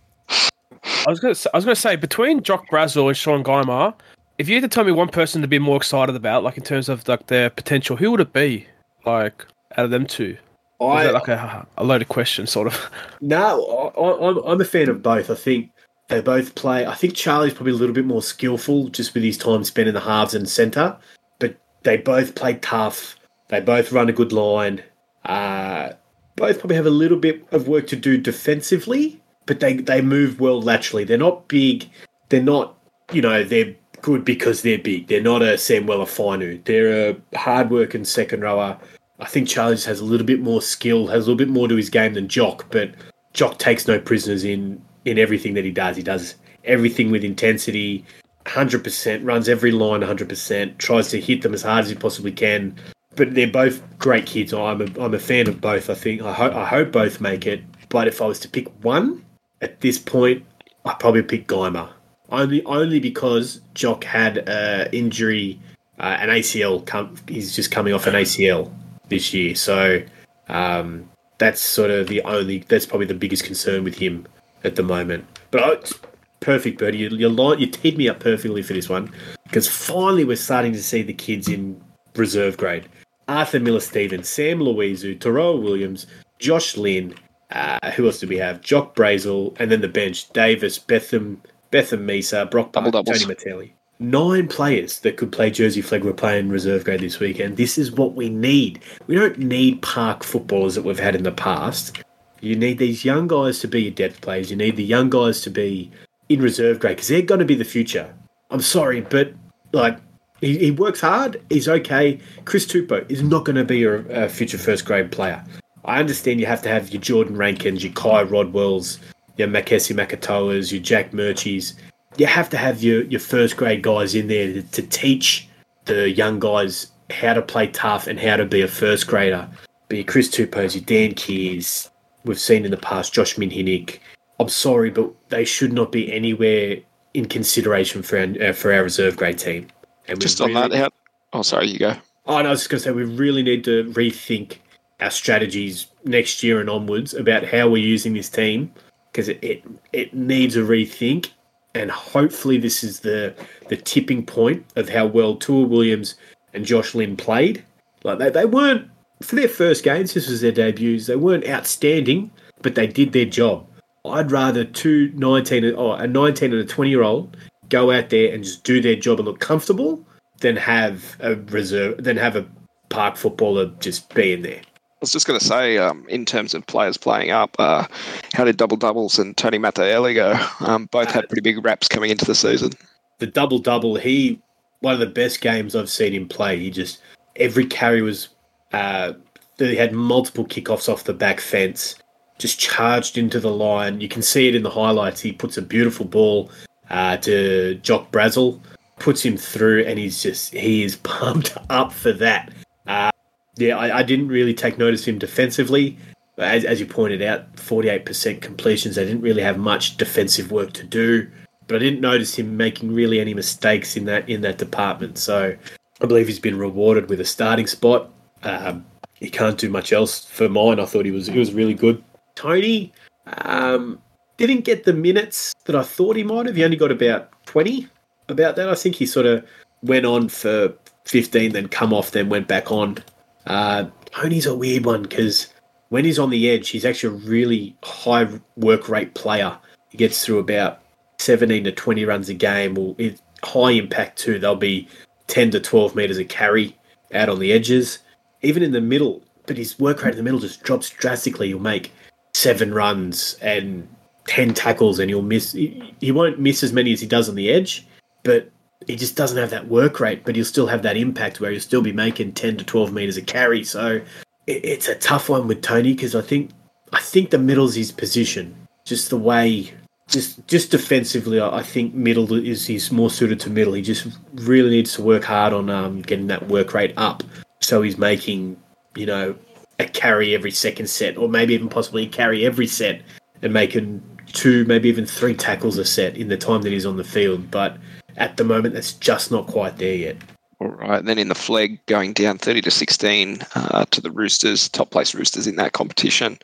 I 0.83 1.09
was 1.09 1.19
gonna 1.19 1.35
I 1.53 1.57
was 1.57 1.65
gonna 1.65 1.75
say 1.75 1.95
between 1.95 2.43
Jock 2.43 2.69
Brazel 2.69 3.07
and 3.07 3.17
Sean 3.17 3.43
Guymer, 3.43 3.93
if 4.37 4.47
you 4.47 4.55
had 4.55 4.69
to 4.69 4.73
tell 4.73 4.83
me 4.83 4.91
one 4.91 5.09
person 5.09 5.41
to 5.41 5.47
be 5.47 5.59
more 5.59 5.77
excited 5.77 6.15
about, 6.15 6.43
like 6.43 6.57
in 6.57 6.63
terms 6.63 6.89
of 6.89 7.07
like 7.07 7.27
their 7.27 7.49
potential, 7.49 7.95
who 7.95 8.11
would 8.11 8.19
it 8.19 8.33
be? 8.33 8.67
Like 9.05 9.45
out 9.77 9.85
of 9.85 9.91
them 9.91 10.05
two, 10.05 10.31
is 10.31 10.37
I, 10.81 11.03
that 11.05 11.13
like 11.13 11.27
a, 11.27 11.67
a 11.77 11.83
loaded 11.83 12.09
question, 12.09 12.47
sort 12.47 12.67
of? 12.67 12.89
No, 13.21 13.91
I, 13.95 13.99
I, 13.99 14.29
I'm, 14.29 14.37
I'm 14.37 14.61
a 14.61 14.65
fan 14.65 14.89
of 14.89 15.01
both. 15.01 15.29
I 15.29 15.35
think 15.35 15.71
they 16.07 16.21
both 16.21 16.55
play. 16.55 16.85
I 16.85 16.95
think 16.95 17.15
Charlie's 17.15 17.53
probably 17.53 17.73
a 17.73 17.77
little 17.77 17.95
bit 17.95 18.05
more 18.05 18.21
skillful 18.21 18.89
just 18.89 19.13
with 19.13 19.23
his 19.23 19.37
time 19.37 19.63
spent 19.63 19.87
in 19.87 19.93
the 19.93 19.99
halves 19.99 20.35
and 20.35 20.47
centre, 20.47 20.97
but 21.39 21.55
they 21.83 21.97
both 21.97 22.35
play 22.35 22.55
tough. 22.55 23.15
They 23.47 23.59
both 23.59 23.91
run 23.91 24.09
a 24.09 24.13
good 24.13 24.31
line. 24.31 24.83
Uh, 25.23 25.93
both 26.35 26.59
probably 26.59 26.75
have 26.75 26.85
a 26.85 26.91
little 26.91 27.17
bit 27.17 27.45
of 27.51 27.67
work 27.67 27.87
to 27.87 27.95
do 27.95 28.17
defensively, 28.17 29.21
but 29.45 29.59
they, 29.59 29.73
they 29.73 30.01
move 30.01 30.39
well 30.39 30.61
laterally. 30.61 31.03
They're 31.03 31.17
not 31.17 31.47
big. 31.47 31.89
They're 32.29 32.43
not, 32.43 32.77
you 33.11 33.21
know, 33.21 33.43
they're 33.43 33.75
good 34.01 34.25
because 34.25 34.61
they're 34.61 34.77
big. 34.79 35.07
They're 35.07 35.21
not 35.21 35.41
a 35.41 35.57
Samuel 35.57 36.05
Finu. 36.05 36.63
They're 36.65 37.09
a 37.11 37.37
hard 37.37 37.71
working 37.71 38.05
second 38.05 38.41
rower. 38.41 38.77
I 39.19 39.25
think 39.25 39.47
Charlie 39.47 39.77
has 39.77 39.99
a 39.99 40.05
little 40.05 40.27
bit 40.27 40.41
more 40.41 40.61
skill, 40.61 41.07
has 41.07 41.25
a 41.25 41.31
little 41.31 41.37
bit 41.37 41.49
more 41.49 41.67
to 41.67 41.75
his 41.75 41.89
game 41.89 42.13
than 42.13 42.27
Jock, 42.27 42.69
but 42.69 42.91
Jock 43.33 43.59
takes 43.59 43.87
no 43.87 43.99
prisoners 43.99 44.43
in 44.43 44.81
in 45.05 45.19
everything 45.19 45.53
that 45.53 45.63
he 45.63 45.71
does. 45.71 45.95
He 45.95 46.03
does 46.03 46.35
everything 46.65 47.11
with 47.11 47.23
intensity, 47.23 48.03
100%, 48.45 49.25
runs 49.25 49.47
every 49.47 49.71
line 49.71 50.01
100%, 50.01 50.77
tries 50.77 51.09
to 51.09 51.21
hit 51.21 51.41
them 51.41 51.53
as 51.53 51.61
hard 51.61 51.83
as 51.83 51.89
he 51.89 51.95
possibly 51.95 52.31
can. 52.31 52.75
But 53.15 53.33
they're 53.33 53.47
both 53.47 53.81
great 53.97 54.25
kids. 54.25 54.53
I'm 54.53 54.81
a, 54.81 54.85
I'm 54.99 55.13
a 55.13 55.19
fan 55.19 55.47
of 55.47 55.61
both. 55.61 55.89
I 55.89 55.93
think 55.93 56.21
I, 56.21 56.29
I 56.29 56.65
hope 56.65 56.91
both 56.91 57.21
make 57.21 57.47
it. 57.47 57.61
But 57.89 58.07
if 58.07 58.21
I 58.21 58.25
was 58.25 58.39
to 58.41 58.49
pick 58.49 58.67
one 58.83 59.23
at 59.61 59.81
this 59.81 59.97
point, 59.97 60.45
I'd 60.85 60.99
probably 60.99 61.23
pick 61.23 61.47
Guymer. 61.47 61.89
Only 62.29 62.63
only 62.65 62.99
because 62.99 63.61
Jock 63.73 64.03
had 64.03 64.49
an 64.49 64.89
injury, 64.91 65.59
uh, 65.99 66.17
an 66.19 66.29
ACL. 66.29 66.85
Come, 66.85 67.15
he's 67.27 67.55
just 67.55 67.71
coming 67.71 67.93
off 67.93 68.07
an 68.07 68.15
ACL 68.15 68.71
this 69.09 69.33
year. 69.33 69.55
So 69.55 70.01
um, 70.49 71.09
that's 71.37 71.61
sort 71.61 71.91
of 71.91 72.07
the 72.07 72.21
only. 72.23 72.59
That's 72.67 72.85
probably 72.85 73.07
the 73.07 73.13
biggest 73.13 73.43
concern 73.43 73.83
with 73.83 73.97
him 73.97 74.27
at 74.63 74.75
the 74.75 74.83
moment. 74.83 75.25
But 75.51 75.63
I, 75.63 75.97
perfect, 76.39 76.79
Burty. 76.79 76.97
You 76.97 77.09
you, 77.09 77.29
line, 77.29 77.59
you 77.59 77.67
teed 77.67 77.97
me 77.97 78.09
up 78.09 78.19
perfectly 78.19 78.63
for 78.63 78.73
this 78.73 78.89
one 78.89 79.11
because 79.43 79.67
finally 79.67 80.25
we're 80.25 80.35
starting 80.35 80.73
to 80.73 80.83
see 80.83 81.01
the 81.01 81.13
kids 81.13 81.47
in 81.47 81.79
reserve 82.15 82.57
grade. 82.57 82.87
Arthur 83.27 83.59
Miller 83.59 83.79
Stevens, 83.79 84.29
Sam 84.29 84.59
Louisu, 84.59 85.19
Terrell 85.19 85.61
Williams, 85.61 86.07
Josh 86.39 86.77
Lynn. 86.77 87.15
Uh, 87.51 87.91
who 87.91 88.05
else 88.05 88.19
do 88.19 88.27
we 88.27 88.37
have? 88.37 88.61
Jock 88.61 88.95
Brazel, 88.95 89.55
and 89.59 89.71
then 89.71 89.81
the 89.81 89.87
bench: 89.87 90.29
Davis, 90.31 90.79
Betham, 90.79 91.41
Betham 91.71 92.07
Misa, 92.07 92.49
Brock 92.49 92.71
doubles. 92.71 93.05
Tony 93.05 93.33
Mattelli. 93.33 93.71
Nine 93.97 94.49
players 94.49 94.99
that 94.99 95.15
could 95.15 95.31
play 95.31 95.49
Jersey 95.49 95.81
Flegg 95.81 96.03
were 96.03 96.11
playing 96.11 96.49
reserve 96.49 96.83
grade 96.83 96.99
this 96.99 97.19
weekend. 97.19 97.55
This 97.55 97.77
is 97.77 97.93
what 97.93 98.13
we 98.13 98.27
need. 98.27 98.81
We 99.07 99.15
don't 99.15 99.37
need 99.37 99.81
park 99.81 100.23
footballers 100.23 100.75
that 100.75 100.83
we've 100.83 100.99
had 100.99 101.15
in 101.15 101.23
the 101.23 101.31
past. 101.31 102.03
You 102.41 102.57
need 102.57 102.77
these 102.77 103.05
young 103.05 103.27
guys 103.27 103.59
to 103.59 103.69
be 103.69 103.83
your 103.83 103.91
depth 103.91 104.19
players. 104.19 104.51
You 104.51 104.57
need 104.57 104.75
the 104.75 104.83
young 104.83 105.09
guys 105.09 105.39
to 105.41 105.49
be 105.49 105.91
in 106.27 106.41
reserve 106.41 106.79
grade 106.79 106.97
because 106.97 107.07
they're 107.07 107.21
going 107.21 107.39
to 107.39 107.45
be 107.45 107.55
the 107.55 107.63
future. 107.63 108.13
I'm 108.51 108.61
sorry, 108.61 108.99
but 108.99 109.33
like 109.71 109.97
he, 110.41 110.57
he 110.57 110.71
works 110.71 111.01
hard. 111.01 111.41
He's 111.49 111.67
okay. 111.67 112.19
Chris 112.45 112.65
Tupou 112.65 113.09
is 113.09 113.23
not 113.23 113.45
going 113.45 113.55
to 113.55 113.63
be 113.63 113.83
a, 113.83 114.25
a 114.25 114.29
future 114.29 114.57
first 114.57 114.85
grade 114.85 115.11
player. 115.11 115.43
I 115.85 115.99
understand 115.99 116.39
you 116.39 116.45
have 116.47 116.61
to 116.63 116.69
have 116.69 116.89
your 116.89 117.01
Jordan 117.01 117.37
Rankins, 117.37 117.83
your 117.83 117.93
Ky 117.93 118.25
Rodwells, 118.29 118.99
your 119.37 119.47
Makahesi 119.47 119.95
Makatoas, 119.95 120.71
your 120.71 120.81
Jack 120.81 121.11
Murchies. 121.11 121.75
You 122.17 122.25
have 122.25 122.49
to 122.49 122.57
have 122.57 122.81
your, 122.81 123.03
your 123.03 123.19
first 123.19 123.57
grade 123.57 123.81
guys 123.81 124.15
in 124.15 124.27
there 124.27 124.53
to, 124.53 124.61
to 124.61 124.81
teach 124.81 125.47
the 125.85 126.09
young 126.09 126.39
guys 126.39 126.91
how 127.11 127.33
to 127.33 127.41
play 127.41 127.67
tough 127.67 128.07
and 128.07 128.19
how 128.19 128.35
to 128.35 128.45
be 128.45 128.61
a 128.61 128.67
first 128.67 129.07
grader. 129.07 129.47
But 129.87 129.97
your 129.97 130.05
Chris 130.05 130.29
Tupous, 130.29 130.73
your 130.73 130.83
Dan 130.83 131.15
Kears, 131.15 131.89
we've 132.23 132.39
seen 132.39 132.65
in 132.65 132.71
the 132.71 132.77
past, 132.77 133.13
Josh 133.13 133.35
Minhinnick. 133.35 133.99
I'm 134.39 134.49
sorry, 134.49 134.89
but 134.89 135.11
they 135.29 135.45
should 135.45 135.71
not 135.71 135.91
be 135.91 136.11
anywhere 136.11 136.77
in 137.13 137.25
consideration 137.27 138.01
for 138.01 138.17
our, 138.17 138.49
uh, 138.49 138.53
for 138.53 138.73
our 138.73 138.83
reserve 138.83 139.15
grade 139.15 139.37
team. 139.37 139.67
And 140.07 140.19
Just 140.21 140.41
on 140.41 140.53
really- 140.53 140.69
that, 140.69 140.77
how, 140.77 140.89
oh, 141.33 141.41
sorry, 141.41 141.67
you 141.67 141.79
go. 141.79 141.95
Oh, 142.27 142.37
and 142.37 142.47
I 142.47 142.51
was 142.51 142.61
just 142.61 142.69
going 142.69 142.79
to 142.79 142.83
say, 142.83 142.91
we 142.91 143.03
really 143.03 143.43
need 143.43 143.63
to 143.65 143.85
rethink 143.93 144.57
our 144.99 145.11
strategies 145.11 145.87
next 146.05 146.41
year 146.41 146.59
and 146.59 146.69
onwards 146.69 147.13
about 147.13 147.45
how 147.45 147.69
we're 147.69 147.83
using 147.83 148.13
this 148.13 148.29
team 148.29 148.71
because 149.11 149.29
it, 149.29 149.39
it 149.43 149.63
it 149.93 150.13
needs 150.13 150.55
a 150.55 150.61
rethink. 150.61 151.29
And 151.73 151.91
hopefully, 151.91 152.57
this 152.57 152.83
is 152.83 153.01
the 153.01 153.35
the 153.69 153.77
tipping 153.77 154.25
point 154.25 154.65
of 154.75 154.89
how 154.89 155.05
well 155.05 155.35
Tua 155.35 155.65
Williams 155.67 156.15
and 156.53 156.65
Josh 156.65 156.95
Lynn 156.95 157.15
played. 157.17 157.63
Like 158.03 158.19
they, 158.19 158.29
they 158.29 158.45
weren't 158.45 158.89
for 159.21 159.35
their 159.35 159.49
first 159.49 159.83
games. 159.83 160.13
This 160.13 160.29
was 160.29 160.41
their 160.41 160.51
debuts. 160.51 161.07
They 161.07 161.15
weren't 161.17 161.47
outstanding, 161.47 162.31
but 162.61 162.75
they 162.75 162.87
did 162.87 163.11
their 163.11 163.25
job. 163.25 163.67
I'd 164.05 164.31
rather 164.31 164.63
two 164.63 165.11
19 165.15 165.73
or 165.73 165.99
a 166.01 166.07
19 166.07 166.53
and 166.53 166.61
a 166.61 166.65
20 166.65 166.89
year 166.89 167.03
old 167.03 167.35
go 167.69 167.91
out 167.91 168.09
there 168.09 168.33
and 168.33 168.43
just 168.43 168.63
do 168.63 168.81
their 168.81 168.95
job 168.95 169.19
and 169.19 169.27
look 169.27 169.39
comfortable 169.39 170.05
than 170.41 170.55
have 170.55 171.15
a 171.19 171.35
reserve 171.35 172.03
than 172.03 172.17
have 172.17 172.35
a 172.35 172.45
park 172.89 173.15
footballer 173.15 173.67
just 173.79 174.13
be 174.13 174.33
in 174.33 174.41
there. 174.41 174.61
I 174.61 174.97
was 175.01 175.11
just 175.11 175.27
going 175.27 175.39
to 175.39 175.45
say, 175.45 175.77
um, 175.77 176.05
in 176.07 176.25
terms 176.25 176.53
of 176.53 176.65
players 176.67 176.97
playing 176.97 177.29
up, 177.29 177.55
uh, 177.59 177.85
how 178.33 178.45
did 178.45 178.57
Double 178.57 178.77
Doubles 178.77 179.19
and 179.19 179.35
Tony 179.35 179.59
Mattaelli 179.59 180.15
go? 180.15 180.33
Um, 180.65 180.85
both 180.85 181.11
had 181.11 181.27
pretty 181.27 181.41
big 181.41 181.63
raps 181.63 181.87
coming 181.87 182.09
into 182.09 182.25
the 182.25 182.33
season. 182.33 182.71
The 183.19 183.27
double 183.27 183.59
double, 183.59 183.95
he 183.95 184.41
one 184.79 184.93
of 184.93 184.99
the 184.99 185.05
best 185.05 185.41
games 185.41 185.75
I've 185.75 185.89
seen 185.89 186.13
him 186.13 186.27
play. 186.27 186.57
He 186.59 186.69
just 186.69 187.01
every 187.35 187.65
carry 187.65 188.01
was 188.01 188.29
uh 188.73 189.13
he 189.57 189.75
had 189.75 189.93
multiple 189.93 190.45
kickoffs 190.45 190.91
off 190.91 191.05
the 191.05 191.13
back 191.13 191.39
fence, 191.39 191.95
just 192.37 192.59
charged 192.59 193.17
into 193.17 193.39
the 193.39 193.51
line. 193.51 194.01
You 194.01 194.09
can 194.09 194.21
see 194.21 194.47
it 194.47 194.55
in 194.55 194.63
the 194.63 194.69
highlights. 194.69 195.21
He 195.21 195.31
puts 195.31 195.57
a 195.57 195.61
beautiful 195.61 196.05
ball 196.05 196.51
uh, 196.89 197.17
to 197.17 197.75
Jock 197.75 198.11
Brazel, 198.11 198.59
puts 198.99 199.23
him 199.23 199.37
through, 199.37 199.83
and 199.83 199.99
he's 199.99 200.21
just 200.21 200.53
he 200.53 200.83
is 200.83 200.95
pumped 201.03 201.57
up 201.69 201.91
for 201.91 202.13
that. 202.13 202.51
Uh, 202.87 203.11
yeah, 203.57 203.77
I, 203.77 203.99
I 203.99 204.03
didn't 204.03 204.27
really 204.27 204.53
take 204.53 204.77
notice 204.77 205.01
of 205.01 205.07
him 205.07 205.19
defensively. 205.19 205.97
As, 206.37 206.65
as 206.65 206.81
you 206.81 206.85
pointed 206.85 207.21
out, 207.21 207.55
48% 207.55 208.41
completions. 208.41 208.95
They 208.95 209.05
didn't 209.05 209.21
really 209.21 209.41
have 209.41 209.57
much 209.57 209.95
defensive 209.95 210.51
work 210.51 210.73
to 210.73 210.83
do, 210.83 211.29
but 211.67 211.77
I 211.77 211.79
didn't 211.79 212.01
notice 212.01 212.37
him 212.37 212.57
making 212.57 212.93
really 212.93 213.21
any 213.21 213.33
mistakes 213.33 213.95
in 213.95 214.03
that 214.05 214.27
in 214.27 214.41
that 214.41 214.57
department. 214.57 215.17
So 215.17 215.55
I 216.01 216.05
believe 216.05 216.27
he's 216.27 216.39
been 216.39 216.57
rewarded 216.57 217.09
with 217.09 217.21
a 217.21 217.25
starting 217.25 217.67
spot. 217.67 218.09
Um, 218.43 218.85
he 219.13 219.29
can't 219.29 219.57
do 219.57 219.69
much 219.69 219.93
else 219.93 220.25
for 220.25 220.49
mine. 220.49 220.79
I 220.79 220.85
thought 220.85 221.05
he 221.05 221.11
was 221.11 221.27
he 221.27 221.39
was 221.39 221.53
really 221.53 221.73
good. 221.73 222.03
Tony 222.35 222.91
um, 223.27 223.99
didn't 224.35 224.65
get 224.65 224.83
the 224.83 224.93
minutes 224.93 225.54
that 225.65 225.75
I 225.75 225.83
thought 225.83 226.15
he 226.15 226.23
might 226.23 226.45
have. 226.45 226.55
He 226.55 226.63
only 226.63 226.77
got 226.77 226.91
about 226.91 227.31
20 227.45 227.87
about 228.29 228.55
that. 228.55 228.69
I 228.69 228.75
think 228.75 228.95
he 228.95 229.05
sort 229.05 229.25
of 229.25 229.45
went 229.83 230.05
on 230.05 230.29
for 230.29 230.73
15, 231.05 231.51
then 231.51 231.67
come 231.67 231.93
off, 231.93 232.11
then 232.11 232.29
went 232.29 232.47
back 232.47 232.71
on. 232.71 232.97
Uh, 233.45 233.85
Tony's 234.11 234.45
a 234.45 234.55
weird 234.55 234.85
one 234.85 235.03
because 235.03 235.53
when 235.89 236.05
he's 236.05 236.19
on 236.19 236.29
the 236.29 236.49
edge, 236.49 236.69
he's 236.69 236.85
actually 236.85 237.15
a 237.15 237.19
really 237.27 237.75
high 237.83 238.27
work 238.55 238.89
rate 238.89 239.13
player. 239.13 239.57
He 239.89 239.97
gets 239.97 240.25
through 240.25 240.39
about 240.39 240.81
17 241.19 241.63
to 241.65 241.71
20 241.71 242.05
runs 242.05 242.29
a 242.29 242.33
game, 242.33 242.77
or 242.77 242.95
it, 242.97 243.21
high 243.43 243.71
impact 243.71 244.17
too. 244.17 244.39
They'll 244.39 244.55
be 244.55 244.87
10 245.27 245.51
to 245.51 245.59
12 245.59 245.95
meters 245.95 246.17
a 246.17 246.25
carry 246.25 246.75
out 247.13 247.29
on 247.29 247.39
the 247.39 247.53
edges, 247.53 247.99
even 248.41 248.63
in 248.63 248.71
the 248.71 248.81
middle. 248.81 249.21
But 249.45 249.57
his 249.57 249.77
work 249.79 250.03
rate 250.03 250.11
in 250.11 250.17
the 250.17 250.23
middle 250.23 250.39
just 250.39 250.63
drops 250.63 250.89
drastically. 250.89 251.49
He'll 251.49 251.59
make 251.59 251.91
seven 252.33 252.73
runs 252.73 253.37
and 253.41 253.87
10 254.27 254.53
tackles, 254.53 254.99
and 254.99 255.09
he'll 255.09 255.21
miss. 255.21 255.51
He, 255.53 255.93
he 255.99 256.11
won't 256.11 256.39
miss 256.39 256.63
as 256.63 256.73
many 256.73 256.93
as 256.93 257.01
he 257.01 257.07
does 257.07 257.29
on 257.29 257.35
the 257.35 257.51
edge, 257.51 257.85
but 258.23 258.49
he 258.87 258.95
just 258.95 259.15
doesn't 259.15 259.37
have 259.37 259.49
that 259.49 259.67
work 259.67 259.99
rate, 259.99 260.23
but 260.25 260.35
he'll 260.35 260.45
still 260.45 260.67
have 260.67 260.83
that 260.83 260.97
impact 260.97 261.39
where 261.39 261.51
he'll 261.51 261.59
still 261.59 261.81
be 261.81 261.93
making 261.93 262.33
10 262.33 262.57
to 262.57 262.63
12 262.63 262.93
meters 262.93 263.17
a 263.17 263.21
carry. 263.21 263.63
So 263.63 264.01
it, 264.47 264.65
it's 264.65 264.87
a 264.87 264.95
tough 264.95 265.29
one 265.29 265.47
with 265.47 265.61
Tony 265.61 265.93
because 265.93 266.15
I 266.15 266.21
think 266.21 266.51
I 266.93 266.99
think 266.99 267.29
the 267.29 267.37
middle's 267.37 267.75
his 267.75 267.91
position. 267.91 268.55
Just 268.85 269.09
the 269.09 269.17
way, 269.17 269.73
just 270.07 270.45
just 270.47 270.71
defensively, 270.71 271.39
I 271.39 271.57
I 271.57 271.63
think 271.63 271.93
middle 271.93 272.31
is 272.33 272.65
he's 272.65 272.91
more 272.91 273.09
suited 273.09 273.39
to 273.41 273.49
middle. 273.49 273.73
He 273.73 273.81
just 273.81 274.07
really 274.33 274.69
needs 274.69 274.93
to 274.93 275.01
work 275.01 275.23
hard 275.23 275.53
on 275.53 275.69
um, 275.69 276.01
getting 276.01 276.27
that 276.27 276.47
work 276.47 276.73
rate 276.73 276.93
up, 276.97 277.23
so 277.61 277.81
he's 277.81 277.97
making 277.97 278.57
you 278.95 279.05
know 279.05 279.35
a 279.79 279.85
carry 279.85 280.35
every 280.35 280.51
second 280.51 280.87
set, 280.87 281.17
or 281.17 281.27
maybe 281.27 281.53
even 281.53 281.69
possibly 281.69 282.03
a 282.03 282.09
carry 282.09 282.45
every 282.45 282.67
set, 282.67 283.01
and 283.41 283.51
making 283.51 284.01
two, 284.35 284.65
maybe 284.65 284.89
even 284.89 285.05
three 285.05 285.33
tackles 285.33 285.77
a 285.77 285.85
set 285.85 286.15
in 286.15 286.27
the 286.27 286.37
time 286.37 286.61
that 286.61 286.71
he's 286.71 286.85
on 286.85 286.97
the 286.97 287.03
field. 287.03 287.49
But 287.49 287.77
at 288.17 288.37
the 288.37 288.43
moment, 288.43 288.73
that's 288.73 288.93
just 288.93 289.31
not 289.31 289.47
quite 289.47 289.77
there 289.77 289.95
yet. 289.95 290.17
All 290.59 290.69
right. 290.69 291.03
Then 291.03 291.17
in 291.17 291.27
the 291.27 291.35
flag, 291.35 291.85
going 291.85 292.13
down 292.13 292.37
30 292.37 292.61
to 292.61 292.71
16 292.71 293.39
uh, 293.55 293.85
to 293.91 293.99
the 293.99 294.11
Roosters, 294.11 294.69
top 294.69 294.89
place 294.89 295.13
Roosters 295.13 295.47
in 295.47 295.57
that 295.57 295.73
competition. 295.73 296.37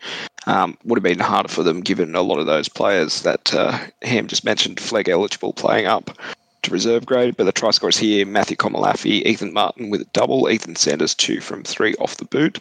Um, 0.47 0.77
would 0.83 0.97
have 0.97 1.03
been 1.03 1.19
harder 1.19 1.47
for 1.47 1.63
them 1.63 1.81
given 1.81 2.15
a 2.15 2.21
lot 2.21 2.39
of 2.39 2.45
those 2.45 2.67
players 2.67 3.21
that 3.21 3.53
uh, 3.53 3.77
Ham 4.01 4.27
just 4.27 4.43
mentioned, 4.43 4.79
flag 4.79 5.07
eligible, 5.07 5.53
playing 5.53 5.85
up 5.85 6.17
to 6.63 6.71
reserve 6.71 7.05
grade. 7.05 7.37
But 7.37 7.45
the 7.45 7.51
try 7.51 7.71
scorers 7.71 7.97
here 7.97 8.25
Matthew 8.25 8.57
Komalafi, 8.57 9.25
Ethan 9.25 9.53
Martin 9.53 9.89
with 9.89 10.01
a 10.01 10.05
double, 10.13 10.49
Ethan 10.49 10.75
Sanders 10.75 11.15
two 11.15 11.39
from 11.39 11.63
three 11.63 11.95
off 11.95 12.17
the 12.17 12.25
boot. 12.25 12.59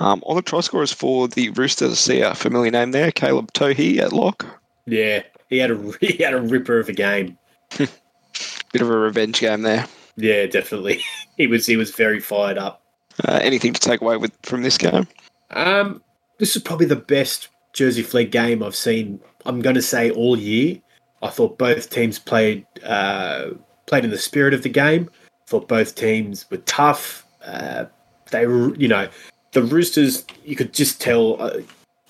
Um, 0.00 0.22
on 0.26 0.36
the 0.36 0.42
try 0.42 0.60
scorers 0.60 0.92
for 0.92 1.28
the 1.28 1.50
Roosters, 1.50 1.98
see 1.98 2.20
a 2.20 2.34
familiar 2.34 2.70
name 2.70 2.90
there, 2.90 3.10
Caleb 3.10 3.52
Tohi 3.52 3.98
at 3.98 4.12
lock. 4.12 4.59
Yeah, 4.86 5.22
he 5.48 5.58
had 5.58 5.70
a 5.70 5.92
he 6.00 6.22
had 6.22 6.34
a 6.34 6.40
ripper 6.40 6.78
of 6.78 6.88
a 6.88 6.92
game. 6.92 7.38
Bit 7.78 8.82
of 8.82 8.90
a 8.90 8.96
revenge 8.96 9.40
game 9.40 9.62
there. 9.62 9.86
Yeah, 10.16 10.46
definitely. 10.46 11.02
he 11.36 11.46
was 11.46 11.66
he 11.66 11.76
was 11.76 11.90
very 11.90 12.20
fired 12.20 12.58
up. 12.58 12.82
Uh, 13.26 13.38
anything 13.42 13.72
to 13.72 13.80
take 13.80 14.00
away 14.00 14.16
with 14.16 14.32
from 14.42 14.62
this 14.62 14.78
game? 14.78 15.06
Um, 15.50 16.02
this 16.38 16.56
is 16.56 16.62
probably 16.62 16.86
the 16.86 16.96
best 16.96 17.48
Jersey 17.72 18.02
Flegg 18.02 18.30
game 18.30 18.62
I've 18.62 18.76
seen. 18.76 19.20
I'm 19.46 19.60
going 19.60 19.74
to 19.74 19.82
say 19.82 20.10
all 20.10 20.38
year. 20.38 20.80
I 21.22 21.28
thought 21.28 21.58
both 21.58 21.90
teams 21.90 22.18
played 22.18 22.66
uh, 22.84 23.50
played 23.86 24.04
in 24.04 24.10
the 24.10 24.18
spirit 24.18 24.54
of 24.54 24.62
the 24.62 24.68
game. 24.68 25.10
thought 25.46 25.68
both 25.68 25.94
teams 25.94 26.50
were 26.50 26.58
tough. 26.58 27.26
Uh, 27.44 27.86
they 28.30 28.46
were, 28.46 28.74
you 28.76 28.88
know, 28.88 29.08
the 29.52 29.62
Roosters. 29.62 30.24
You 30.44 30.56
could 30.56 30.72
just 30.72 31.00
tell, 31.00 31.40
uh, 31.42 31.58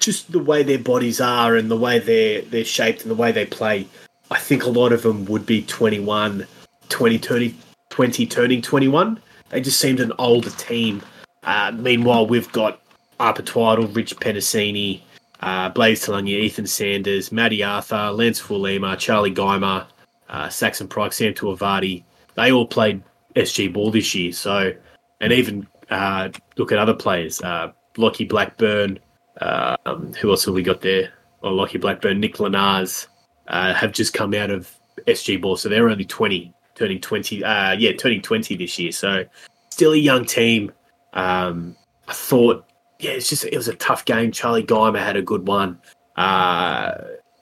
just 0.01 0.33
the 0.33 0.39
way 0.39 0.63
their 0.63 0.79
bodies 0.79 1.21
are 1.21 1.57
and 1.57 1.71
the 1.71 1.77
way 1.77 1.99
they're 1.99 2.43
they're 2.43 2.65
shaped 2.65 3.03
and 3.03 3.11
the 3.11 3.15
way 3.15 3.31
they 3.31 3.47
play. 3.47 3.87
I 4.31 4.39
think 4.39 4.65
a 4.65 4.71
lot 4.71 4.93
of 4.93 5.03
them 5.03 5.25
would 5.27 5.45
be 5.45 5.63
21, 5.63 6.47
20, 6.89 7.19
20, 7.19 7.55
20 7.91 8.27
turning 8.27 8.63
21. 8.63 9.21
They 9.49 9.61
just 9.61 9.81
seemed 9.81 10.01
an 10.01 10.13
older 10.19 10.51
team. 10.51 11.03
Uh, 11.43 11.73
meanwhile, 11.75 12.27
we've 12.27 12.51
got 12.53 12.81
Arpa 13.19 13.45
Twiddle, 13.45 13.89
Rich 13.89 14.17
Penisini, 14.17 15.01
uh, 15.41 15.69
Blaze 15.71 16.07
Taulagi, 16.07 16.29
Ethan 16.29 16.67
Sanders, 16.67 17.33
Matty 17.33 17.63
Arthur, 17.65 18.11
Lance 18.13 18.39
Fulima, 18.39 18.97
Charlie 18.97 19.35
Guymer, 19.35 19.87
uh, 20.29 20.49
Saxon 20.49 20.87
Pryke, 20.87 21.13
Sam 21.13 21.35
Tuavati. 21.35 22.05
They 22.37 22.53
all 22.53 22.67
played 22.67 23.03
SG 23.35 23.73
ball 23.73 23.91
this 23.91 24.15
year. 24.15 24.33
So, 24.33 24.73
and 25.21 25.33
even 25.33 25.67
uh, 25.91 26.29
look 26.57 26.71
at 26.71 26.79
other 26.79 26.95
players, 26.95 27.41
uh, 27.43 27.73
Lockie 27.97 28.25
Blackburn. 28.25 28.99
Um, 29.41 30.13
who 30.15 30.31
else 30.31 30.45
have 30.45 30.55
we 30.55 30.63
got 30.63 30.81
there? 30.81 31.13
Well, 31.43 31.55
Lockie 31.55 31.79
Blackburn, 31.79 32.21
Nick 32.21 32.35
Lanars 32.35 33.07
uh, 33.49 33.73
have 33.73 33.93
just 33.93 34.13
come 34.13 34.35
out 34.35 34.51
of 34.51 34.71
SG 35.07 35.41
ball, 35.41 35.57
so 35.57 35.69
they're 35.69 35.89
only 35.89 36.05
twenty, 36.05 36.53
turning 36.75 37.01
twenty. 37.01 37.43
Uh, 37.43 37.73
yeah, 37.73 37.93
turning 37.93 38.21
twenty 38.21 38.57
this 38.57 38.79
year. 38.79 38.93
So, 38.93 39.25
still 39.71 39.93
a 39.93 39.97
young 39.97 40.25
team. 40.25 40.73
Um, 41.15 41.77
I 42.07 42.13
thought 42.13 42.67
yeah, 43.01 43.13
it's 43.13 43.29
just 43.29 43.45
it 43.45 43.57
was 43.57 43.69
a 43.69 43.75
tough 43.77 44.05
game. 44.05 44.31
Charlie 44.31 44.65
Guymer 44.65 44.99
had 44.99 45.17
a 45.17 45.23
good 45.23 45.47
one. 45.47 45.81
Uh, 46.17 46.93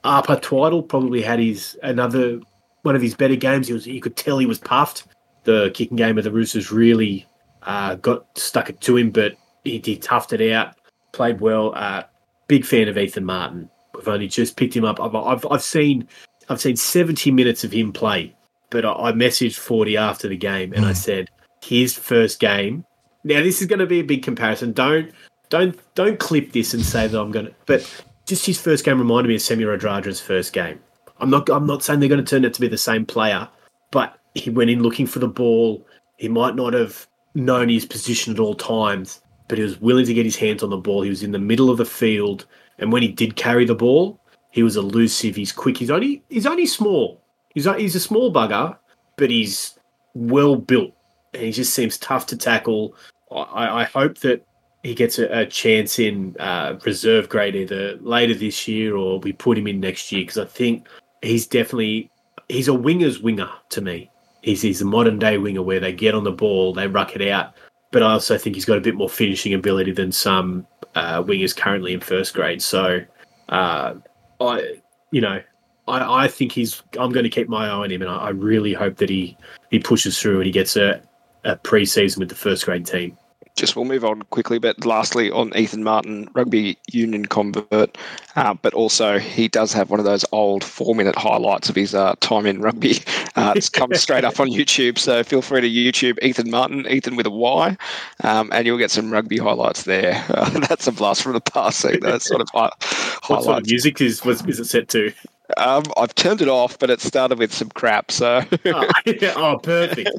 Arpa 0.04 0.40
Twiddle 0.40 0.82
probably 0.82 1.20
had 1.20 1.40
his 1.40 1.76
another 1.82 2.40
one 2.82 2.94
of 2.94 3.02
his 3.02 3.14
better 3.14 3.36
games. 3.36 3.66
He 3.66 3.74
was 3.74 3.86
you 3.86 4.00
could 4.00 4.16
tell 4.16 4.38
he 4.38 4.46
was 4.46 4.58
puffed. 4.58 5.04
The 5.44 5.70
kicking 5.74 5.96
game 5.96 6.18
of 6.18 6.24
the 6.24 6.30
Roosters 6.30 6.70
really 6.70 7.26
uh, 7.62 7.96
got 7.96 8.26
stuck 8.38 8.70
it 8.70 8.80
to 8.82 8.96
him, 8.96 9.10
but 9.10 9.34
he, 9.64 9.80
he 9.84 9.96
toughed 9.96 10.38
it 10.38 10.52
out, 10.52 10.76
played 11.12 11.40
well. 11.40 11.72
Uh, 11.74 12.04
big 12.46 12.64
fan 12.64 12.88
of 12.88 12.98
Ethan 12.98 13.24
Martin. 13.24 13.70
We've 13.94 14.08
only 14.08 14.28
just 14.28 14.56
picked 14.56 14.76
him 14.76 14.84
up. 14.84 15.00
I've, 15.00 15.14
I've, 15.14 15.46
I've 15.50 15.62
seen 15.62 16.06
I've 16.48 16.60
seen 16.60 16.76
seventy 16.76 17.30
minutes 17.30 17.64
of 17.64 17.72
him 17.72 17.92
play, 17.92 18.34
but 18.70 18.84
I, 18.84 18.92
I 18.92 19.12
messaged 19.12 19.56
forty 19.56 19.96
after 19.96 20.28
the 20.28 20.36
game 20.36 20.72
and 20.72 20.84
I 20.86 20.92
said 20.92 21.30
his 21.62 21.94
first 21.94 22.40
game. 22.40 22.84
Now 23.24 23.42
this 23.42 23.60
is 23.60 23.66
going 23.66 23.80
to 23.80 23.86
be 23.86 24.00
a 24.00 24.04
big 24.04 24.22
comparison. 24.22 24.72
Don't 24.72 25.12
don't 25.48 25.78
don't 25.94 26.18
clip 26.18 26.52
this 26.52 26.74
and 26.74 26.84
say 26.84 27.06
that 27.06 27.20
I'm 27.20 27.32
going 27.32 27.46
to. 27.46 27.54
But 27.66 28.04
just 28.26 28.46
his 28.46 28.60
first 28.60 28.84
game 28.84 28.98
reminded 28.98 29.28
me 29.28 29.34
of 29.34 29.42
Semi 29.42 29.64
Radradra's 29.64 30.20
first 30.20 30.52
game. 30.52 30.80
I'm 31.18 31.30
not 31.30 31.48
I'm 31.50 31.66
not 31.66 31.82
saying 31.82 32.00
they're 32.00 32.08
going 32.08 32.24
to 32.24 32.30
turn 32.30 32.44
out 32.44 32.54
to 32.54 32.60
be 32.60 32.68
the 32.68 32.78
same 32.78 33.04
player, 33.04 33.48
but 33.90 34.18
he 34.34 34.50
went 34.50 34.70
in 34.70 34.82
looking 34.82 35.06
for 35.06 35.18
the 35.18 35.28
ball. 35.28 35.84
He 36.16 36.28
might 36.28 36.54
not 36.54 36.72
have 36.74 37.06
known 37.34 37.68
his 37.68 37.84
position 37.84 38.32
at 38.32 38.40
all 38.40 38.54
times, 38.54 39.20
but 39.48 39.58
he 39.58 39.64
was 39.64 39.80
willing 39.80 40.06
to 40.06 40.14
get 40.14 40.24
his 40.24 40.36
hands 40.36 40.62
on 40.62 40.70
the 40.70 40.76
ball. 40.76 41.02
He 41.02 41.10
was 41.10 41.22
in 41.22 41.32
the 41.32 41.38
middle 41.38 41.70
of 41.70 41.78
the 41.78 41.84
field, 41.84 42.46
and 42.78 42.92
when 42.92 43.02
he 43.02 43.08
did 43.08 43.36
carry 43.36 43.64
the 43.64 43.74
ball, 43.74 44.20
he 44.50 44.62
was 44.62 44.76
elusive. 44.76 45.34
He's 45.36 45.52
quick. 45.52 45.76
He's 45.76 45.90
only 45.90 46.22
he's 46.28 46.46
only 46.46 46.66
small. 46.66 47.22
He's 47.54 47.66
a, 47.66 47.76
he's 47.78 47.96
a 47.96 48.00
small 48.00 48.32
bugger, 48.32 48.76
but 49.16 49.30
he's 49.30 49.78
well 50.14 50.56
built, 50.56 50.92
and 51.34 51.42
he 51.42 51.52
just 51.52 51.74
seems 51.74 51.98
tough 51.98 52.26
to 52.26 52.36
tackle. 52.36 52.94
I, 53.30 53.82
I 53.82 53.84
hope 53.84 54.18
that 54.18 54.44
he 54.82 54.94
gets 54.94 55.18
a, 55.18 55.40
a 55.40 55.46
chance 55.46 55.98
in 55.98 56.36
uh, 56.38 56.78
reserve 56.84 57.28
grade 57.28 57.56
either 57.56 57.96
later 57.96 58.34
this 58.34 58.68
year 58.68 58.96
or 58.96 59.18
we 59.20 59.32
put 59.32 59.58
him 59.58 59.66
in 59.66 59.80
next 59.80 60.12
year 60.12 60.22
because 60.22 60.38
I 60.38 60.44
think 60.44 60.88
he's 61.22 61.46
definitely 61.46 62.10
he's 62.48 62.68
a 62.68 62.74
winger's 62.74 63.20
winger 63.20 63.50
to 63.70 63.80
me. 63.80 64.10
He's 64.42 64.62
he's 64.62 64.80
a 64.80 64.86
modern 64.86 65.18
day 65.18 65.38
winger 65.38 65.62
where 65.62 65.80
they 65.80 65.92
get 65.92 66.14
on 66.14 66.24
the 66.24 66.32
ball, 66.32 66.72
they 66.72 66.86
ruck 66.86 67.16
it 67.16 67.28
out, 67.28 67.54
but 67.90 68.02
I 68.02 68.12
also 68.12 68.38
think 68.38 68.56
he's 68.56 68.64
got 68.64 68.78
a 68.78 68.80
bit 68.80 68.94
more 68.94 69.08
finishing 69.08 69.54
ability 69.54 69.92
than 69.92 70.12
some 70.12 70.66
uh, 70.94 71.22
wingers 71.22 71.56
currently 71.56 71.92
in 71.92 72.00
first 72.00 72.34
grade. 72.34 72.62
So, 72.62 73.00
uh, 73.48 73.94
I 74.40 74.80
you 75.10 75.20
know. 75.20 75.40
I, 75.86 76.24
I 76.24 76.28
think 76.28 76.52
he's. 76.52 76.82
I'm 76.98 77.12
going 77.12 77.24
to 77.24 77.30
keep 77.30 77.48
my 77.48 77.66
eye 77.66 77.70
on 77.70 77.90
him, 77.90 78.02
and 78.02 78.10
I, 78.10 78.16
I 78.16 78.28
really 78.28 78.74
hope 78.74 78.96
that 78.98 79.08
he, 79.08 79.38
he 79.70 79.78
pushes 79.78 80.20
through 80.20 80.36
and 80.36 80.44
he 80.44 80.52
gets 80.52 80.76
a, 80.76 81.00
a 81.44 81.56
pre-season 81.56 82.20
with 82.20 82.28
the 82.28 82.34
first 82.34 82.66
grade 82.66 82.84
team 82.84 83.16
just 83.58 83.76
we'll 83.76 83.84
move 83.84 84.04
on 84.04 84.22
quickly, 84.22 84.58
but 84.58 84.84
lastly 84.84 85.30
on 85.30 85.54
Ethan 85.56 85.84
Martin, 85.84 86.28
rugby 86.34 86.78
union 86.90 87.26
convert, 87.26 87.98
uh, 88.36 88.54
but 88.54 88.72
also 88.74 89.18
he 89.18 89.48
does 89.48 89.72
have 89.72 89.90
one 89.90 89.98
of 89.98 90.06
those 90.06 90.24
old 90.32 90.64
four 90.64 90.94
minute 90.94 91.16
highlights 91.16 91.68
of 91.68 91.74
his 91.74 91.94
uh, 91.94 92.14
time 92.20 92.46
in 92.46 92.60
rugby. 92.60 92.98
Uh, 93.36 93.52
it's 93.56 93.68
come 93.68 93.92
straight 93.94 94.24
up 94.24 94.40
on 94.40 94.48
YouTube, 94.48 94.98
so 94.98 95.22
feel 95.22 95.42
free 95.42 95.60
to 95.60 95.68
YouTube 95.68 96.18
Ethan 96.22 96.50
Martin, 96.50 96.86
Ethan 96.88 97.16
with 97.16 97.26
a 97.26 97.30
Y, 97.30 97.76
um, 98.24 98.50
and 98.52 98.66
you'll 98.66 98.78
get 98.78 98.90
some 98.90 99.10
rugby 99.10 99.38
highlights 99.38 99.82
there. 99.82 100.24
Uh, 100.30 100.50
that's 100.68 100.86
a 100.86 100.92
blast 100.92 101.22
from 101.22 101.32
the 101.32 101.40
past, 101.40 101.80
seeing 101.80 102.00
that 102.00 102.22
sort 102.22 102.40
of 102.40 102.48
hi- 102.52 102.70
highlights. 102.80 103.28
What 103.28 103.44
sort 103.44 103.58
of 103.58 103.66
music 103.66 104.00
is 104.00 104.24
was 104.24 104.44
is 104.46 104.60
it 104.60 104.64
set 104.64 104.88
to? 104.90 105.12
Um, 105.56 105.84
I've 105.96 106.14
turned 106.14 106.42
it 106.42 106.48
off, 106.48 106.78
but 106.78 106.90
it 106.90 107.00
started 107.00 107.38
with 107.38 107.54
some 107.54 107.70
crap. 107.70 108.10
So, 108.10 108.42
oh, 108.66 108.90
oh 109.36 109.58
perfect. 109.62 110.10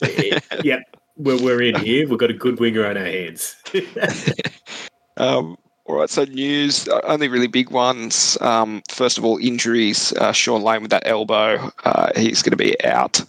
yep, 0.64 0.95
we're, 1.16 1.42
we're 1.42 1.62
in 1.62 1.74
here. 1.76 2.08
We've 2.08 2.18
got 2.18 2.30
a 2.30 2.34
good 2.34 2.60
winger 2.60 2.86
on 2.86 2.96
our 2.96 3.04
hands. 3.04 3.56
um, 5.16 5.56
all 5.86 5.96
right, 5.96 6.10
so 6.10 6.24
news, 6.24 6.88
uh, 6.88 7.00
only 7.04 7.28
really 7.28 7.46
big 7.46 7.70
ones. 7.70 8.36
Um, 8.40 8.82
first 8.90 9.18
of 9.18 9.24
all, 9.24 9.38
injuries. 9.38 10.12
Uh, 10.14 10.32
Shaun 10.32 10.62
Lane 10.62 10.82
with 10.82 10.90
that 10.90 11.06
elbow, 11.06 11.70
uh, 11.84 12.10
he's 12.16 12.42
going 12.42 12.50
to 12.50 12.56
be 12.56 12.82
out 12.84 13.22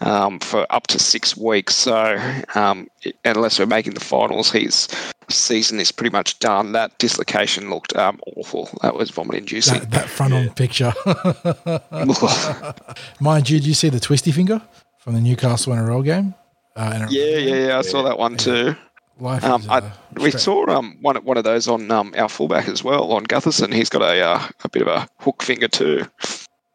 um, 0.00 0.38
for 0.40 0.66
up 0.70 0.86
to 0.88 0.98
six 0.98 1.36
weeks. 1.36 1.74
So, 1.74 2.18
um, 2.54 2.88
unless 3.24 3.58
we're 3.58 3.66
making 3.66 3.94
the 3.94 4.00
finals, 4.00 4.50
his 4.50 4.88
season 5.28 5.80
is 5.80 5.92
pretty 5.92 6.10
much 6.10 6.38
done. 6.38 6.72
That 6.72 6.96
dislocation 6.98 7.68
looked 7.68 7.94
um, 7.96 8.20
awful. 8.36 8.70
That 8.82 8.94
was 8.94 9.10
vomit 9.10 9.36
inducing. 9.36 9.80
That, 9.80 9.90
that 9.90 10.08
front 10.08 10.32
on 10.32 10.48
picture. 10.50 10.94
Mind 13.20 13.50
you, 13.50 13.58
did 13.58 13.66
you 13.66 13.74
see 13.74 13.90
the 13.90 14.00
twisty 14.00 14.32
finger 14.32 14.62
from 14.96 15.14
the 15.14 15.20
Newcastle 15.20 15.74
NRL 15.74 16.04
game? 16.04 16.34
Uh, 16.78 17.08
yeah, 17.10 17.36
yeah, 17.38 17.66
yeah. 17.66 17.78
I 17.78 17.82
saw 17.82 18.04
that 18.04 18.18
one 18.18 18.36
too. 18.36 18.76
Life 19.18 19.42
um, 19.42 19.62
is, 19.62 19.68
uh, 19.68 19.90
I, 20.16 20.20
we 20.20 20.30
saw 20.30 20.64
um, 20.70 20.96
one 21.00 21.16
one 21.16 21.36
of 21.36 21.42
those 21.42 21.66
on 21.66 21.90
um, 21.90 22.14
our 22.16 22.28
fullback 22.28 22.68
as 22.68 22.84
well 22.84 23.10
on 23.12 23.26
Gutherson. 23.26 23.74
He's 23.74 23.88
got 23.88 24.02
a 24.02 24.20
uh, 24.20 24.48
a 24.62 24.68
bit 24.68 24.82
of 24.82 24.88
a 24.88 25.08
hook 25.18 25.42
finger 25.42 25.66
too. 25.66 26.06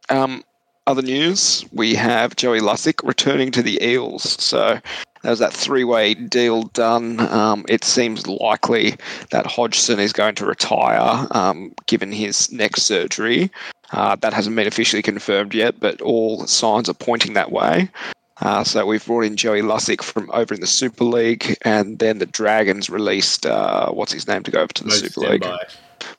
Um, 0.10 0.44
other 0.88 1.02
news: 1.02 1.64
we 1.72 1.96
have 1.96 2.36
Joey 2.36 2.60
Lussick 2.60 3.00
returning 3.08 3.50
to 3.52 3.64
the 3.64 3.82
Eels. 3.82 4.24
So 4.44 4.78
there's 5.22 5.40
that 5.40 5.54
three-way 5.54 6.16
deal 6.16 6.64
done. 6.64 7.22
Um, 7.22 7.64
it 7.70 7.86
seems 7.86 8.28
likely 8.28 8.96
that 9.32 9.46
Hodgson 9.46 10.02
is 10.02 10.12
going 10.12 10.36
to 10.36 10.46
retire, 10.46 11.28
um, 11.32 11.74
given 11.86 12.12
his 12.12 12.52
neck 12.52 12.76
surgery. 12.76 13.50
Uh, 13.94 14.18
that 14.18 14.34
hasn't 14.34 14.56
been 14.58 14.68
officially 14.68 15.02
confirmed 15.02 15.54
yet, 15.54 15.80
but 15.80 16.02
all 16.02 16.46
signs 16.46 16.90
are 16.90 16.94
pointing 16.94 17.36
that 17.36 17.54
way. 17.54 17.90
Uh, 18.42 18.64
so 18.64 18.86
we've 18.86 19.06
brought 19.06 19.26
in 19.26 19.38
Joey 19.38 19.62
Lussick 19.62 20.02
from 20.02 20.30
over 20.32 20.54
in 20.54 20.62
the 20.62 20.68
Super 20.68 21.04
League, 21.04 21.56
and 21.64 22.00
then 22.00 22.18
the 22.18 22.26
Dragons 22.26 22.90
released 22.90 23.46
uh, 23.46 23.92
what's 23.92 24.12
his 24.12 24.28
name 24.28 24.44
to 24.44 24.52
go 24.52 24.62
over 24.62 24.74
to 24.74 24.84
the 24.84 24.90
Moses 24.90 25.14
Super 25.14 25.30
League. 25.30 25.46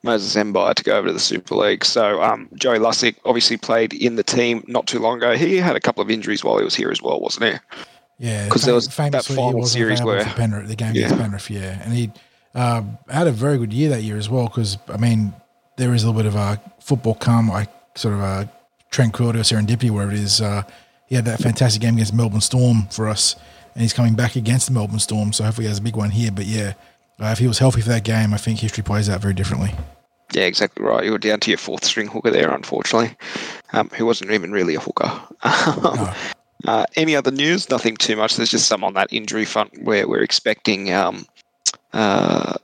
Moses 0.02 0.34
Mbye 0.34 0.74
to 0.74 0.84
go 0.84 0.96
over 0.96 1.08
to 1.08 1.12
the 1.12 1.20
Super 1.20 1.54
League. 1.56 1.84
So 1.84 2.22
um, 2.22 2.48
Joey 2.54 2.78
Lussick 2.78 3.16
obviously 3.24 3.56
played 3.56 3.92
in 3.92 4.16
the 4.16 4.22
team 4.22 4.64
not 4.66 4.86
too 4.86 4.98
long 4.98 5.18
ago. 5.18 5.36
He 5.36 5.56
had 5.56 5.76
a 5.76 5.80
couple 5.80 6.02
of 6.02 6.10
injuries 6.10 6.44
while 6.44 6.58
he 6.58 6.64
was 6.64 6.74
here 6.74 6.90
as 6.90 7.02
well, 7.02 7.20
wasn't 7.20 7.52
he? 7.52 7.58
Yeah, 8.18 8.44
because 8.44 8.62
there 8.62 8.74
was 8.74 8.86
that 8.86 9.24
final 9.24 9.66
series 9.66 10.02
where 10.02 10.24
Penrith, 10.24 10.68
the 10.68 10.76
game 10.76 10.94
yeah. 10.94 11.06
against 11.06 11.20
Penrith, 11.20 11.50
yeah, 11.50 11.82
and 11.82 11.92
he 11.92 12.12
uh, 12.54 12.82
had 13.10 13.26
a 13.26 13.32
very 13.32 13.58
good 13.58 13.72
year 13.72 13.90
that 13.90 14.02
year 14.02 14.16
as 14.16 14.30
well. 14.30 14.44
Because 14.44 14.78
I 14.88 14.96
mean, 14.96 15.34
there 15.76 15.92
is 15.92 16.04
a 16.04 16.06
little 16.06 16.22
bit 16.22 16.26
of 16.26 16.36
a 16.36 16.60
football 16.80 17.16
come. 17.16 17.50
I 17.50 17.66
sort 17.96 18.14
of 18.14 18.20
a 18.20 18.48
tranquility 18.90 19.40
or 19.40 19.42
serendipity, 19.42 19.90
wherever 19.90 20.12
it 20.12 20.18
is. 20.18 20.40
Uh, 20.40 20.62
he 21.06 21.14
had 21.14 21.24
that 21.26 21.40
fantastic 21.40 21.82
game 21.82 21.94
against 21.94 22.14
Melbourne 22.14 22.40
Storm 22.40 22.86
for 22.90 23.08
us, 23.08 23.36
and 23.74 23.82
he's 23.82 23.92
coming 23.92 24.14
back 24.14 24.36
against 24.36 24.66
the 24.66 24.72
Melbourne 24.72 24.98
Storm. 24.98 25.32
So 25.32 25.44
hopefully 25.44 25.64
he 25.64 25.68
has 25.68 25.78
a 25.78 25.82
big 25.82 25.96
one 25.96 26.10
here. 26.10 26.30
But 26.30 26.46
yeah, 26.46 26.74
uh, 27.20 27.26
if 27.26 27.38
he 27.38 27.46
was 27.46 27.58
healthy 27.58 27.80
for 27.80 27.88
that 27.90 28.04
game, 28.04 28.34
I 28.34 28.38
think 28.38 28.60
history 28.60 28.82
plays 28.82 29.08
out 29.08 29.20
very 29.20 29.34
differently. 29.34 29.72
Yeah, 30.32 30.44
exactly 30.44 30.84
right. 30.84 31.04
You 31.04 31.12
were 31.12 31.18
down 31.18 31.40
to 31.40 31.50
your 31.50 31.58
fourth 31.58 31.84
string 31.84 32.08
hooker 32.08 32.30
there, 32.30 32.50
unfortunately, 32.50 33.16
um, 33.72 33.88
who 33.90 34.06
wasn't 34.06 34.32
even 34.32 34.52
really 34.52 34.74
a 34.74 34.80
hooker. 34.80 35.10
No. 35.44 36.12
Uh, 36.66 36.86
any 36.96 37.14
other 37.14 37.30
news? 37.30 37.68
Nothing 37.68 37.94
too 37.94 38.16
much. 38.16 38.36
There's 38.36 38.50
just 38.50 38.68
some 38.68 38.84
on 38.84 38.94
that 38.94 39.12
injury 39.12 39.44
front 39.44 39.82
where 39.82 40.08
we're 40.08 40.22
expecting 40.22 40.90
um, 40.94 41.26
uh, 41.92 42.54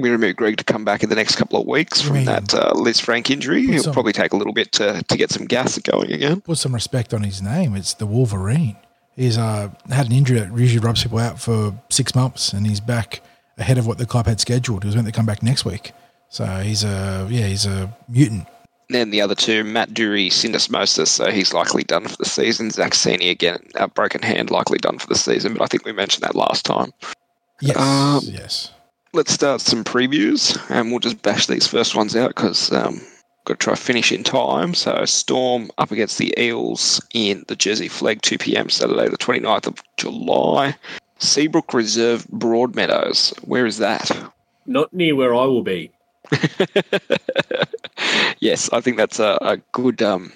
Wiremu 0.00 0.36
Greig 0.36 0.58
to 0.58 0.64
come 0.64 0.84
back 0.84 1.02
in 1.02 1.08
the 1.08 1.14
next 1.16 1.36
couple 1.36 1.60
of 1.60 1.66
weeks 1.66 2.00
from 2.02 2.24
that 2.26 2.52
uh, 2.54 2.72
Lisfranc 2.74 3.30
injury. 3.30 3.64
Put 3.66 3.72
He'll 3.74 3.82
some- 3.84 3.92
probably 3.94 4.12
take 4.12 4.32
a 4.32 4.36
little 4.36 4.52
bit 4.52 4.72
to, 4.72 5.02
to 5.02 5.16
get 5.16 5.30
some 5.30 5.46
gas 5.46 5.78
going 5.78 6.12
again. 6.12 6.40
Put 6.42 6.58
some 6.58 6.74
respect 6.74 7.14
on 7.14 7.22
his 7.22 7.40
name. 7.40 7.74
It's 7.74 7.94
the 7.94 8.06
Wolverine. 8.06 8.76
He's 9.16 9.38
uh, 9.38 9.70
had 9.90 10.06
an 10.06 10.12
injury 10.12 10.38
that 10.40 10.54
usually 10.56 10.84
rubs 10.84 11.02
people 11.02 11.18
out 11.18 11.40
for 11.40 11.74
six 11.88 12.14
months, 12.14 12.52
and 12.52 12.66
he's 12.66 12.80
back 12.80 13.22
ahead 13.56 13.78
of 13.78 13.86
what 13.86 13.96
the 13.96 14.04
club 14.04 14.26
had 14.26 14.38
scheduled. 14.40 14.82
He 14.82 14.88
was 14.88 14.94
meant 14.94 15.06
to 15.08 15.12
come 15.12 15.24
back 15.24 15.42
next 15.42 15.64
week. 15.64 15.92
So 16.28 16.44
he's 16.44 16.84
a 16.84 17.26
yeah, 17.30 17.46
he's 17.46 17.64
a 17.64 17.96
mutant. 18.08 18.46
Then 18.90 19.10
the 19.10 19.22
other 19.22 19.34
two, 19.34 19.64
Matt 19.64 19.94
Doorey, 19.94 20.28
syndesmosis, 20.28 21.08
so 21.08 21.30
he's 21.30 21.54
likely 21.54 21.82
done 21.82 22.06
for 22.06 22.16
the 22.18 22.24
season. 22.26 22.70
Zach 22.70 22.92
Sini, 22.92 23.30
again, 23.30 23.58
a 23.74 23.88
broken 23.88 24.20
hand, 24.22 24.50
likely 24.50 24.78
done 24.78 24.98
for 24.98 25.06
the 25.08 25.16
season, 25.16 25.54
but 25.54 25.62
I 25.62 25.66
think 25.66 25.84
we 25.86 25.92
mentioned 25.92 26.22
that 26.22 26.36
last 26.36 26.64
time. 26.66 26.92
Yes, 27.60 27.76
Um, 27.78 28.20
yes. 28.24 28.70
Let's 29.16 29.32
start 29.32 29.62
some 29.62 29.82
previews, 29.82 30.62
and 30.68 30.90
we'll 30.90 31.00
just 31.00 31.22
bash 31.22 31.46
these 31.46 31.66
first 31.66 31.94
ones 31.96 32.14
out 32.14 32.34
because 32.36 32.70
um, 32.70 33.00
got 33.46 33.58
to 33.58 33.64
try 33.64 33.74
to 33.74 33.80
finish 33.80 34.12
in 34.12 34.22
time. 34.22 34.74
So 34.74 35.06
Storm 35.06 35.70
up 35.78 35.90
against 35.90 36.18
the 36.18 36.34
Eels 36.38 37.00
in 37.14 37.42
the 37.48 37.56
Jersey 37.56 37.88
Flegg, 37.88 38.20
2 38.20 38.36
p.m. 38.36 38.68
Saturday, 38.68 39.08
the 39.08 39.16
29th 39.16 39.68
of 39.68 39.82
July. 39.96 40.76
Seabrook 41.18 41.72
Reserve, 41.72 42.26
Broadmeadows. 42.26 43.34
Where 43.42 43.64
is 43.64 43.78
that? 43.78 44.10
Not 44.66 44.92
near 44.92 45.16
where 45.16 45.34
I 45.34 45.46
will 45.46 45.62
be. 45.62 45.90
yes, 48.40 48.70
I 48.70 48.82
think 48.82 48.98
that's 48.98 49.18
a, 49.18 49.38
a 49.40 49.56
good 49.72 50.02
um, 50.02 50.30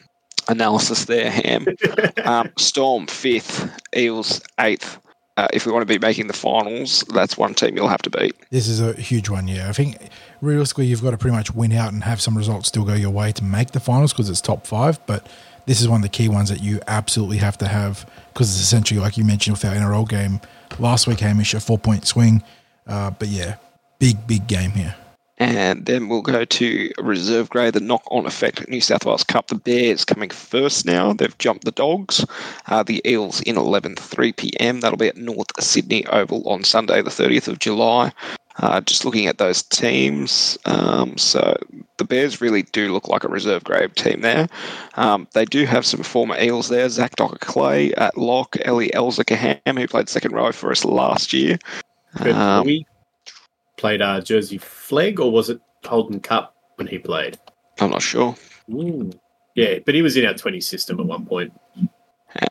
analysis 0.49 1.05
there, 1.05 1.31
Ham. 1.31 1.67
um, 2.25 2.51
Storm 2.57 3.09
fifth, 3.09 3.79
Eels 3.95 4.41
eighth. 4.59 4.99
Uh, 5.37 5.49
if 5.53 5.65
we 5.65 5.73
want 5.73 5.83
to 5.83 5.87
be 5.87 5.99
making 5.99 6.27
the 6.27 6.35
finals, 6.35 7.05
that's 7.15 7.39
one 7.39 7.55
team 7.55 7.77
you'll 7.77 7.89
have 7.89 8.03
to 8.03 8.11
beat. 8.11 8.35
This 8.51 8.69
is 8.69 8.81
a 8.81 8.93
huge 8.95 9.31
one. 9.31 9.49
Yeah, 9.49 9.69
I 9.69 9.73
think 9.73 9.97
realistically 10.43 10.87
you've 10.87 11.03
got 11.03 11.13
to 11.13 11.19
pretty 11.19 11.37
much 11.37 11.55
win 11.55 11.73
out 11.73 11.93
and 11.93 12.05
have 12.05 12.21
some 12.21 12.37
results 12.37 12.69
still 12.69 12.85
go 12.85 12.95
your 12.95 13.11
way 13.11 13.33
to 13.33 13.45
make 13.45 13.71
the 13.71 13.81
finals 13.81 14.13
because 14.13 14.29
it's 14.29 14.41
top 14.41 14.67
five. 14.67 15.05
But 15.07 15.27
this 15.67 15.81
is 15.81 15.89
one 15.89 15.99
of 15.99 16.03
the 16.03 16.09
key 16.09 16.29
ones 16.29 16.51
that 16.51 16.63
you 16.63 16.81
absolutely 16.87 17.39
have 17.39 17.57
to 17.59 17.69
have 17.69 18.09
because 18.33 18.51
it's 18.51 18.61
essentially 18.61 19.01
like 19.01 19.17
you 19.17 19.25
mentioned 19.25 19.57
with 19.57 19.65
our 19.65 19.75
NRL 19.75 20.09
game 20.09 20.41
last 20.79 21.07
week, 21.07 21.21
Hamish, 21.21 21.55
a 21.55 21.61
four 21.61 21.79
point 21.79 22.07
swing. 22.07 22.43
Uh, 22.87 23.11
but 23.11 23.29
yeah, 23.29 23.57
big 23.99 24.27
big 24.27 24.47
game 24.47 24.73
here. 24.73 24.95
And 25.41 25.87
then 25.87 26.09
we'll 26.09 26.21
go 26.21 26.45
to 26.45 26.91
reserve 26.99 27.49
grade, 27.49 27.73
the 27.73 27.81
knock 27.81 28.03
on 28.11 28.27
effect 28.27 28.69
New 28.69 28.83
South 28.83 29.07
Wales 29.07 29.25
Cup. 29.25 29.47
The 29.47 29.55
Bears 29.55 30.05
coming 30.05 30.29
first 30.29 30.85
now. 30.85 31.15
They've 31.15 31.37
jumped 31.39 31.65
the 31.65 31.73
Dogs. 31.73 32.27
Uh, 32.67 32.83
the 32.83 33.01
Eels 33.11 33.41
in 33.41 33.57
11, 33.57 33.97
3 33.97 34.33
p.m. 34.35 34.81
That'll 34.81 34.99
be 34.99 35.09
at 35.09 35.17
North 35.17 35.49
Sydney 35.59 36.05
Oval 36.09 36.47
on 36.47 36.63
Sunday, 36.63 37.01
the 37.01 37.09
30th 37.09 37.49
of 37.49 37.59
July. 37.59 38.13
Uh, 38.59 38.83
just 38.83 39.07
looking 39.07 39.27
at 39.27 39.39
those 39.39 39.63
teams. 39.63 40.59
Um, 40.67 41.17
so 41.17 41.57
the 41.97 42.05
Bears 42.05 42.43
really 42.43 42.65
do 42.65 42.93
look 42.93 43.09
like 43.09 43.25
a 43.25 43.29
reserve 43.29 43.65
grade 43.65 43.97
team 43.97 44.21
there. 44.21 44.47
Um, 44.97 45.27
they 45.33 45.47
do 45.47 45.65
have 45.65 45.87
some 45.87 46.03
former 46.03 46.39
Eels 46.39 46.69
there. 46.69 46.87
Zach 46.91 47.17
Docker 47.17 47.39
Clay 47.39 47.95
at 47.95 48.19
lock, 48.19 48.59
Ellie 48.67 48.91
Elzakaham, 48.91 49.79
who 49.79 49.89
played 49.89 50.11
second 50.11 50.33
row 50.33 50.53
for 50.53 50.71
us 50.71 50.85
last 50.85 51.33
year. 51.33 51.59
Um, 52.19 52.69
played 53.81 54.03
uh, 54.03 54.21
Jersey 54.21 54.59
Flegg, 54.59 55.19
or 55.19 55.33
was 55.33 55.51
it 55.51 55.61
Holden 55.85 56.21
Cup 56.21 56.55
when 56.77 56.87
he 56.87 56.99
played? 56.99 57.39
I'm 57.81 57.91
not 57.91 58.03
sure. 58.03 58.37
Yeah, 59.55 59.79
but 59.85 59.95
he 59.95 60.03
was 60.03 60.17
in 60.17 60.27
our 60.27 60.35
20 60.35 60.61
system 60.61 61.01
at 61.01 61.07
one 61.07 61.27
point. 61.27 61.53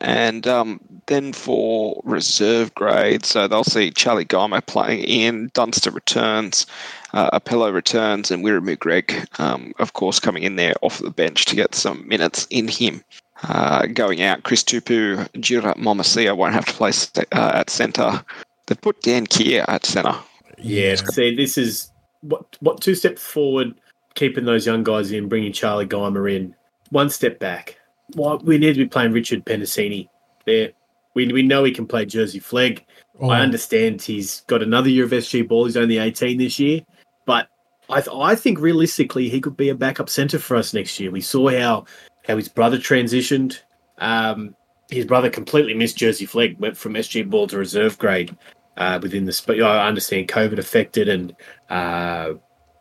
And 0.02 0.46
um, 0.46 0.80
then 1.06 1.32
for 1.32 2.02
reserve 2.04 2.74
grade, 2.74 3.24
so 3.24 3.48
they'll 3.48 3.64
see 3.64 3.90
Charlie 3.90 4.26
Guymer 4.26 4.64
playing 4.66 5.04
in, 5.04 5.50
Dunster 5.54 5.90
returns, 5.90 6.66
uh, 7.14 7.38
Apello 7.38 7.72
returns, 7.72 8.30
and 8.30 8.44
Wiremu 8.44 8.78
Greig, 8.78 9.26
um, 9.38 9.72
of 9.78 9.94
course, 9.94 10.20
coming 10.20 10.42
in 10.42 10.56
there 10.56 10.74
off 10.82 10.98
the 10.98 11.10
bench 11.10 11.46
to 11.46 11.56
get 11.56 11.74
some 11.74 12.06
minutes 12.06 12.46
in 12.50 12.68
him. 12.68 13.02
Uh, 13.44 13.86
going 13.86 14.20
out, 14.20 14.42
Chris 14.42 14.62
Tupu, 14.62 15.26
Jirah 15.30 15.76
Momoisea 15.76 16.36
won't 16.36 16.52
have 16.52 16.66
to 16.66 16.74
play 16.74 16.92
uh, 17.32 17.52
at 17.54 17.70
centre. 17.70 18.22
They've 18.66 18.80
put 18.80 19.00
Dan 19.00 19.26
Kier 19.26 19.64
at 19.66 19.86
centre. 19.86 20.18
Yeah, 20.62 20.94
see, 20.96 21.34
this 21.34 21.58
is 21.58 21.92
what 22.20 22.56
what 22.60 22.80
two 22.80 22.94
steps 22.94 23.22
forward, 23.22 23.74
keeping 24.14 24.44
those 24.44 24.66
young 24.66 24.82
guys 24.82 25.12
in, 25.12 25.28
bringing 25.28 25.52
Charlie 25.52 25.86
Guymer 25.86 26.34
in. 26.34 26.54
One 26.90 27.10
step 27.10 27.38
back. 27.38 27.78
Well, 28.16 28.38
we 28.38 28.58
need 28.58 28.74
to 28.74 28.80
be 28.80 28.88
playing 28.88 29.12
Richard 29.12 29.44
Penisini 29.44 30.08
there. 30.44 30.72
We, 31.14 31.32
we 31.32 31.42
know 31.42 31.64
he 31.64 31.72
can 31.72 31.86
play 31.86 32.04
Jersey 32.04 32.40
Flegg. 32.40 32.84
Oh, 33.20 33.30
I 33.30 33.40
understand 33.40 34.02
he's 34.02 34.40
got 34.42 34.62
another 34.62 34.88
year 34.88 35.04
of 35.04 35.10
SG 35.10 35.46
ball. 35.46 35.66
He's 35.66 35.76
only 35.76 35.98
18 35.98 36.38
this 36.38 36.58
year, 36.58 36.80
but 37.26 37.48
I, 37.88 38.00
th- 38.00 38.16
I 38.16 38.34
think 38.34 38.58
realistically 38.60 39.28
he 39.28 39.40
could 39.40 39.56
be 39.56 39.68
a 39.68 39.74
backup 39.74 40.08
centre 40.08 40.38
for 40.38 40.56
us 40.56 40.72
next 40.72 40.98
year. 40.98 41.10
We 41.10 41.20
saw 41.20 41.50
how 41.50 41.84
how 42.26 42.36
his 42.36 42.48
brother 42.48 42.78
transitioned. 42.78 43.60
Um, 43.98 44.54
his 44.90 45.04
brother 45.04 45.30
completely 45.30 45.74
missed 45.74 45.96
Jersey 45.96 46.26
Flegg, 46.26 46.58
went 46.58 46.76
from 46.76 46.94
SG 46.94 47.28
ball 47.28 47.46
to 47.48 47.58
reserve 47.58 47.98
grade 47.98 48.36
uh, 48.80 48.98
within 49.00 49.26
the. 49.26 49.32
Sp- 49.36 49.62
I 49.62 49.86
understand 49.86 50.26
COVID 50.28 50.58
affected 50.58 51.08
and 51.08 51.36
uh, 51.68 52.32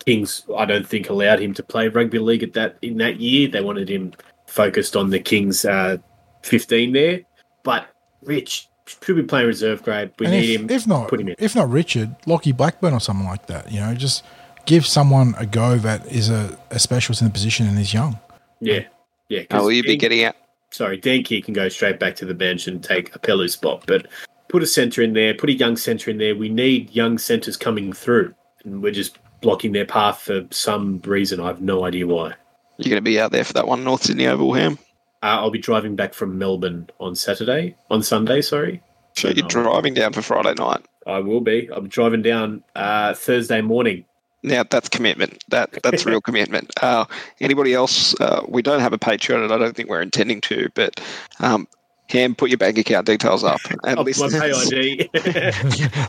Kings. 0.05 0.43
I 0.57 0.65
don't 0.65 0.87
think 0.87 1.09
allowed 1.09 1.39
him 1.39 1.53
to 1.53 1.61
play 1.63 1.87
rugby 1.89 2.17
league 2.19 2.41
at 2.41 2.53
that 2.53 2.77
in 2.81 2.97
that 2.97 3.19
year. 3.19 3.47
They 3.49 3.61
wanted 3.61 3.89
him 3.89 4.13
focused 4.47 4.95
on 4.95 5.11
the 5.11 5.19
Kings 5.19 5.65
uh, 5.65 5.97
15 6.43 6.93
there, 6.93 7.21
but 7.63 7.87
Rich 8.23 8.67
should 8.87 9.15
be 9.15 9.23
playing 9.23 9.45
reserve 9.47 9.83
grade. 9.83 10.11
We 10.17 10.25
and 10.25 10.33
need 10.35 10.49
if, 10.55 10.61
him. 10.61 10.69
if 10.71 10.87
not, 10.87 11.09
put 11.09 11.19
him 11.21 11.27
in. 11.27 11.35
if 11.37 11.55
not 11.55 11.69
Richard, 11.69 12.15
Lockie 12.25 12.53
Blackburn 12.53 12.93
or 12.93 12.99
someone 12.99 13.27
like 13.27 13.45
that. 13.47 13.71
You 13.71 13.81
know, 13.81 13.93
just 13.93 14.23
give 14.65 14.87
someone 14.87 15.35
a 15.37 15.45
go 15.45 15.77
that 15.77 16.07
is 16.07 16.29
a, 16.29 16.57
a 16.71 16.79
specialist 16.79 17.21
in 17.21 17.27
the 17.27 17.33
position 17.33 17.67
and 17.67 17.77
is 17.77 17.93
young. 17.93 18.17
Yeah, 18.61 18.85
yeah. 19.27 19.43
'cause 19.43 19.47
How 19.59 19.63
will 19.63 19.71
you 19.73 19.83
be 19.83 19.97
getting 19.97 20.23
out? 20.23 20.35
Sorry, 20.71 20.97
Dan 20.97 21.23
Key 21.23 21.41
can 21.41 21.53
go 21.53 21.67
straight 21.69 21.99
back 21.99 22.15
to 22.17 22.25
the 22.25 22.33
bench 22.33 22.67
and 22.67 22.83
take 22.83 23.15
a 23.15 23.19
Pelu 23.19 23.49
spot, 23.49 23.83
but 23.87 24.05
put 24.49 24.61
a 24.61 24.67
centre 24.67 25.01
in 25.01 25.13
there, 25.13 25.33
put 25.33 25.49
a 25.49 25.53
young 25.53 25.77
centre 25.77 26.11
in 26.11 26.17
there. 26.17 26.35
We 26.35 26.49
need 26.49 26.89
young 26.91 27.17
centres 27.17 27.55
coming 27.55 27.93
through, 27.93 28.33
and 28.65 28.83
we're 28.83 28.91
just 28.91 29.17
blocking 29.41 29.71
their 29.71 29.85
path 29.85 30.21
for 30.21 30.45
some 30.51 30.99
reason. 31.05 31.39
I 31.39 31.47
have 31.47 31.61
no 31.61 31.85
idea 31.85 32.05
why. 32.05 32.33
You're 32.77 32.89
going 32.91 32.95
to 32.95 33.01
be 33.01 33.19
out 33.19 33.31
there 33.31 33.43
for 33.43 33.53
that 33.53 33.67
one, 33.67 33.83
North 33.83 34.03
Sydney 34.03 34.27
Oval, 34.27 34.53
Ham? 34.53 34.77
Uh, 35.21 35.25
I'll 35.39 35.51
be 35.51 35.59
driving 35.59 35.95
back 35.95 36.13
from 36.13 36.37
Melbourne 36.37 36.89
on 36.99 37.15
Saturday, 37.15 37.75
on 37.89 38.03
Sunday. 38.03 38.41
Sorry, 38.41 38.81
So 39.15 39.29
you're 39.29 39.43
No. 39.43 39.49
driving 39.49 39.93
down 39.93 40.13
for 40.13 40.21
Friday 40.21 40.53
night. 40.53 40.81
I 41.05 41.19
will 41.19 41.41
be. 41.41 41.69
I'm 41.73 41.87
driving 41.87 42.21
down 42.21 42.63
uh, 42.75 43.13
Thursday 43.13 43.61
morning. 43.61 44.05
Now 44.43 44.63
that's 44.63 44.87
commitment. 44.87 45.43
That 45.49 45.77
that's 45.83 46.05
real 46.05 46.21
commitment. 46.21 46.71
Uh, 46.81 47.03
anybody 47.41 47.73
else? 47.73 48.17
Uh, 48.21 48.45
we 48.47 48.61
don't 48.61 48.79
have 48.79 48.93
a 48.93 48.97
Patreon, 48.97 49.43
and 49.43 49.51
I 49.51 49.57
don't 49.57 49.75
think 49.75 49.89
we're 49.89 50.01
intending 50.01 50.39
to. 50.41 50.69
But 50.75 51.01
um, 51.41 51.67
Ham, 52.09 52.33
put 52.33 52.49
your 52.49 52.57
bank 52.57 52.77
account 52.77 53.05
details 53.05 53.43
up, 53.43 53.59
and 53.83 53.97
my 53.97 54.01
listeners, 54.03 54.33
ID. 54.33 55.09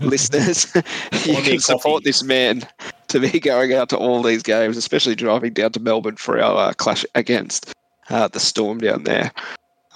listeners, 0.00 0.74
you 1.26 1.36
can 1.42 1.60
support 1.60 1.82
coffee. 1.82 2.04
this 2.04 2.22
man 2.22 2.66
to 3.08 3.20
be 3.20 3.38
going 3.38 3.72
out 3.74 3.88
to 3.90 3.96
all 3.96 4.22
these 4.22 4.42
games, 4.42 4.76
especially 4.76 5.14
driving 5.14 5.52
down 5.52 5.72
to 5.72 5.80
Melbourne 5.80 6.16
for 6.16 6.40
our 6.40 6.70
uh, 6.70 6.72
clash 6.72 7.04
against 7.14 7.74
uh, 8.08 8.28
the 8.28 8.40
Storm 8.40 8.78
down 8.78 9.04
there. 9.04 9.30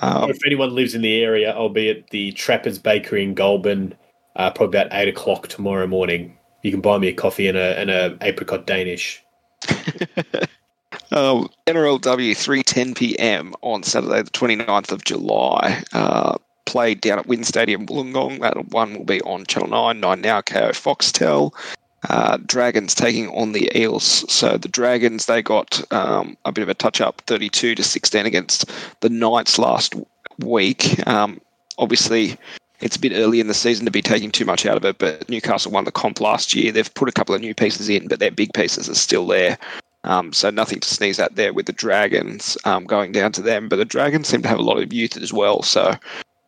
Um, 0.01 0.29
if 0.29 0.39
anyone 0.45 0.75
lives 0.75 0.95
in 0.95 1.03
the 1.03 1.23
area, 1.23 1.53
I'll 1.53 1.69
be 1.69 1.89
at 1.89 2.11
the 2.11 2.33
Trappers 2.33 2.79
Bakery 2.79 3.23
in 3.23 3.35
Goulburn, 3.35 3.95
uh, 4.37 4.51
probably 4.51 4.79
about 4.79 4.93
eight 4.93 5.09
o'clock 5.09 5.49
tomorrow 5.49 5.87
morning. 5.87 6.37
You 6.63 6.71
can 6.71 6.81
buy 6.81 6.99
me 6.99 7.09
a 7.09 7.15
coffee 7.15 7.47
and 7.47 7.57
a 7.57 7.79
and 7.79 7.91
a 7.91 8.17
apricot 8.21 8.67
Danish. 8.67 9.23
Um, 11.13 11.49
NRLW 11.67 12.33
3:10 12.33 12.97
p.m. 12.97 13.55
on 13.63 13.83
Saturday, 13.83 14.23
the 14.23 14.31
29th 14.31 14.93
of 14.93 15.05
July. 15.05 15.83
Uh, 15.93 16.37
played 16.67 17.01
down 17.01 17.19
at 17.19 17.27
WIN 17.27 17.45
Stadium, 17.45 17.87
Wollongong. 17.87 18.41
That 18.41 18.69
one 18.69 18.95
will 18.95 19.05
be 19.05 19.21
on 19.23 19.45
Channel 19.47 19.69
9, 19.69 20.01
9 20.01 20.21
Now, 20.21 20.41
Kayo 20.41 20.71
Foxtel. 20.71 21.53
Uh, 22.09 22.39
Dragons 22.47 22.95
taking 22.95 23.29
on 23.29 23.53
the 23.53 23.71
Eels. 23.79 24.31
So 24.33 24.59
the 24.59 24.69
Dragons, 24.69 25.27
they 25.27 25.43
got 25.43 25.81
um, 25.93 26.37
a 26.45 26.53
bit 26.53 26.63
of 26.63 26.69
a 26.69 26.75
touch 26.75 27.01
up, 27.01 27.23
32 27.27 27.75
to 27.77 27.83
16 27.83 28.27
against 28.27 28.71
the 29.01 29.09
Knights 29.09 29.59
last 29.59 29.95
week. 30.39 31.07
Um, 31.07 31.41
obviously, 31.79 32.37
it's 32.81 32.97
a 32.97 33.01
bit 33.01 33.13
early 33.13 33.41
in 33.41 33.47
the 33.47 33.55
season 33.55 33.87
to 33.87 33.91
be 33.91 34.03
taking 34.03 34.31
too 34.31 34.45
much 34.45 34.67
out 34.67 34.77
of 34.77 34.85
it, 34.85 34.99
but 34.99 35.29
Newcastle 35.31 35.73
won 35.73 35.85
the 35.85 35.93
comp 35.93 36.21
last 36.21 36.55
year. 36.55 36.73
They've 36.73 36.93
put 36.95 37.09
a 37.09 37.13
couple 37.13 37.35
of 37.35 37.41
new 37.41 37.55
pieces 37.55 37.89
in, 37.89 38.09
but 38.09 38.19
their 38.19 38.31
big 38.31 38.53
pieces 38.53 38.91
are 38.91 38.95
still 38.95 39.27
there. 39.27 39.57
Um, 40.05 40.33
so 40.33 40.51
nothing 40.51 40.81
to 40.81 40.89
sneeze 40.89 41.19
at 41.19 41.35
there 41.37 41.53
with 41.53 41.67
the 41.67 41.73
Dragons 41.73 42.57
um, 42.65 42.85
going 42.85 43.13
down 43.13 43.33
to 43.33 43.43
them. 43.43 43.69
But 43.69 43.77
the 43.77 43.85
Dragons 43.85 44.29
seem 44.29 44.43
to 44.43 44.49
have 44.49 44.59
a 44.59 44.63
lot 44.63 44.79
of 44.83 44.93
youth 44.93 45.17
as 45.17 45.33
well. 45.33 45.63
So 45.63 45.95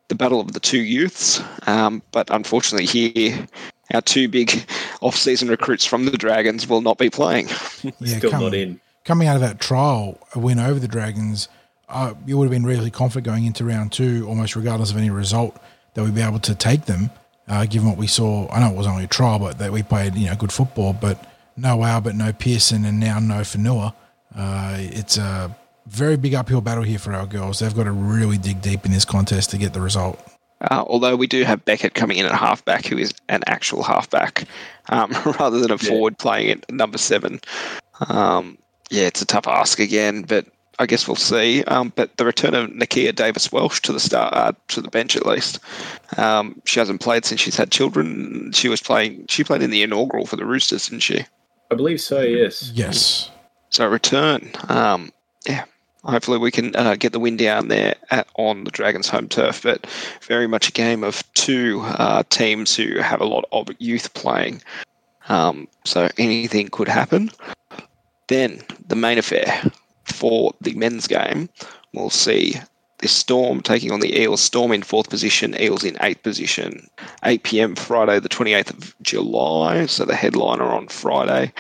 the 0.09 0.15
battle 0.15 0.41
of 0.41 0.53
the 0.53 0.61
two 0.61 0.81
youths. 0.83 1.43
Um, 1.67 2.03
but 2.13 2.31
unfortunately, 2.31 2.87
here, 2.87 3.47
our 3.95 4.01
two 4.03 4.29
big 4.29 4.65
off-season 5.01 5.49
recruits 5.49 5.85
from 5.85 6.05
the 6.05 6.13
Dragons 6.19 6.69
will 6.69 6.81
not 6.83 6.99
be 6.99 7.11
playing. 7.11 7.49
Yeah, 8.01 8.19
Still 8.19 8.31
come- 8.31 8.43
not 8.43 8.55
in. 8.55 8.81
coming 9.05 9.29
out 9.29 9.37
of 9.37 9.43
that 9.43 9.61
trial, 9.61 10.19
a 10.35 10.39
win 10.39 10.59
over 10.59 10.79
the 10.81 10.89
Dragons, 10.89 11.49
uh, 11.89 12.15
you 12.27 12.37
would 12.37 12.45
have 12.45 12.51
been 12.51 12.67
really 12.67 12.91
confident 12.91 13.25
going 13.27 13.47
into 13.47 13.65
round 13.65 13.93
two, 13.93 14.27
almost 14.29 14.57
regardless 14.57 14.91
of 14.91 14.97
any 14.97 15.09
result, 15.11 15.57
that 15.95 16.03
we'd 16.05 16.15
be 16.17 16.21
able 16.21 16.41
to 16.41 16.55
take 16.55 16.87
them. 16.87 17.11
Uh, 17.49 17.65
given 17.65 17.89
what 17.89 17.97
we 17.97 18.09
saw, 18.09 18.51
I 18.51 18.59
know 18.59 18.71
it 18.71 18.77
was 18.77 18.89
only 18.89 19.05
a 19.05 19.07
trial, 19.07 19.39
but 19.39 19.59
that 19.61 19.71
we 19.71 19.85
played 19.85 20.17
you 20.17 20.27
know 20.29 20.35
good 20.35 20.51
football. 20.53 20.93
But 20.93 21.25
no 21.57 21.83
Albert, 21.85 22.15
no 22.15 22.33
Pearson, 22.33 22.85
and 22.85 23.01
now 23.01 23.19
no 23.19 23.45
Fanua. 23.45 23.95
Uh, 24.37 24.77
it's 24.79 25.17
a 25.17 25.55
very 25.87 26.17
big 26.17 26.35
uphill 26.35 26.61
battle 26.61 26.83
here 26.85 26.99
for 26.99 27.13
our 27.15 27.27
girls. 27.27 27.61
They've 27.61 27.75
got 27.75 27.85
to 27.85 27.93
really 27.93 28.39
dig 28.39 28.61
deep 28.61 28.85
in 28.85 28.93
this 28.93 29.05
contest 29.05 29.51
to 29.51 29.59
get 29.59 29.73
the 29.73 29.81
result. 29.81 30.21
Uh, 30.61 30.85
although 30.87 31.17
we 31.17 31.27
do 31.27 31.43
have 31.45 31.65
Beckett 31.65 31.95
coming 31.95 32.17
in 32.17 32.27
at 32.27 32.33
halfback, 32.33 32.87
who 32.87 32.97
is 32.97 33.13
an 33.29 33.43
actual 33.47 33.83
halfback, 33.83 34.45
um, 34.89 35.11
rather 35.39 35.59
than 35.61 35.71
a 35.71 35.77
Yeah. 35.77 35.89
forward 35.89 36.19
playing 36.19 36.51
at 36.51 36.71
number 36.73 36.99
seven. 36.99 37.41
Um, 38.09 38.59
yeah, 38.91 39.05
it's 39.07 39.23
a 39.23 39.27
tough 39.27 39.47
ask 39.47 39.79
again, 39.79 40.23
but 40.23 40.47
I 40.79 40.87
guess 40.87 41.07
we'll 41.09 41.17
see. 41.17 41.63
Um, 41.65 41.93
but 41.95 42.17
the 42.17 42.25
return 42.25 42.55
of 42.55 42.71
Nakia 42.71 43.15
Davis 43.15 43.51
Welsh 43.53 43.81
to 43.83 43.93
the 43.93 44.01
start, 44.01 44.35
uh, 44.35 44.53
to 44.69 44.81
the 44.81 44.91
bench 44.91 45.17
at 45.17 45.27
least. 45.27 45.59
Um, 46.19 46.61
she 46.65 46.79
hasn't 46.81 47.01
played 47.01 47.25
since 47.25 47.41
she's 47.41 47.57
had 47.57 47.71
children. 47.71 48.51
She 48.53 48.69
was 48.69 48.81
playing. 48.83 49.27
She 49.29 49.45
played 49.45 49.63
in 49.63 49.71
the 49.71 49.83
inaugural 49.83 50.27
for 50.27 50.37
the 50.37 50.45
Roosters, 50.45 50.89
didn't 50.89 51.03
she? 51.03 51.25
I 51.71 51.75
believe 51.75 52.01
so. 52.01 52.21
Yes. 52.21 52.73
Yes, 52.75 53.31
So 53.71 53.87
return. 53.89 54.51
Um, 54.69 55.13
yeah, 55.49 55.65
hopefully 56.05 56.39
we 56.39 56.51
can 56.51 56.75
uh, 56.77 56.97
get 56.97 57.13
the 57.13 57.21
win 57.21 57.37
down 57.37 57.69
there 57.69 57.97
at, 58.11 58.29
on 58.37 58.65
the 58.65 58.71
Dragons' 58.71 59.09
home 59.09 59.29
turf. 59.29 59.63
But 59.63 59.87
very 60.23 60.47
much 60.47 60.69
a 60.69 60.73
game 60.73 61.03
of 61.03 61.23
two 61.35 61.83
uh, 61.85 62.23
teams 62.31 62.77
who 62.77 62.99
have 63.01 63.21
a 63.21 63.27
lot 63.27 63.45
of 63.53 63.69
youth 63.79 64.15
playing. 64.15 64.63
Um, 65.29 65.69
so 65.85 66.09
anything 66.19 66.69
could 66.69 66.89
happen. 66.89 67.31
Then 68.29 68.63
the 68.87 68.97
main 68.97 69.19
affair 69.19 69.63
for 70.05 70.53
the 70.61 70.75
men's 70.75 71.07
game, 71.07 71.49
we'll 71.93 72.11
see 72.11 72.55
the 72.99 73.09
Storm 73.09 73.61
taking 73.61 73.93
on 73.93 74.01
the 74.01 74.21
Eels. 74.21 74.41
Storm 74.41 74.73
in 74.73 74.83
fourth 74.83 75.11
position, 75.11 75.55
Eels 75.61 75.85
in 75.85 75.97
eighth 76.01 76.23
position. 76.23 76.89
8 77.25 77.43
p.m. 77.43 77.75
Friday, 77.77 78.19
the 78.21 78.29
28th 78.29 78.71
of 78.71 78.97
July. 79.03 79.87
So 79.87 80.05
the 80.05 80.15
headliner 80.17 80.65
on 80.65 80.89
Friday 80.89 81.53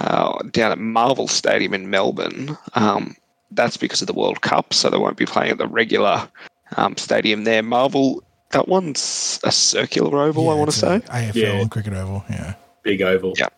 uh, 0.00 0.38
down 0.50 0.72
at 0.72 0.78
Marvel 0.78 1.28
Stadium 1.28 1.74
in 1.74 1.90
Melbourne. 1.90 2.56
Um, 2.74 3.16
that's 3.50 3.76
because 3.76 4.00
of 4.00 4.06
the 4.06 4.12
World 4.14 4.40
Cup, 4.42 4.72
so 4.74 4.90
they 4.90 4.98
won't 4.98 5.16
be 5.16 5.26
playing 5.26 5.50
at 5.50 5.58
the 5.58 5.66
regular 5.66 6.28
um, 6.76 6.96
stadium 6.96 7.44
there. 7.44 7.62
Marvel, 7.62 8.22
that 8.50 8.68
one's 8.68 9.40
a 9.44 9.52
circular 9.52 10.22
oval, 10.22 10.50
I 10.50 10.54
want 10.54 10.70
to 10.70 10.76
say. 10.76 11.00
AFL 11.00 11.34
Yeah. 11.34 11.64
cricket 11.68 11.94
oval. 11.94 12.24
Yeah, 12.30 12.54
Big 12.82 13.02
oval. 13.02 13.34
Yeah. 13.38 13.48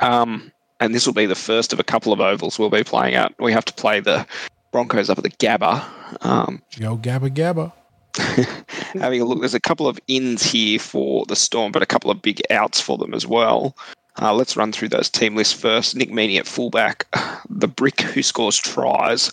Um, 0.00 0.50
and 0.78 0.94
this 0.94 1.04
will 1.06 1.14
be 1.14 1.26
the 1.26 1.34
first 1.34 1.72
of 1.72 1.78
a 1.80 1.84
couple 1.84 2.12
of 2.12 2.20
ovals 2.20 2.58
we'll 2.58 2.70
be 2.70 2.84
playing 2.84 3.14
at. 3.14 3.34
We 3.38 3.52
have 3.52 3.64
to 3.66 3.72
play 3.74 4.00
the 4.00 4.26
Broncos 4.72 5.10
up 5.10 5.18
at 5.18 5.24
the 5.24 5.30
Gabba. 5.30 5.84
Um, 6.24 6.62
go 6.78 6.96
Gabba 6.96 7.30
Gabba. 7.30 7.72
having 9.00 9.20
a 9.20 9.24
look, 9.24 9.40
there's 9.40 9.54
a 9.54 9.60
couple 9.60 9.86
of 9.86 10.00
ins 10.08 10.42
here 10.42 10.78
for 10.78 11.24
the 11.26 11.36
Storm, 11.36 11.72
but 11.72 11.82
a 11.82 11.86
couple 11.86 12.10
of 12.10 12.22
big 12.22 12.42
outs 12.50 12.80
for 12.80 12.98
them 12.98 13.14
as 13.14 13.26
well. 13.26 13.76
Uh, 14.20 14.34
let's 14.34 14.56
run 14.56 14.72
through 14.72 14.88
those 14.88 15.08
team 15.08 15.36
lists 15.36 15.58
first. 15.58 15.96
Nick 15.96 16.10
Meaney 16.10 16.38
at 16.38 16.46
fullback, 16.46 17.06
the 17.48 17.68
brick 17.68 18.00
who 18.00 18.22
scores 18.22 18.56
tries 18.56 19.30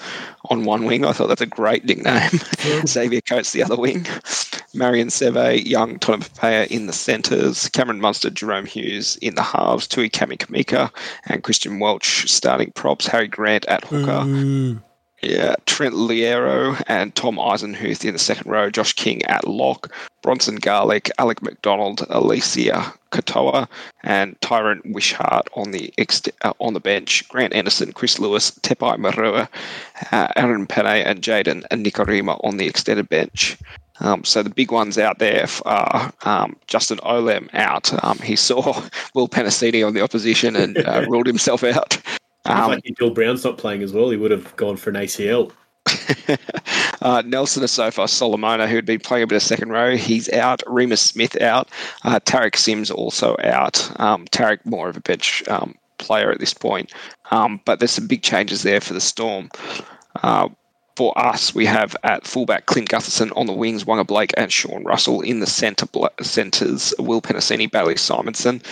on 0.50 0.64
one 0.64 0.86
wing. 0.86 1.04
I 1.04 1.12
thought 1.12 1.28
that's 1.28 1.42
a 1.42 1.48
great 1.48 1.84
nickname. 1.86 2.30
Xavier 2.88 3.22
Coates 3.22 3.52
the 3.52 3.64
other 3.64 3.76
wing. 3.76 4.06
Marion 4.74 5.08
Seve, 5.08 5.66
Young, 5.66 5.98
Tonumaipea 5.98 6.68
in 6.68 6.86
the 6.86 6.94
centres. 6.94 7.68
Cameron 7.70 8.00
Munster, 8.00 8.30
Jahrome 8.30 8.68
Hughes 8.68 9.18
in 9.18 9.36
the 9.36 9.42
halves. 9.42 9.88
Tui 9.88 10.10
Kamikamica 10.10 10.92
and 11.26 11.44
Christian 11.44 11.80
Welch 11.80 12.30
starting 12.30 12.72
props. 12.72 13.08
Harry 13.08 13.28
Grant 13.28 13.66
at 13.66 13.84
hooker. 13.86 14.24
Ooh. 14.26 14.82
Yeah, 15.22 15.56
Trent 15.66 15.96
Loiero 15.96 16.82
and 16.88 17.14
Tom 17.16 17.38
Eisenhuth 17.38 18.06
in 18.06 18.14
the 18.14 18.20
second 18.20 18.52
row, 18.52 18.70
Josh 18.70 18.94
King 18.94 19.24
at 19.24 19.48
lock, 19.48 19.92
Bronson 20.22 20.58
Garlick, 20.58 21.10
Alec 21.18 21.42
McDonald, 21.42 22.00
Eliesa 22.10 22.94
Katoa, 23.12 23.68
and 24.04 24.40
Tyran 24.42 24.82
Wishart 24.94 25.48
on 25.56 25.72
the 25.72 25.92
ext- 25.98 26.30
uh, 26.44 26.54
on 26.60 26.76
the 26.76 26.80
bench. 26.80 27.28
Grant 27.30 27.54
Anderson, 27.54 27.94
Chris 27.94 28.20
Lewis, 28.20 28.52
Tepai 28.52 28.98
Moeroa, 28.98 29.48
uh, 30.12 30.28
Aaron 30.36 30.68
Pene, 30.68 31.04
and 31.04 31.22
Jaden 31.22 31.66
and 31.72 31.84
Nikorima 31.84 32.40
on 32.44 32.58
the 32.58 32.68
extended 32.68 33.10
bench. 33.10 33.58
Um, 34.00 34.24
so 34.24 34.44
the 34.44 34.50
big 34.52 34.72
ones 34.72 34.98
out 34.98 35.18
there 35.18 35.48
are 35.66 36.14
um, 36.24 36.56
Justin 36.68 37.00
Olam 37.00 37.50
out. 37.56 37.92
Um, 38.04 38.20
he 38.20 38.36
saw 38.36 38.84
Will 39.16 39.28
Penisini 39.28 39.86
on 39.86 39.94
the 39.94 40.02
opposition 40.02 40.56
and 40.56 40.78
uh, 40.78 41.06
ruled 41.10 41.26
himself 41.26 41.64
out. 41.64 41.98
Um, 42.48 42.72
like 42.72 42.96
Bill 42.98 43.12
Brown's 43.12 43.44
not 43.44 43.58
playing 43.58 43.84
as 43.84 43.94
well. 43.94 44.10
He 44.10 44.18
would 44.18 44.32
have 44.32 44.56
gone 44.56 44.78
for 44.78 44.90
an 44.90 44.96
ACL. 44.96 45.52
uh, 47.02 47.24
Nelson 47.26 47.64
Asofa 47.64 48.10
Solomona, 48.10 48.68
who 48.68 48.76
had 48.76 48.86
been 48.86 49.00
playing 49.00 49.24
a 49.24 49.28
bit 49.28 49.38
of 49.38 49.44
second 49.44 49.70
row, 49.70 49.96
he's 49.96 50.30
out. 50.30 50.62
Reimis 50.66 51.00
Smith 51.00 51.40
out. 51.42 51.70
Uh, 52.04 52.20
Tariq 52.20 52.56
Sims 52.56 52.92
also 52.92 53.36
out. 53.44 53.90
Um, 54.00 54.26
Tariq 54.26 54.66
more 54.66 54.90
of 54.90 54.98
a 54.98 55.02
bench 55.02 55.44
um, 55.48 55.76
player 55.98 56.32
at 56.32 56.40
this 56.40 56.54
point. 56.54 56.94
Um, 57.32 57.62
but 57.66 57.80
there's 57.80 57.92
some 57.92 58.08
big 58.08 58.22
changes 58.22 58.64
there 58.64 58.82
for 58.82 58.94
the 58.94 59.02
Storm. 59.02 59.50
Uh, 60.24 60.50
for 60.96 61.18
us, 61.18 61.54
we 61.54 61.66
have 61.66 61.96
at 62.04 62.26
fullback 62.26 62.66
Clint 62.66 62.90
Gutherson 62.90 63.32
on 63.36 63.46
the 63.46 63.54
wings, 63.54 63.84
Waqa 63.84 64.08
Blake 64.08 64.34
and 64.36 64.52
Sean 64.52 64.84
Russell 64.84 65.22
in 65.22 65.42
the 65.42 65.46
centre 65.46 65.86
bla- 65.86 66.10
centres, 66.22 66.92
Will 66.98 67.22
Penisini, 67.22 67.72
Bailey 67.72 67.96
Simonsson. 67.96 68.64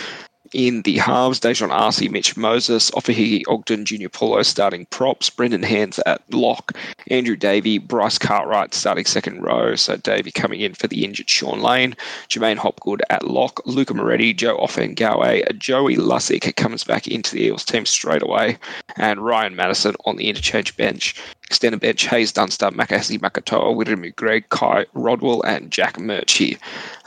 In 0.54 0.84
the 0.84 0.98
halves, 0.98 1.39
Daejarn 1.39 1.72
Asi, 1.72 2.08
Mitch 2.08 2.38
Moses, 2.38 2.91
Ofahiki 2.91 3.43
Ogden, 3.48 3.84
Junior 3.84 4.10
Paulo 4.10 4.43
starting 4.43 4.86
props, 4.86 5.30
Brendan 5.30 5.64
Hands 5.64 5.98
at 6.06 6.22
lock, 6.32 6.72
Andrew 7.10 7.36
Davey, 7.36 7.78
Bryce 7.80 8.18
Cartwright 8.18 8.74
starting 8.74 9.06
second 9.06 9.41
row, 9.41 9.76
so 9.76 9.98
Davey 9.98 10.32
coming 10.32 10.62
in 10.62 10.74
for 10.74 10.88
the 10.88 11.04
injured 11.04 11.30
Shaun 11.30 11.62
Lane, 11.62 11.96
J'maine 12.30 12.58
Hopgood 12.58 13.02
at 13.10 13.28
lock, 13.28 13.66
Luca 13.66 13.93
Moretti, 13.93 14.34
Joe 14.34 14.58
Ofahengaue, 14.58 15.58
Joey 15.58 15.96
Lussick 15.96 16.56
comes 16.56 16.84
back 16.84 17.08
into 17.08 17.36
the 17.36 17.46
Eels 17.46 17.66
team 17.66 17.86
straight 17.86 18.24
away, 18.24 18.58
and 18.98 19.26
Ryan 19.26 19.56
Matterson 19.56 19.96
on 20.06 20.16
the 20.16 20.28
interchange 20.28 20.78
bench. 20.78 21.16
Extended 21.48 21.80
bench, 21.80 22.08
Haze 22.08 22.32
Dunster, 22.32 22.72
Makahesi 22.72 23.20
Makatoa, 23.20 23.76
Wiremu 23.76 24.16
Greig, 24.16 24.50
Ky 24.50 24.86
Rodwell, 24.93 25.43
and 25.43 25.72
Jack 25.72 25.98
Murchie. 25.98 26.58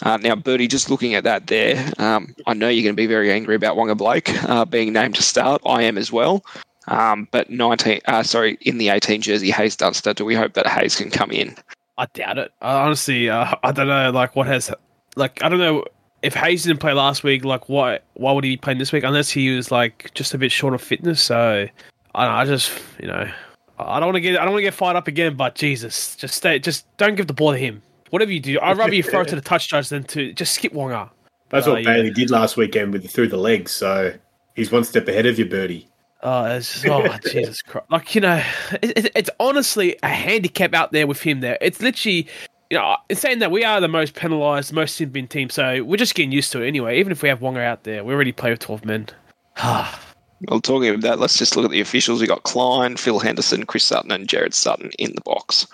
Uh, 0.03 0.17
now, 0.19 0.37
Burty, 0.37 0.69
just 0.69 0.91
looking 0.91 1.15
at 1.15 1.25
that 1.25 1.49
there, 1.49 1.93
um, 1.99 2.35
I 2.47 2.55
know 2.55 2.69
you're 2.69 2.85
going 2.85 2.95
to 2.95 3.01
be 3.01 3.07
very 3.07 3.33
angry 3.33 3.57
about 3.57 3.77
Waqa 3.77 3.97
Blake 3.97 4.31
uh, 4.45 4.65
being 4.65 4.93
named 4.93 5.17
to 5.17 5.23
start. 5.23 5.61
I 5.67 5.83
am 5.83 5.99
as 5.99 6.13
well. 6.13 6.45
Um, 6.87 7.29
but 7.33 7.51
19, 7.51 8.01
uh, 8.07 8.23
sorry, 8.23 8.59
in 8.63 8.79
the 8.79 8.89
18 8.89 9.21
jersey, 9.21 9.51
Haze 9.51 9.77
Dunster, 9.77 10.15
do 10.15 10.25
we 10.25 10.35
hope 10.35 10.55
that 10.55 10.67
Haze 10.67 10.97
can 10.97 11.11
come 11.11 11.31
in? 11.31 11.55
I 11.99 12.07
doubt 12.15 12.39
it. 12.39 12.53
I 12.63 12.75
honestly, 12.81 13.29
uh, 13.29 13.55
I 13.63 13.73
don't 13.73 13.89
know. 13.89 14.11
Like, 14.11 14.37
what 14.37 14.47
has, 14.47 14.71
like, 15.17 15.43
I 15.43 15.49
don't 15.49 15.59
know 15.59 15.85
if 16.23 16.35
Haze 16.35 16.63
didn't 16.63 16.81
play 16.81 16.93
last 16.93 17.25
week. 17.25 17.45
Like, 17.45 17.69
why? 17.69 18.01
Why 18.15 18.33
would 18.33 18.45
he 18.45 18.51
be 18.51 18.57
playing 18.57 18.79
this 18.79 18.93
week? 18.93 19.05
Unless 19.05 19.31
he 19.31 19.55
was 19.55 19.71
like 19.71 20.13
just 20.15 20.33
a 20.33 20.39
bit 20.39 20.53
short 20.53 20.75
of 20.75 20.81
fitness. 20.81 21.21
So, 21.21 21.67
I, 22.15 22.25
know, 22.25 22.33
I 22.33 22.45
just, 22.45 22.73
you 23.01 23.09
know, 23.09 23.31
I 23.79 24.01
don't 24.01 24.09
want 24.09 24.17
to 24.17 24.21
get, 24.21 24.37
I 24.39 24.45
don't 24.45 24.53
want 24.53 24.59
to 24.59 24.67
get 24.67 24.75
fired 24.75 24.97
up 24.97 25.09
again. 25.09 25.37
But 25.37 25.55
Jesus, 25.55 26.17
just 26.17 26.35
stay, 26.35 26.59
just 26.59 26.87
don't 26.97 27.15
give 27.15 27.27
the 27.27 27.35
ball 27.35 27.53
to 27.53 27.59
him. 27.59 27.83
Whatever 28.11 28.33
you 28.33 28.41
do, 28.41 28.59
I'd 28.61 28.79
rather 28.79 28.95
you 28.95 29.03
throw 29.03 29.21
it 29.21 29.29
to 29.29 29.35
the 29.37 29.41
touch 29.43 29.69
judge 29.69 29.91
than 29.91 30.05
to 30.05 30.33
just 30.33 30.55
skip 30.55 30.73
Waqa. 30.73 31.11
That's 31.51 31.67
Oh, 31.67 31.73
what 31.73 31.79
uh, 31.79 31.81
yeah. 31.81 31.97
Bailey 31.97 32.11
did 32.11 32.31
last 32.31 32.57
weekend 32.57 32.93
with 32.93 33.03
you 33.03 33.09
through 33.09 33.29
the 33.29 33.37
legs. 33.37 33.71
So 33.71 34.15
he's 34.55 34.73
one 34.73 34.85
step 34.85 35.09
ahead 35.09 35.27
of 35.27 35.39
you, 35.39 35.47
Burty. 35.47 35.87
Oh, 36.23 36.45
it's 36.47 36.73
just, 36.83 36.87
oh 36.87 37.17
Jesus 37.31 37.63
Christ! 37.63 37.87
Like 37.91 38.15
you 38.15 38.21
know, 38.21 38.43
it, 38.83 38.99
it, 38.99 39.13
it's 39.15 39.31
honestly 39.39 39.97
a 40.03 40.09
handicap 40.09 40.75
out 40.75 40.91
there 40.93 41.07
with 41.07 41.21
him. 41.21 41.41
There, 41.41 41.57
it's 41.61 41.81
literally, 41.81 42.27
you 42.71 42.79
know, 42.79 42.97
it's 43.09 43.21
saying 43.21 43.39
that 43.39 43.51
we 43.51 43.63
are 43.65 43.81
the 43.81 43.89
most 43.89 44.15
penalised, 44.15 44.73
most 44.73 44.97
sin 44.97 45.11
bin 45.11 45.29
team. 45.29 45.49
So 45.49 45.85
we're 45.85 45.97
just 45.97 46.15
getting 46.15 46.33
used 46.33 46.51
to 46.53 46.63
it 46.63 46.67
anyway. 46.67 46.99
Even 46.99 47.13
if 47.13 47.23
we 47.23 47.29
have 47.29 47.39
Waqa 47.41 47.63
out 47.63 47.85
there, 47.85 48.03
we 48.05 48.13
already 48.13 48.33
play 48.33 48.51
with 48.51 48.61
twelve 48.61 48.85
men. 48.85 49.07
Ah. 49.61 50.01
Well, 50.47 50.61
talking 50.61 50.89
about 50.91 51.01
that, 51.03 51.19
let's 51.19 51.37
just 51.37 51.57
look 51.57 51.65
at 51.65 51.71
the 51.73 51.81
officials. 51.81 52.21
We 52.21 52.27
got 52.29 52.45
Klein, 52.45 52.97
Phil 52.97 53.19
Henderson, 53.19 53.67
Chris 53.67 53.85
Sutton, 53.85 54.13
and 54.13 54.29
Jared 54.29 54.55
Sutton 54.55 54.91
in 54.99 55.13
the 55.15 55.21
box. 55.23 55.67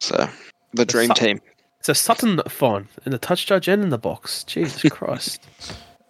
So 0.00 0.28
the 0.72 0.86
dream 0.86 1.08
Sutton. 1.08 1.26
team. 1.26 1.40
it's 1.80 1.88
a 1.88 1.94
Sutton 1.94 2.40
font 2.48 2.88
in 3.04 3.12
the 3.12 3.18
touch 3.18 3.46
judge 3.46 3.68
and 3.68 3.82
in 3.82 3.90
the 3.90 3.98
box. 3.98 4.44
Jesus 4.44 4.82
Christ! 4.90 5.46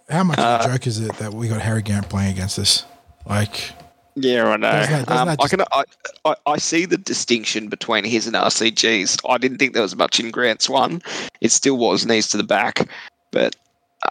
How 0.09 0.23
much 0.23 0.39
of 0.39 0.45
Uh, 0.45 0.59
a 0.63 0.73
joke 0.73 0.87
is 0.87 1.01
it 1.01 1.15
that 1.17 1.35
we 1.35 1.49
got 1.49 1.61
Harry 1.61 1.83
Grant 1.83 2.09
playing 2.09 2.31
against 2.33 2.59
us? 2.59 2.85
Like, 3.29 3.73
Yeah, 4.15 4.47
I 4.47 4.57
know. 4.57 4.71
Doesn't 4.71 4.93
that- 4.93 5.07
doesn't 5.07 5.19
um, 5.19 5.29
that 5.29 5.43
I 5.43 5.49
can 5.49 5.61
I, 5.73 5.85
I, 6.25 6.35
I 6.55 6.57
see 6.59 6.85
the 6.85 6.97
distinction 6.99 7.69
between 7.69 8.05
his 8.05 8.29
and 8.29 8.37
RCG's. 8.37 9.17
I 9.29 9.39
didn't 9.39 9.59
think 9.59 9.73
there 9.73 9.83
was 9.83 9.97
much 9.97 10.21
in 10.21 10.31
Grant's 10.31 10.69
one. 10.69 11.03
It 11.41 11.51
still 11.51 11.77
was 11.79 12.07
knees 12.07 12.29
to 12.29 12.37
the 12.37 12.45
back, 12.45 12.89
but 13.33 13.57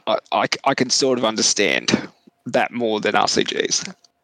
I, 0.07 0.17
I, 0.33 0.47
I 0.65 0.73
can 0.73 0.89
sort 0.89 1.17
of 1.17 1.23
understand 1.23 2.09
that 2.45 2.71
more 2.71 2.99
than 2.99 3.13
RCG's. 3.13 3.83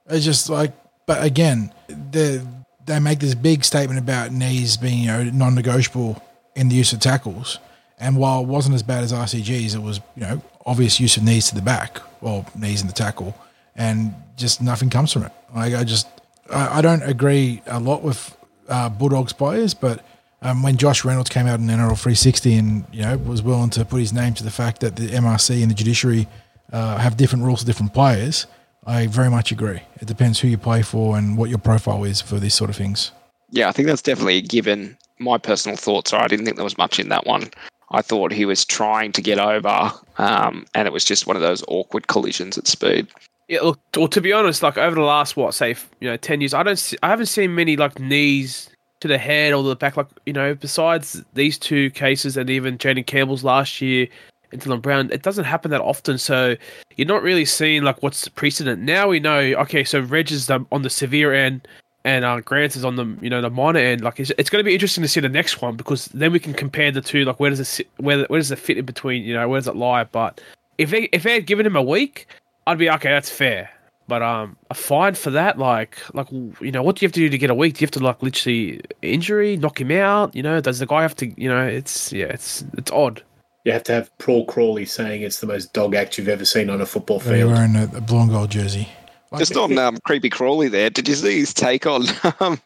it's 0.09 0.25
just 0.25 0.49
like 0.49 0.73
But 1.05 1.23
again, 1.23 1.73
the 1.87 2.45
they 2.85 2.99
make 2.99 3.19
this 3.19 3.35
big 3.35 3.63
statement 3.63 3.99
about 3.99 4.31
knees 4.31 4.77
being 4.77 4.99
you 4.99 5.07
know 5.07 5.23
non-negotiable 5.23 6.21
in 6.55 6.69
the 6.69 6.75
use 6.75 6.93
of 6.93 6.99
tackles. 6.99 7.59
And 7.99 8.17
while 8.17 8.41
it 8.41 8.47
wasn't 8.47 8.75
as 8.75 8.83
bad 8.83 9.03
as 9.03 9.13
RCG's, 9.13 9.75
it 9.75 9.81
was 9.81 9.99
you 10.15 10.23
know 10.23 10.41
obvious 10.65 10.99
use 10.99 11.17
of 11.17 11.23
knees 11.23 11.49
to 11.49 11.55
the 11.55 11.61
back 11.61 11.99
or 12.21 12.45
knees 12.55 12.81
in 12.81 12.87
the 12.87 12.93
tackle, 12.93 13.35
and 13.75 14.13
just 14.37 14.61
nothing 14.61 14.89
comes 14.89 15.11
from 15.11 15.23
it. 15.23 15.31
Like 15.55 15.73
I 15.73 15.83
just 15.83 16.07
I, 16.49 16.79
I 16.79 16.81
don't 16.81 17.03
agree 17.03 17.61
a 17.67 17.79
lot 17.79 18.03
with 18.03 18.35
uh, 18.67 18.89
Bulldogs 18.89 19.33
players, 19.33 19.73
but 19.73 20.03
um, 20.41 20.63
when 20.63 20.77
Josh 20.77 21.05
Reynolds 21.05 21.29
came 21.29 21.45
out 21.45 21.59
in 21.59 21.67
NRL 21.67 21.97
360 21.97 22.55
and 22.55 22.85
you 22.91 23.03
know 23.03 23.17
was 23.17 23.43
willing 23.43 23.69
to 23.71 23.85
put 23.85 23.99
his 23.99 24.13
name 24.13 24.33
to 24.35 24.43
the 24.43 24.51
fact 24.51 24.81
that 24.81 24.95
the 24.95 25.07
MRC 25.07 25.61
and 25.61 25.69
the 25.69 25.75
judiciary 25.75 26.27
uh, 26.71 26.97
have 26.97 27.17
different 27.17 27.43
rules 27.43 27.61
for 27.61 27.65
different 27.65 27.93
players, 27.93 28.47
I 28.85 29.07
very 29.07 29.29
much 29.29 29.51
agree. 29.51 29.81
It 29.99 30.07
depends 30.07 30.39
who 30.39 30.47
you 30.47 30.57
play 30.57 30.81
for 30.81 31.17
and 31.17 31.37
what 31.37 31.49
your 31.49 31.59
profile 31.59 32.03
is 32.03 32.21
for 32.21 32.39
these 32.39 32.53
sort 32.53 32.69
of 32.69 32.75
things. 32.75 33.11
Yeah, 33.51 33.69
I 33.69 33.71
think 33.71 33.87
that's 33.87 34.01
definitely 34.01 34.37
a 34.37 34.41
given. 34.41 34.97
My 35.19 35.37
personal 35.37 35.77
thoughts 35.77 36.13
are 36.13 36.21
I 36.21 36.27
didn't 36.27 36.45
think 36.45 36.57
there 36.57 36.63
was 36.63 36.77
much 36.77 36.99
in 36.99 37.09
that 37.09 37.27
one. 37.27 37.51
I 37.91 38.01
thought 38.01 38.31
he 38.31 38.45
was 38.45 38.63
trying 38.63 39.11
to 39.11 39.21
get 39.21 39.37
over, 39.37 39.91
um, 40.17 40.65
and 40.73 40.87
it 40.87 40.93
was 40.93 41.03
just 41.03 41.27
one 41.27 41.35
of 41.35 41.41
those 41.41 41.63
awkward 41.67 42.07
collisions 42.07 42.57
at 42.57 42.65
speed. 42.65 43.07
Yeah, 43.49 43.61
look, 43.61 43.79
well, 43.97 44.07
to 44.07 44.21
be 44.21 44.31
honest, 44.31 44.63
like 44.63 44.77
over 44.77 44.95
the 44.95 45.01
last 45.01 45.35
what, 45.35 45.53
say, 45.53 45.75
you 45.99 46.09
know, 46.09 46.15
ten 46.15 46.39
years, 46.39 46.53
I 46.53 46.63
don't, 46.63 46.79
see, 46.79 46.97
I 47.03 47.09
haven't 47.09 47.25
seen 47.25 47.53
many 47.53 47.75
like 47.75 47.99
knees 47.99 48.69
to 49.01 49.09
the 49.09 49.17
head 49.17 49.51
or 49.51 49.61
the 49.61 49.75
back, 49.75 49.97
like 49.97 50.07
you 50.25 50.31
know, 50.31 50.55
besides 50.55 51.21
these 51.33 51.57
two 51.57 51.91
cases 51.91 52.37
and 52.37 52.49
even 52.49 52.77
Jayden 52.77 53.05
Campbell's 53.05 53.43
last 53.43 53.81
year 53.81 54.07
and 54.51 54.61
Dylan 54.61 54.81
Brown, 54.81 55.09
it 55.11 55.23
doesn't 55.23 55.45
happen 55.45 55.71
that 55.71 55.81
often. 55.81 56.17
So 56.17 56.55
you're 56.95 57.07
not 57.07 57.23
really 57.23 57.45
seeing 57.45 57.83
like 57.83 58.01
what's 58.03 58.23
the 58.23 58.31
precedent. 58.31 58.81
Now 58.81 59.07
we 59.07 59.19
know, 59.19 59.39
okay, 59.39 59.83
so 59.83 59.99
Reg 59.99 60.31
is 60.31 60.49
on 60.49 60.81
the 60.81 60.89
severe 60.89 61.33
end 61.33 61.67
and 62.03 62.25
uh, 62.25 62.39
Grant 62.41 62.75
is 62.75 62.83
on 62.83 62.95
the 62.95 63.05
you 63.21 63.29
know 63.29 63.41
the 63.41 63.49
minor 63.49 63.79
end. 63.79 64.01
Like 64.01 64.19
it's, 64.19 64.31
it's 64.37 64.49
going 64.49 64.63
to 64.63 64.67
be 64.67 64.73
interesting 64.73 65.01
to 65.03 65.07
see 65.07 65.19
the 65.19 65.29
next 65.29 65.61
one 65.61 65.75
because 65.75 66.05
then 66.07 66.31
we 66.31 66.39
can 66.39 66.53
compare 66.53 66.91
the 66.91 67.01
two. 67.01 67.25
Like 67.25 67.39
where 67.39 67.49
does 67.49 67.59
it 67.59 67.65
sit, 67.65 67.87
where 67.97 68.25
where 68.25 68.39
does 68.39 68.51
it 68.51 68.59
fit 68.59 68.77
in 68.77 68.85
between? 68.85 69.23
You 69.23 69.33
know 69.35 69.47
where 69.47 69.59
does 69.59 69.67
it 69.67 69.75
lie? 69.75 70.03
But 70.03 70.41
if 70.77 70.89
they 70.89 71.03
if 71.11 71.23
they 71.23 71.33
had 71.33 71.45
given 71.45 71.65
him 71.65 71.75
a 71.75 71.81
week, 71.81 72.27
I'd 72.67 72.77
be 72.77 72.89
okay. 72.89 73.09
That's 73.09 73.29
fair. 73.29 73.69
But 74.07 74.21
um, 74.23 74.57
a 74.69 74.73
fine 74.73 75.13
for 75.13 75.29
that, 75.29 75.57
like 75.57 75.97
like 76.13 76.29
you 76.31 76.71
know, 76.71 76.83
what 76.83 76.95
do 76.95 77.03
you 77.03 77.07
have 77.07 77.13
to 77.13 77.19
do 77.19 77.29
to 77.29 77.37
get 77.37 77.49
a 77.49 77.55
week? 77.55 77.75
Do 77.75 77.81
you 77.81 77.85
have 77.85 77.91
to 77.91 77.99
like 77.99 78.21
literally 78.21 78.81
injury, 79.01 79.57
knock 79.57 79.79
him 79.79 79.91
out? 79.91 80.35
You 80.35 80.43
know, 80.43 80.59
does 80.59 80.79
the 80.79 80.87
guy 80.87 81.03
have 81.03 81.15
to? 81.17 81.41
You 81.41 81.49
know, 81.49 81.65
it's 81.65 82.11
yeah, 82.11 82.25
it's 82.25 82.65
it's 82.77 82.91
odd. 82.91 83.21
You 83.63 83.71
have 83.73 83.83
to 83.83 83.93
have 83.93 84.17
Paul 84.17 84.45
Crawley 84.45 84.85
saying 84.85 85.21
it's 85.21 85.39
the 85.39 85.47
most 85.47 85.71
dog 85.71 85.93
act 85.93 86.17
you've 86.17 86.27
ever 86.27 86.45
seen 86.45 86.69
on 86.69 86.81
a 86.81 86.85
football 86.85 87.19
field. 87.19 87.51
wearing 87.51 87.75
a, 87.75 87.83
a 87.95 88.01
blue 88.01 88.21
and 88.21 88.31
gold 88.31 88.49
jersey. 88.49 88.89
Just 89.37 89.55
on 89.55 89.77
um, 89.77 89.97
creepy 90.03 90.29
Crawley 90.29 90.67
there, 90.67 90.89
did 90.89 91.07
you 91.07 91.15
see 91.15 91.39
his 91.39 91.53
take 91.53 91.85
on 91.85 92.03
um, 92.41 92.59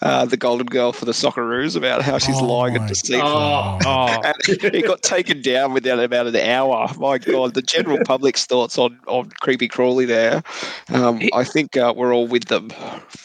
uh, 0.00 0.24
the 0.24 0.36
Golden 0.38 0.66
Girl 0.66 0.92
for 0.92 1.04
the 1.04 1.12
Socceroos 1.12 1.76
about 1.76 2.00
how 2.02 2.16
she's 2.16 2.36
Oh 2.40 2.44
lying 2.44 2.74
and 2.76 2.88
deceitful? 2.88 3.28
Oh, 3.28 3.78
Oh, 3.84 4.32
he 4.70 4.80
got 4.82 5.02
taken 5.02 5.42
down 5.42 5.74
within 5.74 5.98
about 6.00 6.26
an 6.28 6.36
hour. 6.36 6.88
My 6.98 7.18
God, 7.18 7.52
the 7.54 7.60
general 7.62 7.98
public's 8.04 8.46
thoughts 8.46 8.78
on, 8.78 8.98
on 9.06 9.28
creepy 9.40 9.68
Crawley 9.68 10.06
there. 10.06 10.42
Um, 10.88 11.18
He- 11.20 11.30
I 11.34 11.44
think 11.44 11.76
uh, 11.76 11.92
we're 11.94 12.14
all 12.14 12.26
with 12.26 12.46
them. 12.46 12.70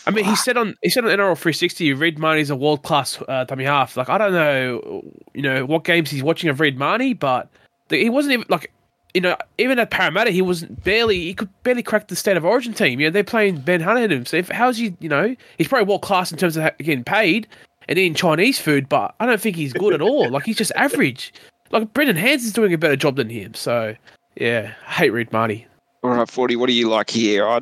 I 0.06 0.12
mean, 0.12 0.26
he 0.26 0.36
said 0.36 0.58
on 0.58 0.76
he 0.82 0.90
said 0.90 1.06
on 1.06 1.12
NRL 1.12 1.38
360, 1.38 1.94
Reed 1.94 2.20
Mahoney's 2.20 2.50
a 2.50 2.56
world 2.56 2.84
class 2.84 3.22
uh, 3.28 3.46
dummy 3.46 3.64
half. 3.64 3.96
Like 3.96 4.10
I 4.10 4.18
don't 4.18 4.34
know, 4.34 5.02
you 5.34 5.42
know, 5.44 5.66
what 5.66 5.86
games 5.86 6.10
he's 6.10 6.24
watching 6.24 6.50
of 6.50 6.60
Reed 6.60 6.78
Mahoney, 6.78 7.14
but 7.14 7.50
the, 7.88 7.98
he 8.04 8.10
wasn't 8.10 8.34
even 8.34 8.46
like, 8.50 8.72
you 9.14 9.22
know, 9.22 9.36
even 9.58 9.80
at 9.80 9.90
Parramatta, 9.90 10.32
he 10.32 10.42
wasn't 10.42 10.84
barely 10.84 11.20
he 11.20 11.34
could 11.34 11.50
barely 11.64 11.84
crack 11.84 12.08
the 12.08 12.16
state 12.16 12.38
of 12.38 12.46
origin 12.46 12.74
team. 12.74 13.00
You 13.00 13.08
know, 13.08 13.12
they're 13.12 13.24
playing 13.24 13.62
Ben 13.62 13.82
Hunter 13.82 14.04
and 14.04 14.14
him. 14.14 14.26
So 14.26 14.38
if, 14.38 14.50
how's 14.50 14.78
he? 14.78 14.96
You 15.00 15.10
know, 15.10 15.36
he's 15.58 15.68
probably 15.68 15.88
world 15.88 16.02
class 16.02 16.32
in 16.32 16.38
terms 16.38 16.58
of 16.58 16.78
getting 16.78 17.04
paid 17.04 17.48
and 17.88 17.98
eating 17.98 18.14
Chinese 18.14 18.60
food, 18.60 18.88
but 18.88 19.16
I 19.20 19.26
don't 19.26 19.42
think 19.42 19.56
he's 19.56 19.74
good 19.74 19.94
at 19.94 20.02
all. 20.02 20.30
Like 20.30 20.46
he's 20.46 20.58
just 20.58 20.72
average. 20.76 21.34
Like 21.72 21.94
Brendan 21.94 22.16
Hands 22.16 22.44
is 22.44 22.54
doing 22.54 22.74
a 22.74 22.78
better 22.78 22.96
job 22.96 23.16
than 23.16 23.30
him. 23.30 23.54
So 23.54 23.96
yeah, 24.36 24.74
I 24.88 24.92
hate 24.92 25.10
Reed 25.10 25.32
Mahoney. 25.32 25.68
All 26.04 26.10
right, 26.10 26.28
Forty. 26.28 26.56
What 26.56 26.66
do 26.66 26.74
you 26.74 26.90
like 26.90 27.12
here? 27.12 27.48
I, 27.48 27.62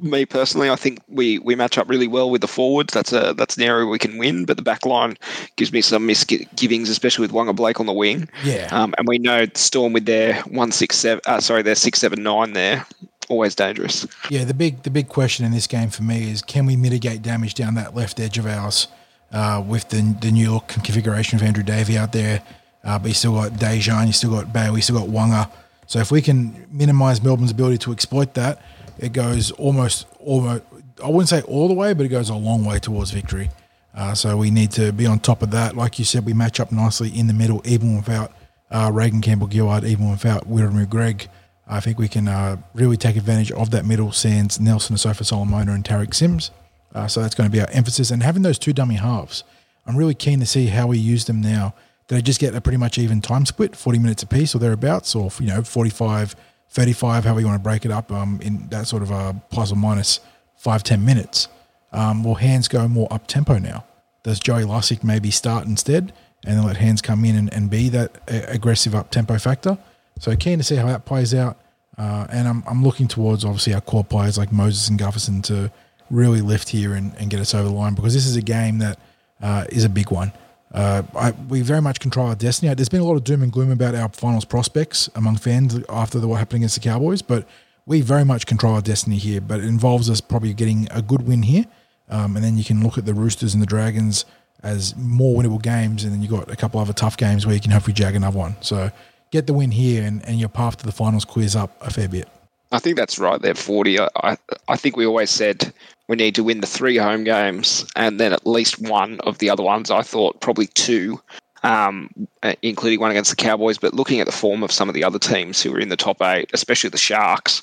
me 0.00 0.26
personally, 0.26 0.68
I 0.68 0.74
think 0.74 1.00
we, 1.08 1.38
we 1.38 1.54
match 1.54 1.78
up 1.78 1.88
really 1.88 2.08
well 2.08 2.30
with 2.30 2.40
the 2.40 2.48
forwards. 2.48 2.92
That's 2.92 3.12
a 3.12 3.32
that's 3.34 3.56
an 3.56 3.62
area 3.62 3.86
we 3.86 3.98
can 3.98 4.18
win. 4.18 4.44
But 4.44 4.56
the 4.56 4.62
back 4.64 4.84
line 4.84 5.16
gives 5.54 5.72
me 5.72 5.80
some 5.82 6.04
misgivings, 6.04 6.88
especially 6.88 7.22
with 7.22 7.30
Waqa 7.30 7.54
Blake 7.54 7.78
on 7.78 7.86
the 7.86 7.92
wing. 7.92 8.28
Yeah. 8.42 8.68
Um, 8.72 8.92
and 8.98 9.06
we 9.06 9.18
know 9.18 9.46
Storm 9.54 9.92
with 9.92 10.06
their 10.06 10.40
one 10.42 10.72
six 10.72 10.96
seven. 10.96 11.22
Uh, 11.26 11.40
sorry, 11.40 11.62
their 11.62 11.76
six 11.76 12.00
seven 12.00 12.24
nine 12.24 12.54
there. 12.54 12.84
Always 13.28 13.54
dangerous. 13.54 14.04
Yeah, 14.30 14.44
the 14.44 14.54
big 14.54 14.82
the 14.82 14.90
big 14.90 15.08
question 15.08 15.44
in 15.44 15.52
this 15.52 15.68
game 15.68 15.90
for 15.90 16.02
me 16.02 16.28
is 16.28 16.42
can 16.42 16.66
we 16.66 16.74
mitigate 16.74 17.22
damage 17.22 17.54
down 17.54 17.74
that 17.74 17.94
left 17.94 18.18
edge 18.18 18.36
of 18.36 18.46
ours 18.46 18.88
uh, 19.30 19.62
with 19.64 19.90
the 19.90 20.16
the 20.20 20.32
new 20.32 20.52
look 20.54 20.66
configuration 20.66 21.38
of 21.38 21.44
Andrew 21.44 21.62
Davey 21.62 21.96
out 21.96 22.10
there? 22.12 22.42
Uh, 22.82 22.98
but 22.98 23.08
you 23.08 23.14
still 23.14 23.34
got 23.34 23.52
Daejarn, 23.52 24.06
you 24.08 24.12
still 24.12 24.30
got 24.30 24.52
Bailey, 24.52 24.76
you 24.76 24.82
still 24.82 24.98
got 24.98 25.08
Waqa. 25.08 25.50
So 25.86 26.00
if 26.00 26.10
we 26.10 26.20
can 26.20 26.66
minimise 26.70 27.22
Melbourne's 27.22 27.52
ability 27.52 27.78
to 27.78 27.92
exploit 27.92 28.34
that, 28.34 28.60
it 28.98 29.12
goes 29.12 29.50
almost 29.52 30.06
almost 30.18 30.62
I 31.02 31.08
wouldn't 31.08 31.28
say 31.28 31.42
all 31.42 31.68
the 31.68 31.74
way, 31.74 31.92
but 31.92 32.06
it 32.06 32.08
goes 32.08 32.30
a 32.30 32.34
long 32.34 32.64
way 32.64 32.78
towards 32.78 33.10
victory. 33.10 33.50
Uh, 33.94 34.14
so 34.14 34.36
we 34.36 34.50
need 34.50 34.70
to 34.72 34.92
be 34.92 35.06
on 35.06 35.18
top 35.18 35.42
of 35.42 35.50
that. 35.52 35.76
Like 35.76 35.98
you 35.98 36.04
said, 36.04 36.26
we 36.26 36.34
match 36.34 36.60
up 36.60 36.70
nicely 36.70 37.08
in 37.08 37.26
the 37.26 37.32
middle, 37.32 37.62
even 37.64 37.96
without 37.96 38.32
uh, 38.70 38.90
Reagan 38.92 39.20
Campbell 39.20 39.48
Gillard, 39.48 39.84
even 39.84 40.10
without 40.10 40.48
Wiremu 40.48 40.88
Greig. 40.88 41.28
I 41.66 41.80
think 41.80 41.98
we 41.98 42.08
can 42.08 42.28
uh, 42.28 42.56
really 42.74 42.96
take 42.96 43.16
advantage 43.16 43.50
of 43.52 43.70
that 43.70 43.84
middle 43.84 44.12
Sands, 44.12 44.60
Nelson, 44.60 44.96
Asofa 44.96 45.24
Solomona, 45.24 45.72
and 45.72 45.84
Tariq 45.84 46.14
Sims. 46.14 46.50
Uh, 46.94 47.08
so 47.08 47.20
that's 47.20 47.34
going 47.34 47.50
to 47.50 47.52
be 47.52 47.60
our 47.60 47.70
emphasis. 47.70 48.10
And 48.10 48.22
having 48.22 48.42
those 48.42 48.58
two 48.58 48.72
dummy 48.72 48.96
halves, 48.96 49.44
I'm 49.86 49.96
really 49.96 50.14
keen 50.14 50.40
to 50.40 50.46
see 50.46 50.66
how 50.66 50.86
we 50.86 50.98
use 50.98 51.24
them 51.24 51.40
now. 51.40 51.74
Do 52.08 52.14
they 52.14 52.22
just 52.22 52.40
get 52.40 52.54
a 52.54 52.60
pretty 52.60 52.78
much 52.78 52.98
even 52.98 53.20
time 53.20 53.46
split, 53.46 53.74
40 53.74 53.98
minutes 53.98 54.22
apiece 54.22 54.54
or 54.54 54.58
thereabouts, 54.58 55.14
or, 55.14 55.30
you 55.40 55.46
know, 55.46 55.62
45, 55.62 56.36
35, 56.70 57.24
however 57.24 57.40
you 57.40 57.46
want 57.46 57.58
to 57.58 57.62
break 57.62 57.84
it 57.84 57.90
up 57.90 58.12
um, 58.12 58.40
in 58.42 58.68
that 58.68 58.86
sort 58.86 59.02
of 59.02 59.10
uh, 59.10 59.32
plus 59.50 59.72
or 59.72 59.76
minus 59.76 60.20
five, 60.56 60.82
10 60.82 61.04
minutes? 61.04 61.48
Um, 61.92 62.22
will 62.22 62.36
hands 62.36 62.68
go 62.68 62.86
more 62.86 63.08
up 63.10 63.26
tempo 63.26 63.58
now? 63.58 63.84
Does 64.22 64.38
Joey 64.38 64.62
Lussick 64.62 65.02
maybe 65.02 65.30
start 65.30 65.66
instead 65.66 66.12
and 66.44 66.58
then 66.58 66.64
let 66.64 66.76
hands 66.76 67.00
come 67.00 67.24
in 67.24 67.36
and, 67.36 67.52
and 67.52 67.70
be 67.70 67.88
that 67.88 68.12
aggressive 68.28 68.94
up 68.94 69.10
tempo 69.10 69.38
factor? 69.38 69.78
So 70.18 70.34
keen 70.36 70.58
to 70.58 70.64
see 70.64 70.76
how 70.76 70.86
that 70.86 71.04
plays 71.04 71.34
out. 71.34 71.58
Uh, 71.98 72.26
and 72.30 72.46
I'm, 72.46 72.62
I'm 72.66 72.82
looking 72.82 73.08
towards 73.08 73.44
obviously 73.44 73.74
our 73.74 73.80
core 73.80 74.04
players 74.04 74.36
like 74.36 74.52
Moses 74.52 74.88
and 74.88 74.98
Gutherson 74.98 75.42
to 75.44 75.70
really 76.10 76.40
lift 76.40 76.68
here 76.68 76.94
and, 76.94 77.14
and 77.18 77.30
get 77.30 77.40
us 77.40 77.54
over 77.54 77.68
the 77.68 77.74
line 77.74 77.94
because 77.94 78.14
this 78.14 78.26
is 78.26 78.36
a 78.36 78.42
game 78.42 78.78
that 78.78 78.98
uh, 79.40 79.64
is 79.70 79.84
a 79.84 79.88
big 79.88 80.10
one. 80.10 80.32
Uh, 80.76 81.02
I, 81.16 81.30
we 81.48 81.62
very 81.62 81.80
much 81.80 82.00
control 82.00 82.26
our 82.26 82.34
destiny. 82.34 82.72
There's 82.74 82.90
been 82.90 83.00
a 83.00 83.04
lot 83.04 83.16
of 83.16 83.24
doom 83.24 83.42
and 83.42 83.50
gloom 83.50 83.70
about 83.70 83.94
our 83.94 84.10
finals 84.10 84.44
prospects 84.44 85.08
among 85.14 85.38
fans 85.38 85.80
after 85.88 86.18
the, 86.20 86.28
what 86.28 86.36
happened 86.36 86.58
against 86.58 86.74
the 86.74 86.82
Cowboys, 86.82 87.22
but 87.22 87.48
we 87.86 88.02
very 88.02 88.24
much 88.26 88.46
control 88.46 88.74
our 88.74 88.82
destiny 88.82 89.16
here. 89.16 89.40
But 89.40 89.60
it 89.60 89.64
involves 89.64 90.10
us 90.10 90.20
probably 90.20 90.52
getting 90.52 90.86
a 90.90 91.00
good 91.00 91.26
win 91.26 91.42
here, 91.44 91.64
um, 92.10 92.36
and 92.36 92.44
then 92.44 92.58
you 92.58 92.64
can 92.64 92.82
look 92.82 92.98
at 92.98 93.06
the 93.06 93.14
Roosters 93.14 93.54
and 93.54 93.62
the 93.62 93.66
Dragons 93.66 94.26
as 94.62 94.94
more 94.96 95.40
winnable 95.40 95.62
games, 95.62 96.04
and 96.04 96.12
then 96.12 96.20
you've 96.20 96.30
got 96.30 96.50
a 96.50 96.56
couple 96.56 96.78
other 96.78 96.92
tough 96.92 97.16
games 97.16 97.46
where 97.46 97.54
you 97.54 97.60
can 97.60 97.70
hopefully 97.70 97.94
jag 97.94 98.14
another 98.14 98.38
one. 98.38 98.56
So 98.60 98.90
get 99.30 99.46
the 99.46 99.54
win 99.54 99.70
here, 99.70 100.02
and, 100.04 100.22
and 100.28 100.38
your 100.38 100.50
path 100.50 100.76
to 100.78 100.84
the 100.84 100.92
finals 100.92 101.24
clears 101.24 101.56
up 101.56 101.70
a 101.80 101.90
fair 101.90 102.08
bit. 102.08 102.28
I 102.72 102.78
think 102.78 102.96
that's 102.96 103.18
right 103.18 103.40
there, 103.40 103.54
40. 103.54 104.00
I, 104.00 104.36
I, 104.68 104.76
think 104.76 104.96
we 104.96 105.06
always 105.06 105.30
said 105.30 105.72
we 106.08 106.16
need 106.16 106.34
to 106.34 106.44
win 106.44 106.60
the 106.60 106.66
three 106.66 106.96
home 106.96 107.24
games 107.24 107.86
and 107.94 108.18
then 108.18 108.32
at 108.32 108.46
least 108.46 108.80
one 108.80 109.20
of 109.20 109.38
the 109.38 109.50
other 109.50 109.62
ones. 109.62 109.90
I 109.90 110.02
thought 110.02 110.40
probably 110.40 110.66
two, 110.66 111.20
um, 111.62 112.10
uh, 112.42 112.54
including 112.62 113.00
one 113.00 113.12
against 113.12 113.30
the 113.30 113.36
Cowboys. 113.36 113.78
But 113.78 113.94
looking 113.94 114.20
at 114.20 114.26
the 114.26 114.32
form 114.32 114.62
of 114.62 114.72
some 114.72 114.88
of 114.88 114.94
the 114.94 115.04
other 115.04 115.18
teams 115.18 115.62
who 115.62 115.72
are 115.74 115.80
in 115.80 115.90
the 115.90 115.96
top 115.96 116.20
eight, 116.22 116.50
especially 116.52 116.90
the 116.90 116.98
Sharks, 116.98 117.62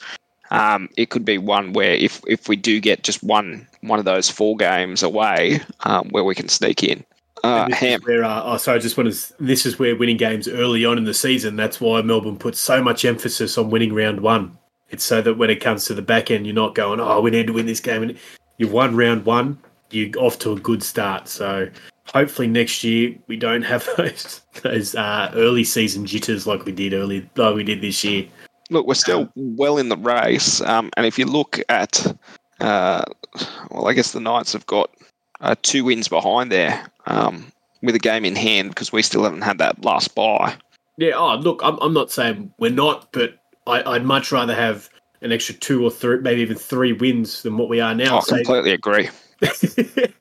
um, 0.52 0.88
it 0.98 1.10
could 1.10 1.26
be 1.26 1.38
one 1.38 1.74
where 1.74 1.94
if, 1.94 2.22
if 2.28 2.48
we 2.48 2.56
do 2.56 2.80
get 2.80 3.04
just 3.04 3.24
one 3.24 3.68
one 3.82 4.00
of 4.00 4.06
those 4.06 4.30
four 4.30 4.56
games 4.56 5.04
away, 5.04 5.60
um, 5.82 6.08
where 6.10 6.24
we 6.24 6.36
can 6.36 6.48
sneak 6.48 6.84
in. 6.84 7.04
Uh, 7.44 7.68
this 7.68 7.80
Ham, 7.80 8.00
is 8.00 8.08
where, 8.08 8.24
uh, 8.24 8.42
oh, 8.46 8.58
sorry, 8.58 8.78
I 8.78 8.80
just 8.80 8.96
want 8.96 9.14
to. 9.14 9.34
This 9.38 9.66
is 9.66 9.78
where 9.78 9.96
winning 9.98 10.16
games 10.16 10.48
early 10.48 10.86
on 10.86 10.98
in 10.98 11.04
the 11.04 11.14
season. 11.14 11.58
That's 11.58 11.82
why 11.82 12.02
Melbourne 12.02 12.38
puts 12.38 12.60
so 12.60 12.82
much 12.82 13.04
emphasis 13.04 13.58
on 13.58 13.70
winning 13.70 13.94
round 13.94 14.22
one. 14.22 14.58
It's 14.94 15.04
so 15.04 15.22
that 15.22 15.38
when 15.38 15.50
it 15.50 15.60
comes 15.60 15.86
to 15.86 15.94
the 15.94 16.02
back 16.02 16.32
end, 16.32 16.46
you're 16.46 16.56
not 16.56 16.76
going, 16.76 17.00
"Oh, 17.00 17.20
we 17.20 17.32
need 17.32 17.48
to 17.48 17.54
win 17.54 17.66
this 17.66 17.80
game." 17.80 18.04
And 18.04 18.18
you've 18.58 18.72
won 18.72 18.96
round 18.96 19.26
one, 19.26 19.58
you're 19.94 20.10
off 20.18 20.40
to 20.40 20.52
a 20.54 20.60
good 20.60 20.84
start. 20.84 21.28
So 21.28 21.70
hopefully 22.14 22.48
next 22.48 22.84
year 22.84 23.16
we 23.28 23.38
don't 23.38 23.62
have 23.64 23.88
those 23.98 24.42
those 24.62 24.96
uh, 24.96 25.32
early 25.34 25.64
season 25.64 26.06
jitters 26.06 26.48
like 26.48 26.66
we 26.66 26.72
did 26.72 26.94
early, 26.94 27.30
like 27.36 27.56
we 27.56 27.64
did 27.64 27.82
this 27.82 28.04
year. 28.04 28.26
look, 28.70 28.88
we're 28.88 28.94
still 28.94 29.30
well 29.36 29.78
in 29.78 29.90
the 29.90 29.98
race. 29.98 30.62
Um, 30.62 30.90
and 30.98 31.06
if 31.06 31.20
you 31.20 31.26
look 31.26 31.60
at, 31.70 32.06
uh, 32.60 33.04
well, 33.72 33.88
I 33.88 33.94
guess 33.94 34.12
the 34.12 34.20
Knights 34.20 34.54
have 34.54 34.66
got 34.66 34.90
uh, 35.42 35.56
two 35.62 35.84
wins 35.84 36.08
behind 36.08 36.52
there 36.52 36.86
um, 37.06 37.52
with 37.82 37.96
a 37.96 38.00
game 38.00 38.26
in 38.26 38.36
hand 38.36 38.70
because 38.70 38.92
we 38.92 39.02
still 39.02 39.24
haven't 39.24 39.42
had 39.42 39.58
that 39.60 39.84
last 39.84 40.16
bye. 40.16 40.56
Yeah. 40.98 41.14
Oh, 41.16 41.36
look, 41.36 41.62
I'm, 41.64 41.78
I'm 41.82 41.94
not 41.94 42.12
saying 42.12 42.54
we're 42.60 42.72
not, 42.72 43.12
but 43.12 43.38
I, 43.68 43.84
I'd 43.94 44.04
much 44.06 44.32
rather 44.32 44.54
have 44.56 44.90
an 45.22 45.32
extra 45.32 45.56
two 45.56 45.84
or 45.84 45.92
three, 45.92 46.20
maybe 46.20 46.42
even 46.42 46.58
three 46.58 46.94
wins 46.94 47.44
than 47.44 47.58
what 47.58 47.70
we 47.70 47.80
are 47.80 47.96
now. 47.96 48.18
I 48.18 48.22
So- 48.22 48.36
completely 48.36 48.72
agree. 48.72 49.10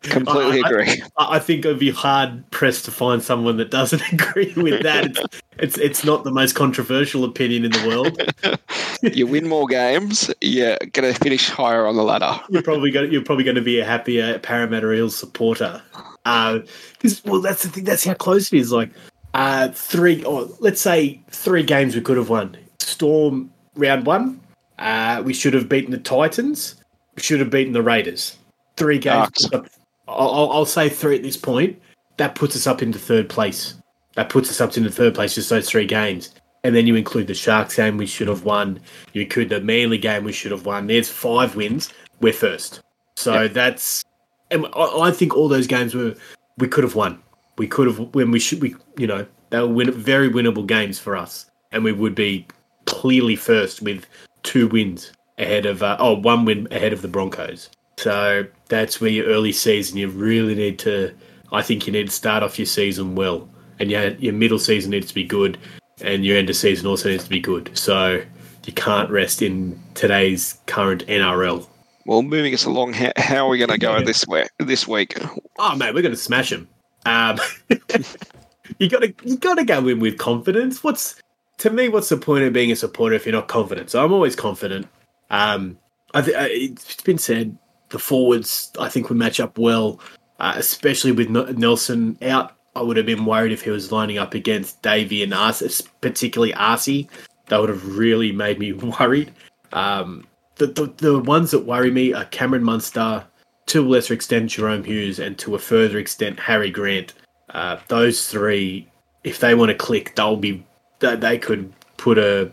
Completely 0.02 0.62
I- 0.64 0.68
agree. 0.68 1.02
I 1.16 1.36
I 1.36 1.38
think 1.38 1.64
it'd 1.64 1.78
be 1.78 1.90
hard 1.90 2.48
pressed 2.50 2.84
to 2.86 2.90
find 2.90 3.22
someone 3.22 3.56
that 3.58 3.70
doesn't 3.70 4.02
agree 4.12 4.52
with 4.56 4.82
that. 4.82 5.06
It's, 5.06 5.42
it's 5.58 5.78
it's 5.78 6.04
not 6.04 6.24
the 6.24 6.32
most 6.32 6.54
controversial 6.54 7.24
opinion 7.24 7.64
in 7.64 7.70
the 7.70 7.86
world. 7.86 8.58
you 9.16 9.26
win 9.28 9.46
more 9.48 9.66
games, 9.68 10.32
you're 10.40 10.76
going 10.92 11.12
to 11.12 11.18
finish 11.20 11.48
higher 11.48 11.86
on 11.86 11.96
the 11.96 12.02
ladder. 12.02 12.40
You're 12.50 12.62
probably 12.62 12.90
going 12.90 13.12
you're 13.12 13.22
probably 13.22 13.44
going 13.44 13.56
to 13.56 13.62
be 13.62 13.78
a 13.78 13.84
happier 13.84 14.38
Parramatta 14.40 14.92
Eels 14.92 15.16
supporter. 15.16 15.80
Because 16.24 17.22
well, 17.24 17.40
that's 17.40 17.62
the 17.62 17.68
thing. 17.68 17.84
That's 17.84 18.04
how 18.04 18.14
close 18.14 18.52
it 18.52 18.58
is. 18.58 18.72
Like 18.72 18.90
uh, 19.34 19.68
three, 19.68 20.24
or 20.24 20.48
let's 20.58 20.80
say 20.80 21.20
three 21.30 21.62
games 21.62 21.94
we 21.94 22.00
could 22.00 22.16
have 22.16 22.28
won. 22.28 22.56
Storm 22.82 23.50
round 23.74 24.06
one. 24.06 24.40
Uh, 24.78 25.22
we 25.24 25.32
should 25.34 25.54
have 25.54 25.68
beaten 25.68 25.90
the 25.90 25.98
Titans. 25.98 26.76
We 27.16 27.22
should 27.22 27.40
have 27.40 27.50
beaten 27.50 27.72
the 27.72 27.82
Raiders. 27.82 28.36
Three 28.76 28.98
games. 28.98 29.28
Sharks. 29.50 29.68
I'll, 30.08 30.30
I'll- 30.30 30.50
I'll 30.50 30.64
say 30.66 30.88
three 30.88 31.16
at 31.16 31.22
this 31.22 31.36
point. 31.36 31.80
That 32.16 32.34
puts 32.34 32.56
us 32.56 32.66
up 32.66 32.82
into 32.82 32.98
third 32.98 33.28
place. 33.28 33.74
That 34.14 34.28
puts 34.28 34.50
us 34.50 34.60
up 34.60 34.76
into 34.76 34.90
third 34.90 35.14
place, 35.14 35.34
just 35.34 35.48
those 35.50 35.68
three 35.68 35.86
games. 35.86 36.34
And 36.64 36.76
then 36.76 36.86
you 36.86 36.94
include 36.94 37.26
the 37.26 37.34
Sharks 37.34 37.76
game 37.76 37.96
we 37.96 38.06
should 38.06 38.28
have 38.28 38.44
won. 38.44 38.78
You 39.14 39.22
include 39.22 39.48
the 39.48 39.60
Manly 39.60 39.98
game 39.98 40.22
we 40.24 40.32
should 40.32 40.52
have 40.52 40.66
won. 40.66 40.86
There's 40.86 41.08
five 41.08 41.56
wins. 41.56 41.92
We're 42.20 42.32
first. 42.32 42.82
So 43.16 43.48
that's, 43.48 44.04
and 44.50 44.66
I, 44.74 45.00
I 45.00 45.10
think 45.10 45.34
all 45.36 45.48
those 45.48 45.66
games 45.66 45.94
were 45.94 46.14
we 46.58 46.68
could 46.68 46.84
have 46.84 46.94
won. 46.94 47.20
We 47.58 47.66
could 47.66 47.86
have 47.88 47.98
when 48.14 48.30
we 48.30 48.38
should 48.38 48.60
we 48.62 48.74
you 48.96 49.06
know 49.06 49.26
they 49.50 49.60
were 49.60 49.66
win, 49.68 49.90
very 49.92 50.30
winnable 50.30 50.66
games 50.66 50.98
for 50.98 51.16
us, 51.16 51.50
and 51.72 51.82
we 51.82 51.92
would 51.92 52.14
be 52.14 52.46
clearly 52.92 53.36
first 53.36 53.80
with 53.80 54.06
two 54.42 54.68
wins 54.68 55.12
ahead 55.38 55.64
of 55.64 55.82
uh, 55.82 55.96
oh 55.98 56.14
one 56.14 56.44
win 56.44 56.68
ahead 56.70 56.92
of 56.92 57.00
the 57.00 57.08
Broncos. 57.08 57.70
So 57.96 58.46
that's 58.68 59.00
where 59.00 59.10
your 59.10 59.26
early 59.26 59.52
season 59.52 59.96
you 59.96 60.08
really 60.08 60.54
need 60.54 60.78
to. 60.80 61.14
I 61.52 61.62
think 61.62 61.86
you 61.86 61.92
need 61.92 62.08
to 62.08 62.12
start 62.14 62.42
off 62.42 62.58
your 62.58 62.66
season 62.66 63.14
well, 63.14 63.48
and 63.78 63.90
your 63.90 64.10
your 64.14 64.34
middle 64.34 64.58
season 64.58 64.90
needs 64.90 65.08
to 65.08 65.14
be 65.14 65.24
good, 65.24 65.58
and 66.02 66.24
your 66.24 66.36
end 66.36 66.50
of 66.50 66.56
season 66.56 66.86
also 66.86 67.08
needs 67.08 67.24
to 67.24 67.30
be 67.30 67.40
good. 67.40 67.70
So 67.76 68.22
you 68.66 68.72
can't 68.74 69.10
rest 69.10 69.40
in 69.40 69.80
today's 69.94 70.58
current 70.66 71.06
NRL. 71.06 71.66
Well, 72.04 72.22
moving 72.22 72.52
us 72.52 72.64
along, 72.64 72.94
how, 72.94 73.12
how 73.16 73.46
are 73.46 73.48
we 73.48 73.58
going 73.58 73.70
to 73.70 73.78
go 73.78 74.02
this 74.02 74.26
week? 74.26 74.48
This 74.58 74.88
week, 74.88 75.16
Oh 75.58 75.76
mate, 75.76 75.94
we're 75.94 76.02
gonna 76.02 76.16
smash 76.16 76.50
them. 76.50 76.68
Um, 77.06 77.38
you 78.78 78.88
gotta 78.88 79.14
you 79.24 79.36
gotta 79.36 79.64
go 79.64 79.86
in 79.88 80.00
with 80.00 80.18
confidence. 80.18 80.82
What's 80.82 81.16
to 81.62 81.70
me? 81.70 81.88
What's 81.88 82.08
the 82.08 82.16
point 82.16 82.44
of 82.44 82.52
being 82.52 82.72
a 82.72 82.76
supporter 82.76 83.14
if 83.14 83.24
you're 83.24 83.32
not 83.32 83.46
confident? 83.46 83.88
So 83.90 84.04
I'm 84.04 84.12
always 84.12 84.34
confident. 84.34 84.88
Um, 85.30 85.78
I 86.12 86.22
th- 86.22 86.36
uh, 86.36 86.48
it's 86.50 87.00
been 87.02 87.18
said 87.18 87.56
the 87.90 88.00
forwards 88.00 88.72
I 88.80 88.88
think 88.88 89.08
would 89.08 89.18
match 89.18 89.38
up 89.38 89.58
well, 89.58 90.00
uh, 90.40 90.54
especially 90.56 91.12
with 91.12 91.30
Nelson 91.30 92.18
out. 92.20 92.56
I 92.74 92.82
would 92.82 92.96
have 92.96 93.06
been 93.06 93.24
worried 93.24 93.52
if 93.52 93.62
he 93.62 93.70
was 93.70 93.92
lining 93.92 94.18
up 94.18 94.34
against 94.34 94.82
Davey 94.82 95.22
and 95.22 95.32
Asi, 95.32 95.84
particularly 96.00 96.52
Asi. 96.54 97.08
That 97.46 97.60
would 97.60 97.68
have 97.68 97.96
really 97.96 98.32
made 98.32 98.58
me 98.58 98.72
worried. 99.00 99.32
Um, 99.72 100.26
the, 100.56 100.66
the 100.66 100.92
the 100.96 101.18
ones 101.20 101.52
that 101.52 101.64
worry 101.64 101.92
me 101.92 102.12
are 102.12 102.24
Cameron 102.26 102.64
Munster, 102.64 103.24
to 103.66 103.86
a 103.86 103.88
lesser 103.88 104.14
extent 104.14 104.50
Jahrome 104.50 104.84
Hughes, 104.84 105.20
and 105.20 105.38
to 105.38 105.54
a 105.54 105.60
further 105.60 105.98
extent 105.98 106.40
Harry 106.40 106.70
Grant. 106.70 107.14
Uh, 107.50 107.78
those 107.86 108.28
three, 108.28 108.88
if 109.22 109.38
they 109.38 109.54
want 109.54 109.68
to 109.68 109.76
click, 109.76 110.14
they'll 110.16 110.36
be 110.36 110.64
they, 111.02 111.16
they 111.16 111.38
could 111.38 111.72
put 111.98 112.16
a 112.18 112.50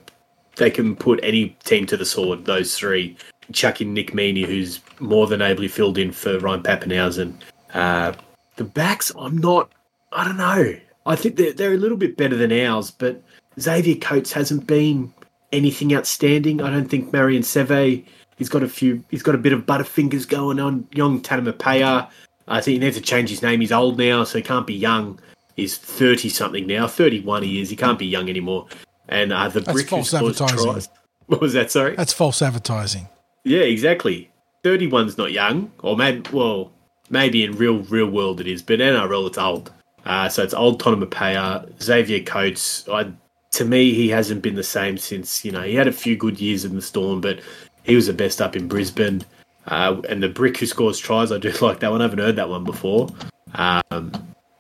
they 0.58 0.70
can 0.70 0.95
put 0.95 1.20
any 1.24 1.50
team 1.64 1.86
to 1.86 1.95
the 1.95 2.06
sword. 2.06 2.45
Those 2.45 2.78
three, 2.78 3.16
chuck 3.54 3.80
in 3.80 3.93
Nick 3.93 4.12
Meaney, 4.12 4.45
who's 4.45 4.82
more 5.00 5.26
than 5.26 5.41
ably 5.41 5.70
filled 5.70 5.97
in 5.97 6.12
for 6.12 6.38
Ryan 6.39 6.64
Papenhuyzen. 6.64 7.34
Uh, 7.74 8.14
the 8.58 8.66
backs, 8.66 9.12
I'm 9.18 9.38
not. 9.38 9.72
I 10.12 10.26
don't 10.26 10.38
know. 10.38 10.76
I 11.06 11.16
think 11.16 11.38
they're 11.38 11.54
they're 11.54 11.74
a 11.74 11.78
little 11.78 11.97
bit 11.97 12.18
better 12.18 12.36
than 12.36 12.52
ours, 12.52 12.91
but 12.91 13.24
Xavier 13.60 13.95
Coates 13.95 14.34
hasn't 14.34 14.68
been 14.68 15.14
anything 15.52 15.95
outstanding. 15.95 16.62
I 16.62 16.70
don't 16.70 16.89
think 16.89 17.14
Marion 17.14 17.43
Seve. 17.43 18.06
He's 18.38 18.50
got 18.50 18.64
a 18.64 18.70
few. 18.70 19.04
He's 19.10 19.24
got 19.24 19.36
a 19.36 19.39
bit 19.39 19.54
of 19.54 19.66
butterfingers 19.66 20.28
going 20.28 20.60
on. 20.60 20.88
Young 20.93 21.22
Tonumaipea. 21.22 22.10
I 22.47 22.62
think 22.62 22.74
he 22.74 22.80
needs 22.80 22.97
to 22.97 23.02
change 23.02 23.30
his 23.30 23.43
name. 23.43 23.62
He's 23.62 23.72
old 23.72 23.97
now, 23.97 24.24
so 24.24 24.38
he 24.39 24.43
can't 24.43 24.66
be 24.66 24.74
young. 24.74 25.20
He's 25.60 25.78
thirty 25.78 26.30
something 26.30 26.66
now. 26.68 26.88
Thirty-one 26.88 27.43
he 27.43 27.62
is. 27.62 27.70
He 27.70 27.76
can't 27.76 27.99
be 27.99 28.05
young 28.05 28.30
anymore. 28.30 28.68
And 29.07 29.34
uh, 29.34 29.47
the 29.49 29.60
That's 29.62 29.74
brick 29.74 29.89
who 29.89 29.97
false 29.97 30.10
scores 30.10 30.41
advertising. 30.41 30.72
tries. 30.72 30.89
What 31.28 31.41
was 31.41 31.53
that? 31.53 31.70
Sorry. 31.70 31.95
That's 31.95 32.12
false 32.14 32.41
advertising. 32.41 33.07
Yeah, 33.43 33.62
exactly. 33.62 34.32
31's 34.64 35.16
not 35.18 35.32
young, 35.32 35.72
or 35.84 35.95
maybe 35.95 36.28
well, 36.34 36.72
maybe 37.12 37.43
in 37.43 37.55
real 37.55 37.80
real 37.84 38.07
world 38.10 38.41
it 38.41 38.47
is, 38.47 38.64
but 38.64 38.80
NRL 38.80 39.28
it's 39.28 39.38
old. 39.38 39.72
Uh, 40.05 40.28
so 40.28 40.41
it's 40.43 40.55
old 40.55 40.82
Tonumaipea, 40.82 41.82
Xavier 41.84 42.22
Coates. 42.24 42.88
I, 42.89 43.12
to 43.51 43.66
me, 43.66 43.93
he 43.93 44.10
hasn't 44.10 44.41
been 44.41 44.55
the 44.55 44.64
same 44.64 44.97
since 44.97 45.45
you 45.45 45.51
know 45.51 45.62
he 45.62 45.76
had 45.76 45.88
a 45.88 45.91
few 45.91 46.16
good 46.16 46.39
years 46.41 46.66
in 46.66 46.76
the 46.76 46.82
Storm, 46.82 47.22
but 47.22 47.41
he 47.84 47.95
was 47.95 48.07
the 48.07 48.14
best 48.14 48.41
up 48.41 48.55
in 48.55 48.68
Brisbane. 48.68 49.24
Uh, 49.68 50.01
and 50.10 50.24
the 50.24 50.30
brick 50.30 50.57
who 50.57 50.66
scores 50.66 50.97
tries, 50.97 51.32
I 51.32 51.38
do 51.38 51.51
like 51.62 51.80
that 51.82 51.91
one. 51.91 52.01
I 52.01 52.05
haven't 52.05 52.20
heard 52.20 52.38
that 52.38 52.49
one 52.49 52.64
before. 52.64 53.07
Um, 53.53 54.12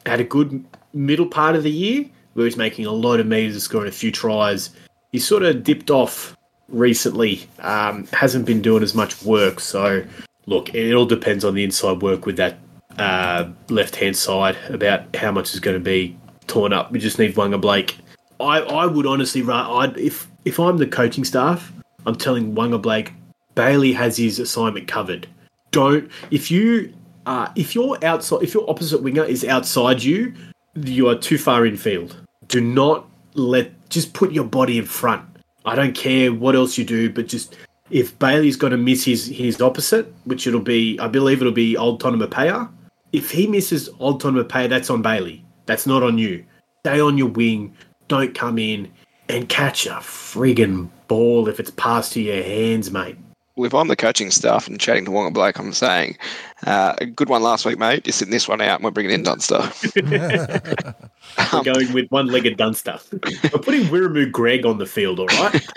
had 0.09 0.19
a 0.19 0.25
good 0.25 0.65
middle 0.93 1.27
part 1.27 1.55
of 1.55 1.63
the 1.63 1.71
year 1.71 2.05
where 2.33 2.45
he's 2.45 2.57
making 2.57 2.85
a 2.85 2.91
lot 2.91 3.19
of 3.19 3.27
meters, 3.27 3.63
scoring 3.63 3.89
a 3.89 3.91
few 3.91 4.11
tries. 4.11 4.71
He 5.11 5.19
sort 5.19 5.43
of 5.43 5.63
dipped 5.63 5.89
off 5.89 6.35
recently. 6.67 7.47
Um, 7.59 8.07
hasn't 8.07 8.45
been 8.45 8.61
doing 8.61 8.83
as 8.83 8.93
much 8.93 9.21
work. 9.23 9.59
So, 9.59 10.03
look, 10.45 10.73
it 10.73 10.93
all 10.93 11.05
depends 11.05 11.43
on 11.43 11.53
the 11.55 11.63
inside 11.63 12.01
work 12.01 12.25
with 12.25 12.37
that 12.37 12.57
uh, 12.97 13.49
left 13.69 13.95
hand 13.95 14.15
side 14.15 14.57
about 14.69 15.15
how 15.15 15.31
much 15.31 15.53
is 15.53 15.59
going 15.59 15.77
to 15.77 15.83
be 15.83 16.17
torn 16.47 16.73
up. 16.73 16.91
We 16.91 16.99
just 16.99 17.19
need 17.19 17.35
Waqa 17.35 17.59
Blake. 17.59 17.97
I, 18.39 18.59
I 18.59 18.85
would 18.85 19.05
honestly, 19.05 19.43
I'd, 19.47 19.97
if 19.97 20.27
if 20.45 20.59
I'm 20.59 20.77
the 20.77 20.87
coaching 20.87 21.25
staff, 21.25 21.71
I'm 22.05 22.15
telling 22.15 22.55
Waqa 22.55 22.81
Blake, 22.81 23.13
Bailey 23.55 23.93
has 23.93 24.17
his 24.17 24.39
assignment 24.39 24.87
covered. 24.87 25.27
Don't 25.71 26.09
if 26.31 26.49
you 26.49 26.93
uh, 27.29 27.51
if 27.55 27.75
your 27.75 28.03
outside 28.03 28.41
if 28.41 28.55
your 28.55 28.67
opposite 28.67 29.03
winger 29.03 29.23
is 29.23 29.45
outside 29.45 30.01
you, 30.01 30.33
you 30.73 31.07
are 31.07 31.15
too 31.15 31.37
far 31.37 31.63
in 31.63 31.77
field. 31.77 32.17
Do 32.47 32.59
not 32.59 33.07
let 33.35 33.71
just 33.89 34.13
put 34.13 34.31
your 34.31 34.45
body 34.45 34.79
in 34.79 34.85
front. 34.85 35.23
I 35.63 35.75
don't 35.75 35.93
care 35.93 36.33
what 36.33 36.55
else 36.55 36.75
you 36.75 36.83
do, 36.83 37.11
but 37.11 37.27
just 37.27 37.55
if 37.91 38.17
Bailey's 38.17 38.55
going 38.55 38.71
to 38.71 38.77
miss 38.77 39.05
his 39.05 39.27
his 39.27 39.61
opposite, 39.61 40.11
which 40.23 40.47
it'll 40.47 40.59
be, 40.59 40.99
I 40.99 41.07
believe 41.07 41.39
it'll 41.39 41.53
be 41.53 41.77
Old 41.77 42.01
Tonumaipea. 42.01 42.67
If 43.13 43.29
he 43.29 43.45
misses 43.45 43.89
Old 43.99 44.23
Tonumaipea, 44.23 44.67
that's 44.67 44.89
on 44.89 45.03
Bailey. 45.03 45.45
That's 45.67 45.85
not 45.85 46.01
on 46.01 46.17
you. 46.17 46.43
Stay 46.79 46.99
on 46.99 47.15
your 47.19 47.29
wing. 47.29 47.75
Don't 48.07 48.33
come 48.33 48.57
in 48.57 48.91
and 49.27 49.47
catch 49.47 49.85
a 49.85 50.01
friggin' 50.01 50.89
ball 51.07 51.47
if 51.47 51.59
it's 51.59 51.69
passed 51.69 52.13
to 52.13 52.21
your 52.21 52.41
hands, 52.41 52.89
mate. 52.89 53.17
Well, 53.59 53.67
if 53.67 53.73
I'm 53.73 53.89
the 53.89 53.97
coaching 53.97 54.31
staff 54.31 54.69
and 54.69 54.79
chatting 54.79 55.03
to 55.03 55.11
Waqa 55.11 55.33
Blake, 55.33 55.59
I'm 55.59 55.73
saying, 55.73 56.17
uh, 56.65 56.95
a 56.99 57.05
good 57.05 57.27
one 57.27 57.43
last 57.43 57.65
week, 57.65 57.77
mate. 57.77 58.07
You're 58.07 58.13
sitting 58.13 58.31
this 58.31 58.47
one 58.47 58.61
out 58.61 58.75
and 58.75 58.85
we're 58.85 58.91
bringing 58.91 59.11
in 59.11 59.23
Dunster. 59.23 59.69
We're 59.95 61.63
going 61.63 61.91
with 61.91 62.09
one-legged 62.09 62.55
Dunster. 62.55 62.97
We're 63.11 63.59
putting 63.59 63.83
Wiremu 63.87 64.31
Greig 64.31 64.65
on 64.65 64.77
the 64.77 64.85
field, 64.85 65.19
all 65.19 65.25
right? 65.25 65.67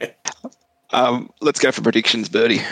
Um, 0.94 1.30
let's 1.40 1.58
go 1.58 1.72
for 1.72 1.80
predictions, 1.80 2.28
Burty. 2.28 2.62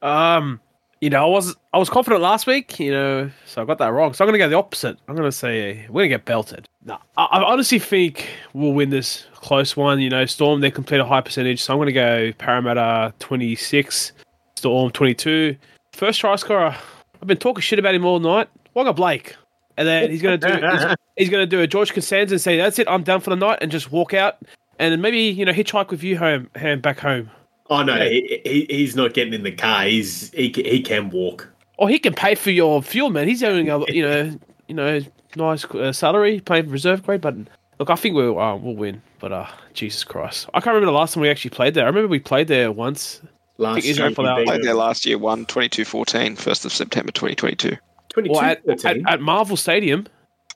Um, 0.00 0.60
you 1.04 1.10
know, 1.10 1.22
I 1.22 1.28
was 1.28 1.54
I 1.74 1.76
was 1.76 1.90
confident 1.90 2.22
last 2.22 2.46
week, 2.46 2.80
you 2.80 2.90
know, 2.90 3.30
so 3.44 3.60
I 3.60 3.66
got 3.66 3.76
that 3.76 3.88
wrong. 3.88 4.14
So 4.14 4.24
I'm 4.24 4.26
going 4.26 4.40
to 4.40 4.44
go 4.46 4.48
the 4.48 4.56
opposite. 4.56 4.96
I'm 5.06 5.14
going 5.14 5.28
to 5.28 5.36
say 5.36 5.84
we're 5.88 6.00
going 6.00 6.08
to 6.08 6.16
get 6.16 6.24
belted. 6.24 6.66
No, 6.82 6.96
I, 7.18 7.24
I 7.24 7.42
honestly 7.42 7.78
think 7.78 8.26
we'll 8.54 8.72
win 8.72 8.88
this 8.88 9.26
close 9.34 9.76
one. 9.76 10.00
You 10.00 10.08
know, 10.08 10.24
Storm 10.24 10.62
they 10.62 10.70
complete 10.70 11.00
a 11.00 11.04
high 11.04 11.20
percentage, 11.20 11.62
so 11.62 11.74
I'm 11.74 11.78
going 11.78 11.88
to 11.88 11.92
go 11.92 12.32
Parramatta 12.38 13.12
26, 13.18 14.12
Storm 14.56 14.90
22. 14.92 15.54
First 15.92 16.20
try 16.20 16.36
scorer. 16.36 16.74
I've 17.20 17.28
been 17.28 17.36
talking 17.36 17.60
shit 17.60 17.78
about 17.78 17.94
him 17.94 18.06
all 18.06 18.18
night. 18.18 18.48
Waqa 18.74 18.96
Blake, 18.96 19.36
and 19.76 19.86
then 19.86 20.10
he's 20.10 20.22
going 20.22 20.40
to 20.40 20.48
do 20.48 20.54
he's, 20.54 20.96
he's 21.18 21.28
going 21.28 21.42
to 21.42 21.46
do 21.46 21.60
a 21.60 21.66
George 21.66 21.92
Costanza 21.92 22.36
and 22.36 22.40
say 22.40 22.56
that's 22.56 22.78
it, 22.78 22.88
I'm 22.88 23.02
done 23.02 23.20
for 23.20 23.28
the 23.28 23.36
night, 23.36 23.58
and 23.60 23.70
just 23.70 23.92
walk 23.92 24.14
out, 24.14 24.38
and 24.78 24.90
then 24.90 25.02
maybe 25.02 25.18
you 25.18 25.44
know 25.44 25.52
hitchhike 25.52 25.90
with 25.90 26.02
you 26.02 26.16
home, 26.16 26.48
home 26.58 26.80
back 26.80 26.98
home. 26.98 27.28
Oh 27.70 27.82
no, 27.82 27.96
he, 27.96 28.40
he, 28.44 28.66
he's 28.68 28.94
not 28.94 29.14
getting 29.14 29.32
in 29.34 29.42
the 29.42 29.52
car. 29.52 29.84
He's 29.84 30.30
he, 30.32 30.52
he 30.54 30.82
can 30.82 31.10
walk. 31.10 31.48
Or 31.78 31.88
he 31.88 31.98
can 31.98 32.14
pay 32.14 32.34
for 32.34 32.50
your 32.50 32.82
fuel, 32.82 33.10
man. 33.10 33.26
He's 33.26 33.42
earning 33.42 33.70
a 33.70 33.78
you 33.90 34.02
know 34.02 34.38
you 34.68 34.74
know 34.74 35.00
nice 35.36 35.64
uh, 35.66 35.92
salary, 35.92 36.40
playing 36.40 36.68
reserve 36.70 37.02
grade. 37.02 37.20
But 37.20 37.34
look, 37.78 37.90
I 37.90 37.96
think 37.96 38.14
we'll 38.14 38.38
uh, 38.38 38.56
we'll 38.56 38.76
win. 38.76 39.02
But 39.18 39.32
uh, 39.32 39.46
Jesus 39.72 40.04
Christ, 40.04 40.48
I 40.52 40.60
can't 40.60 40.74
remember 40.74 40.86
the 40.92 40.98
last 40.98 41.14
time 41.14 41.22
we 41.22 41.30
actually 41.30 41.50
played 41.50 41.74
there. 41.74 41.84
I 41.84 41.88
remember 41.88 42.08
we 42.08 42.18
played 42.18 42.48
there 42.48 42.70
once. 42.70 43.22
Last 43.56 43.84
Israel 43.84 44.08
year, 44.08 44.14
fell 44.16 44.26
out. 44.26 44.38
he 44.38 44.44
beat 44.44 44.48
Played 44.48 44.62
there 44.62 44.72
them. 44.72 44.78
last 44.78 45.06
year, 45.06 45.16
won 45.16 45.46
22 45.46 45.84
14, 45.84 46.36
1st 46.36 46.64
of 46.64 46.72
September 46.72 47.12
2022. 47.12 47.76
22, 48.08 48.34
Or 48.34 48.44
at, 48.44 48.84
at, 48.84 48.98
at 49.08 49.20
Marvel 49.20 49.56
Stadium. 49.56 50.06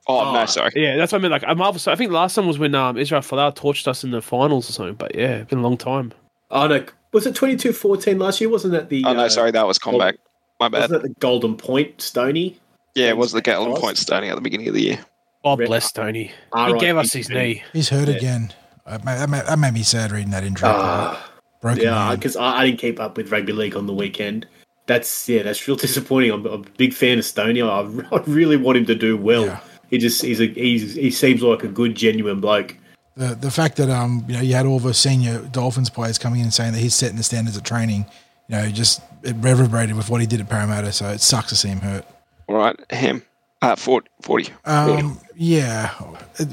Oh, 0.09 0.19
Oh, 0.31 0.33
no, 0.35 0.47
sorry. 0.47 0.73
Yeah, 0.75 0.97
that's 0.97 1.13
what 1.13 1.21
I 1.21 1.23
mean. 1.23 1.31
Like 1.31 1.45
at 1.45 1.57
Marvel. 1.57 1.81
I 1.93 1.95
think 1.95 2.11
the 2.11 2.17
last 2.17 2.35
time 2.35 2.47
was 2.49 2.59
when 2.59 2.75
um, 2.75 2.97
Israel 2.99 3.21
Folau 3.21 3.55
torched 3.55 3.87
us 3.87 4.03
in 4.03 4.11
the 4.11 4.21
finals 4.21 4.69
or 4.69 4.73
something. 4.73 4.95
But 4.97 5.15
yeah, 5.15 5.37
it's 5.37 5.51
been 5.51 5.61
a 5.61 5.63
long 5.63 5.77
time. 5.77 6.13
Oh 6.51 6.67
no, 6.67 6.85
was 7.13 7.27
it 7.27 7.35
22-14 7.35 8.21
last 8.21 8.41
year? 8.41 8.51
Wasn't 8.51 8.73
that 8.73 8.89
the? 8.89 9.05
Oh 9.05 9.13
no, 9.13 9.25
uh, 9.25 9.29
sorry, 9.29 9.51
that 9.51 9.67
was 9.67 9.79
Comback. 9.79 10.15
My 10.61 10.69
bad. 10.69 10.91
Wasn't 10.91 11.03
that 11.03 11.09
the 11.09 11.15
Golden 11.21 11.57
Point 11.57 12.01
Stony? 12.01 12.59
Yeah, 12.95 13.09
it 13.09 13.17
was 13.17 13.33
the 13.33 13.41
Golden 13.41 13.81
point 13.81 13.97
Stony 13.97 14.29
at 14.29 14.35
the 14.35 14.41
beginning 14.41 14.69
of 14.69 14.75
the 14.75 14.83
year. 14.83 14.99
God 15.45 15.59
bless 15.59 15.93
Tony. 15.93 16.33
He 16.55 16.79
gave 16.79 16.97
us 16.97 17.13
his 17.13 17.29
knee. 17.29 17.63
He's 17.73 17.89
hurt 17.89 18.09
again. 18.09 18.53
That 18.87 19.05
made, 19.05 19.59
made 19.59 19.75
me 19.75 19.83
sad 19.83 20.11
reading 20.11 20.31
that 20.31 20.45
injury. 20.45 20.69
Ah, 20.69 21.31
Broken 21.61 21.85
yeah, 21.85 22.15
because 22.15 22.37
I, 22.37 22.59
I 22.59 22.67
didn't 22.67 22.81
keep 22.81 22.99
up 22.99 23.17
with 23.17 23.31
rugby 23.31 23.53
league 23.53 23.77
on 23.77 23.87
the 23.87 23.93
weekend. 23.93 24.47
That's 24.87 25.29
yeah, 25.29 25.43
that's 25.43 25.67
real 25.69 25.77
disappointing. 25.87 26.33
I'm, 26.33 26.47
I'm 26.47 26.65
a 26.65 26.71
big 26.77 26.93
fan 26.93 27.19
of 27.19 27.25
Stony. 27.25 27.63
I, 27.63 27.81
I 28.13 28.23
really 28.27 28.57
want 28.57 28.79
him 28.79 28.87
to 28.87 28.95
do 28.95 29.17
well. 29.17 29.61
He 29.91 29.99
just 29.99 30.23
he's 30.23 30.41
a 30.41 30.47
he's, 30.47 30.95
he 30.95 31.11
seems 31.11 31.43
like 31.43 31.63
a 31.63 31.69
good, 31.69 31.95
genuine 31.95 32.41
bloke. 32.41 32.77
The 33.19 33.35
the 33.35 33.51
fact 33.51 33.77
that 33.77 33.91
um 33.91 34.25
you 34.29 34.35
know 34.35 34.41
you 34.41 34.55
had 34.55 34.67
all 34.67 34.79
the 34.79 34.95
senior 34.95 35.41
Dolphins 35.41 35.91
players 35.91 36.19
coming 36.19 36.41
in 36.41 36.47
and 36.47 36.55
saying 36.55 36.73
that 36.73 36.79
he's 36.79 36.95
setting 36.95 37.17
the 37.17 37.23
standards 37.23 37.57
of 37.57 37.65
training, 37.65 38.07
you 38.49 38.57
know, 38.57 38.69
just 38.71 39.03
it 39.23 39.37
reverberated 39.37 39.97
with 39.97 40.09
what 40.09 40.21
he 40.21 40.27
did 40.27 40.41
at 40.41 40.49
Parramatta. 40.49 40.93
So 40.93 41.09
it 41.09 41.21
sucks 41.21 41.49
to 41.49 41.57
see 41.57 41.69
him 41.69 41.81
hurt. 41.81 42.05
All 42.49 42.57
right, 42.57 42.77
him. 42.91 43.23
Uh, 43.61 43.75
40. 43.75 44.09
40. 44.23 44.53
Um, 44.65 45.21
yeah, 45.35 45.93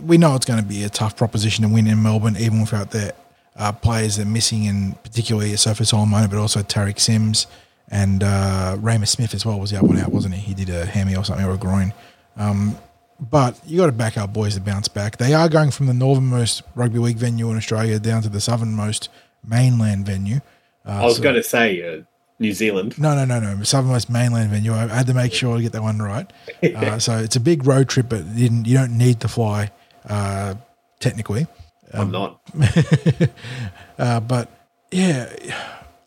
we 0.03 0.18
know 0.18 0.36
it's 0.36 0.45
going 0.45 0.59
to 0.59 0.66
be 0.66 0.84
a 0.84 0.89
tough 0.89 1.16
proposition 1.16 1.63
to 1.63 1.72
win 1.72 1.86
in 1.86 2.01
Melbourne, 2.01 2.36
even 2.36 2.61
without 2.61 2.89
their 2.89 3.13
uh, 3.55 3.72
players 3.72 4.16
that 4.16 4.24
are 4.24 4.30
missing, 4.30 4.68
and 4.68 5.01
particularly 5.03 5.55
Sofa 5.55 5.86
Solomon, 5.86 6.28
but 6.30 6.39
also 6.39 6.61
Tariq 6.63 6.99
Sims 6.99 7.45
and 7.89 8.24
uh, 8.24 8.76
Reimis 8.80 9.09
Smith 9.09 9.34
as 9.34 9.45
well 9.45 9.59
was 9.59 9.72
the 9.72 9.78
other 9.78 9.88
one 9.88 9.99
out, 9.99 10.11
wasn't 10.11 10.34
he? 10.34 10.41
He 10.41 10.53
did 10.53 10.70
a 10.70 10.86
hammy 10.86 11.16
or 11.16 11.24
something 11.24 11.45
or 11.45 11.53
a 11.53 11.57
groin. 11.57 11.93
Um, 12.38 12.78
but 13.20 13.59
you 13.66 13.78
got 13.78 13.86
to 13.88 13.91
back 13.91 14.18
our 14.18 14.28
boys 14.28 14.55
to 14.55 14.61
bounce 14.61 14.88
back. 14.88 15.18
They 15.18 15.34
are 15.34 15.47
going 15.49 15.72
from 15.72 15.88
the 15.88 15.93
northernmost 15.93 16.63
rugby 16.76 16.99
league 16.99 17.18
venue 17.18 17.49
in 17.51 17.57
Australia 17.57 17.99
down 17.99 18.22
to 18.24 18.30
the 18.30 18.41
southernmost 18.41 19.09
mainland 19.47 20.05
venue. 20.05 20.41
Uh, 20.86 20.89
I 21.01 21.05
was 21.05 21.18
so- 21.18 21.24
going 21.24 21.36
to 21.36 21.43
say 21.43 21.82
uh, 21.99 22.01
New 22.39 22.51
Zealand. 22.53 22.99
no, 22.99 23.16
no, 23.16 23.24
no, 23.26 23.39
no. 23.39 23.63
Southernmost 23.63 24.09
mainland 24.09 24.49
venue. 24.49 24.74
I 24.74 24.88
had 24.88 25.07
to 25.07 25.13
make 25.13 25.34
sure 25.34 25.55
to 25.57 25.63
get 25.63 25.72
that 25.72 25.82
one 25.82 25.99
right. 26.01 26.32
Uh, 26.76 26.99
so 26.99 27.18
it's 27.18 27.36
a 27.36 27.39
big 27.39 27.66
road 27.66 27.88
trip, 27.88 28.09
but 28.09 28.26
you, 28.26 28.49
didn't, 28.49 28.66
you 28.66 28.76
don't 28.76 28.97
need 28.97 29.20
to 29.22 29.28
fly 29.28 29.72
uh, 30.09 30.55
technically. 30.99 31.47
I'm 31.93 32.11
not. 32.11 32.41
Uh, 33.97 34.20
but 34.20 34.49
yeah, 34.91 35.34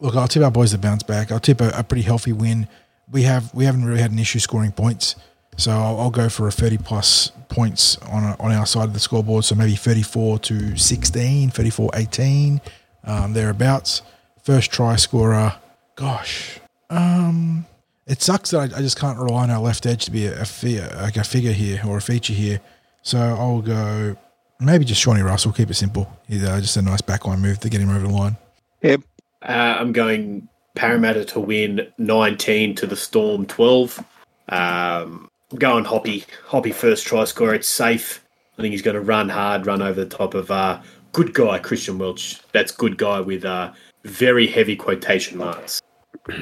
look, 0.01 0.15
I'll 0.15 0.29
tip 0.29 0.43
our 0.43 0.51
boys 0.51 0.73
to 0.73 0.79
bounce 0.79 1.03
back. 1.03 1.33
I'll 1.33 1.41
tip 1.41 1.61
a, 1.63 1.71
a 1.71 1.83
pretty 1.83 2.03
healthy 2.03 2.33
win. 2.35 2.69
We 3.11 3.23
have 3.23 3.53
we 3.55 3.65
haven't 3.65 3.85
really 3.87 4.03
had 4.03 4.11
an 4.11 4.19
issue 4.19 4.39
scoring 4.41 4.73
points, 4.73 5.17
so 5.59 5.73
I'll, 5.73 6.01
I'll 6.01 6.11
go 6.11 6.31
for 6.31 6.49
a 6.49 6.53
thirty 6.53 6.79
plus 6.79 7.31
points 7.49 7.99
on 7.99 8.25
a, 8.25 8.37
on 8.41 8.53
our 8.53 8.65
side 8.65 8.85
of 8.85 8.95
the 8.95 9.01
scoreboard. 9.01 9.45
So 9.45 9.55
maybe 9.55 9.75
thirty 9.77 10.03
four 10.03 10.39
to 10.39 10.77
16, 10.77 11.51
34-18, 11.51 12.61
um, 13.05 13.33
thereabouts. 13.35 14.03
First 14.43 14.71
try 14.71 14.97
scorer. 14.97 15.55
Gosh, 15.97 16.61
um, 16.89 17.67
it 18.07 18.23
sucks 18.23 18.53
that 18.53 18.73
I, 18.73 18.79
I 18.79 18.81
just 18.81 18.99
can't 18.99 19.19
rely 19.19 19.43
on 19.43 19.51
our 19.51 19.61
left 19.61 19.85
edge 19.85 20.07
to 20.07 20.11
be 20.11 20.27
a, 20.27 20.41
a, 20.41 20.45
fi- 20.47 20.87
like 21.03 21.17
a 21.17 21.25
figure 21.25 21.53
here 21.53 21.83
or 21.87 21.99
a 21.99 22.01
feature 22.01 22.33
here. 22.33 22.61
So 23.03 23.19
I'll 23.19 23.61
go 23.61 24.17
maybe 24.61 24.85
just 24.85 25.01
Shawnee 25.01 25.23
Russell. 25.23 25.53
Keep 25.53 25.71
it 25.71 25.75
simple. 25.75 26.11
He's 26.27 26.45
uh, 26.45 26.61
just 26.61 26.77
a 26.77 26.83
nice 26.83 27.03
backline 27.03 27.41
move 27.41 27.61
to 27.61 27.69
get 27.69 27.81
him 27.81 27.91
over 27.91 28.07
the 28.07 28.13
line. 28.13 28.37
Yep. 28.83 29.03
Uh, 29.43 29.77
I'm 29.79 29.93
going 29.93 30.49
Parramatta 30.75 31.25
to 31.27 31.41
win 31.41 31.93
19 31.99 32.75
to 32.77 32.87
the 32.87 32.97
Storm 32.97 33.47
12. 33.47 33.99
Um, 33.99 34.07
I'm 34.51 35.28
going 35.57 35.85
Hoppy. 35.85 36.25
Hoppy 36.47 36.73
first 36.73 37.07
try 37.07 37.25
scorer. 37.25 37.55
It's 37.55 37.69
safe. 37.69 38.25
I 38.59 38.63
think 38.63 38.73
he's 38.73 38.83
going 38.83 38.95
to 38.97 39.01
run 39.01 39.29
hard, 39.29 39.67
run 39.67 39.83
over 39.83 40.05
the 40.05 40.09
top 40.17 40.35
of 40.35 40.51
uh, 40.51 40.81
good 41.13 41.33
guy 41.33 41.59
Christian 41.59 41.99
Welch. 41.99 42.41
That's 42.53 42.73
good 42.73 42.99
guy 42.99 43.21
with 43.21 43.45
uh, 43.45 43.73
very 44.05 44.47
heavy 44.47 44.77
quotation 44.77 45.39
marks. 45.39 45.81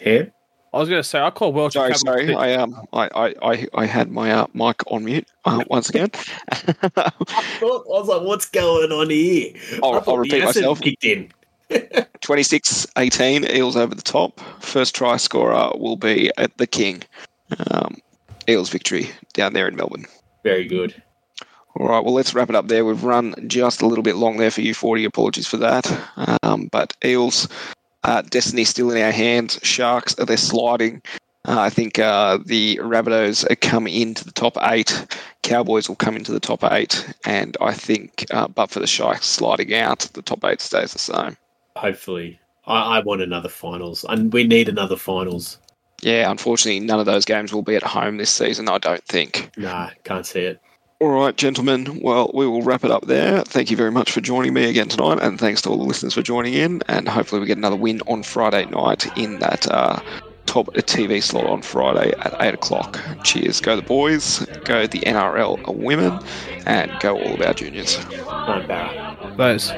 Yeah. 0.00 0.26
I 0.72 0.78
was 0.78 0.88
going 0.88 1.02
to 1.02 1.08
say, 1.08 1.18
I 1.20 1.30
call 1.30 1.52
Welch. 1.52 1.74
a 1.74 1.78
Sorry, 1.78 1.90
capital 1.90 2.12
sorry. 2.12 2.26
T. 2.28 2.34
I 2.34 2.54
um, 2.54 2.86
I, 2.92 3.08
I, 3.16 3.34
I, 3.42 3.66
I 3.74 3.84
had 3.86 4.12
my 4.12 4.30
uh, 4.30 4.46
mic 4.54 4.76
on 4.92 5.04
mute 5.04 5.26
uh, 5.44 5.64
once 5.68 5.88
again. 5.88 6.10
I 6.52 7.10
was 7.64 8.06
like, 8.06 8.22
what's 8.22 8.48
going 8.48 8.92
on 8.92 9.10
here? 9.10 9.54
I'll- 9.82 9.94
I 9.94 10.00
thought 10.00 10.08
I'll 10.08 10.18
repeat 10.18 10.44
myself. 10.44 10.80
Kicked 10.80 11.02
in. 11.02 11.32
26-18, 11.70 13.50
Eels 13.56 13.76
over 13.76 13.92
the 13.94 14.02
top. 14.02 14.38
First 14.60 14.94
try 14.94 15.16
scorer 15.16 15.72
will 15.76 15.96
be 15.96 16.30
at 16.38 16.56
the 16.58 16.66
King. 16.68 17.02
Um, 17.72 17.96
Eels 18.48 18.70
victory 18.70 19.10
down 19.32 19.52
there 19.52 19.68
in 19.68 19.76
Melbourne. 19.76 20.06
Very 20.42 20.66
good. 20.66 21.00
All 21.78 21.88
right, 21.88 22.04
well, 22.04 22.14
let's 22.14 22.34
wrap 22.34 22.48
it 22.48 22.56
up 22.56 22.68
there. 22.68 22.84
We've 22.84 23.04
run 23.04 23.34
just 23.46 23.82
a 23.82 23.86
little 23.86 24.02
bit 24.02 24.16
long 24.16 24.38
there 24.38 24.50
for 24.50 24.62
you, 24.62 24.74
40. 24.74 25.04
Apologies 25.04 25.46
for 25.46 25.58
that. 25.58 25.86
Um, 26.42 26.68
but 26.72 26.96
Eels, 27.04 27.46
uh, 28.02 28.22
destiny 28.22 28.64
still 28.64 28.90
in 28.90 29.00
our 29.00 29.12
hands. 29.12 29.60
Sharks, 29.62 30.18
are 30.18 30.24
they're 30.24 30.36
sliding. 30.36 31.02
Uh, 31.46 31.60
I 31.60 31.70
think 31.70 31.98
uh, 31.98 32.38
the 32.44 32.78
Rabbitohs 32.82 33.48
are 33.50 33.56
coming 33.56 33.94
into 33.94 34.24
the 34.24 34.32
top 34.32 34.56
eight. 34.62 35.16
Cowboys 35.42 35.88
will 35.88 35.96
come 35.96 36.16
into 36.16 36.32
the 36.32 36.40
top 36.40 36.64
eight. 36.64 37.06
And 37.24 37.56
I 37.60 37.74
think, 37.74 38.26
uh, 38.30 38.48
but 38.48 38.70
for 38.70 38.80
the 38.80 38.86
Sharks 38.86 39.26
sliding 39.26 39.72
out, 39.74 40.00
the 40.14 40.22
top 40.22 40.44
eight 40.44 40.60
stays 40.60 40.92
the 40.92 40.98
same. 40.98 41.36
Hopefully. 41.76 42.40
I, 42.66 42.98
I 42.98 43.00
want 43.00 43.22
another 43.22 43.48
finals. 43.48 44.04
And 44.08 44.32
we 44.32 44.44
need 44.44 44.68
another 44.68 44.96
finals. 44.96 45.58
Yeah, 46.02 46.30
unfortunately, 46.30 46.80
none 46.80 47.00
of 47.00 47.06
those 47.06 47.24
games 47.24 47.52
will 47.52 47.62
be 47.62 47.74
at 47.74 47.82
home 47.82 48.18
this 48.18 48.30
season, 48.30 48.68
I 48.68 48.78
don't 48.78 49.04
think. 49.04 49.50
Nah, 49.56 49.90
can't 50.04 50.26
see 50.26 50.40
it. 50.40 50.60
All 51.00 51.10
right, 51.10 51.36
gentlemen. 51.36 52.00
Well, 52.02 52.30
we 52.34 52.46
will 52.46 52.62
wrap 52.62 52.84
it 52.84 52.90
up 52.90 53.06
there. 53.06 53.42
Thank 53.44 53.70
you 53.70 53.76
very 53.76 53.92
much 53.92 54.10
for 54.10 54.20
joining 54.20 54.52
me 54.52 54.68
again 54.68 54.88
tonight, 54.88 55.20
and 55.22 55.38
thanks 55.38 55.62
to 55.62 55.70
all 55.70 55.78
the 55.78 55.84
listeners 55.84 56.14
for 56.14 56.22
joining 56.22 56.54
in. 56.54 56.82
And 56.88 57.08
hopefully, 57.08 57.40
we 57.40 57.46
get 57.46 57.56
another 57.56 57.76
win 57.76 58.00
on 58.08 58.24
Friday 58.24 58.64
night 58.66 59.06
in 59.16 59.38
that 59.38 59.70
uh, 59.70 60.00
top 60.46 60.66
TV 60.74 61.22
slot 61.22 61.46
on 61.46 61.62
Friday 61.62 62.12
at 62.18 62.34
eight 62.40 62.54
o'clock. 62.54 62.98
Cheers! 63.22 63.60
Go 63.60 63.76
the 63.76 63.82
boys, 63.82 64.40
go 64.64 64.88
the 64.88 64.98
NRL 65.00 65.72
women, 65.76 66.18
and 66.66 66.90
go 66.98 67.16
all 67.16 67.34
of 67.34 67.42
our 67.42 67.54
juniors. 67.54 67.96
Can't 67.96 68.66
Barra. 68.66 69.34
Those. 69.36 69.72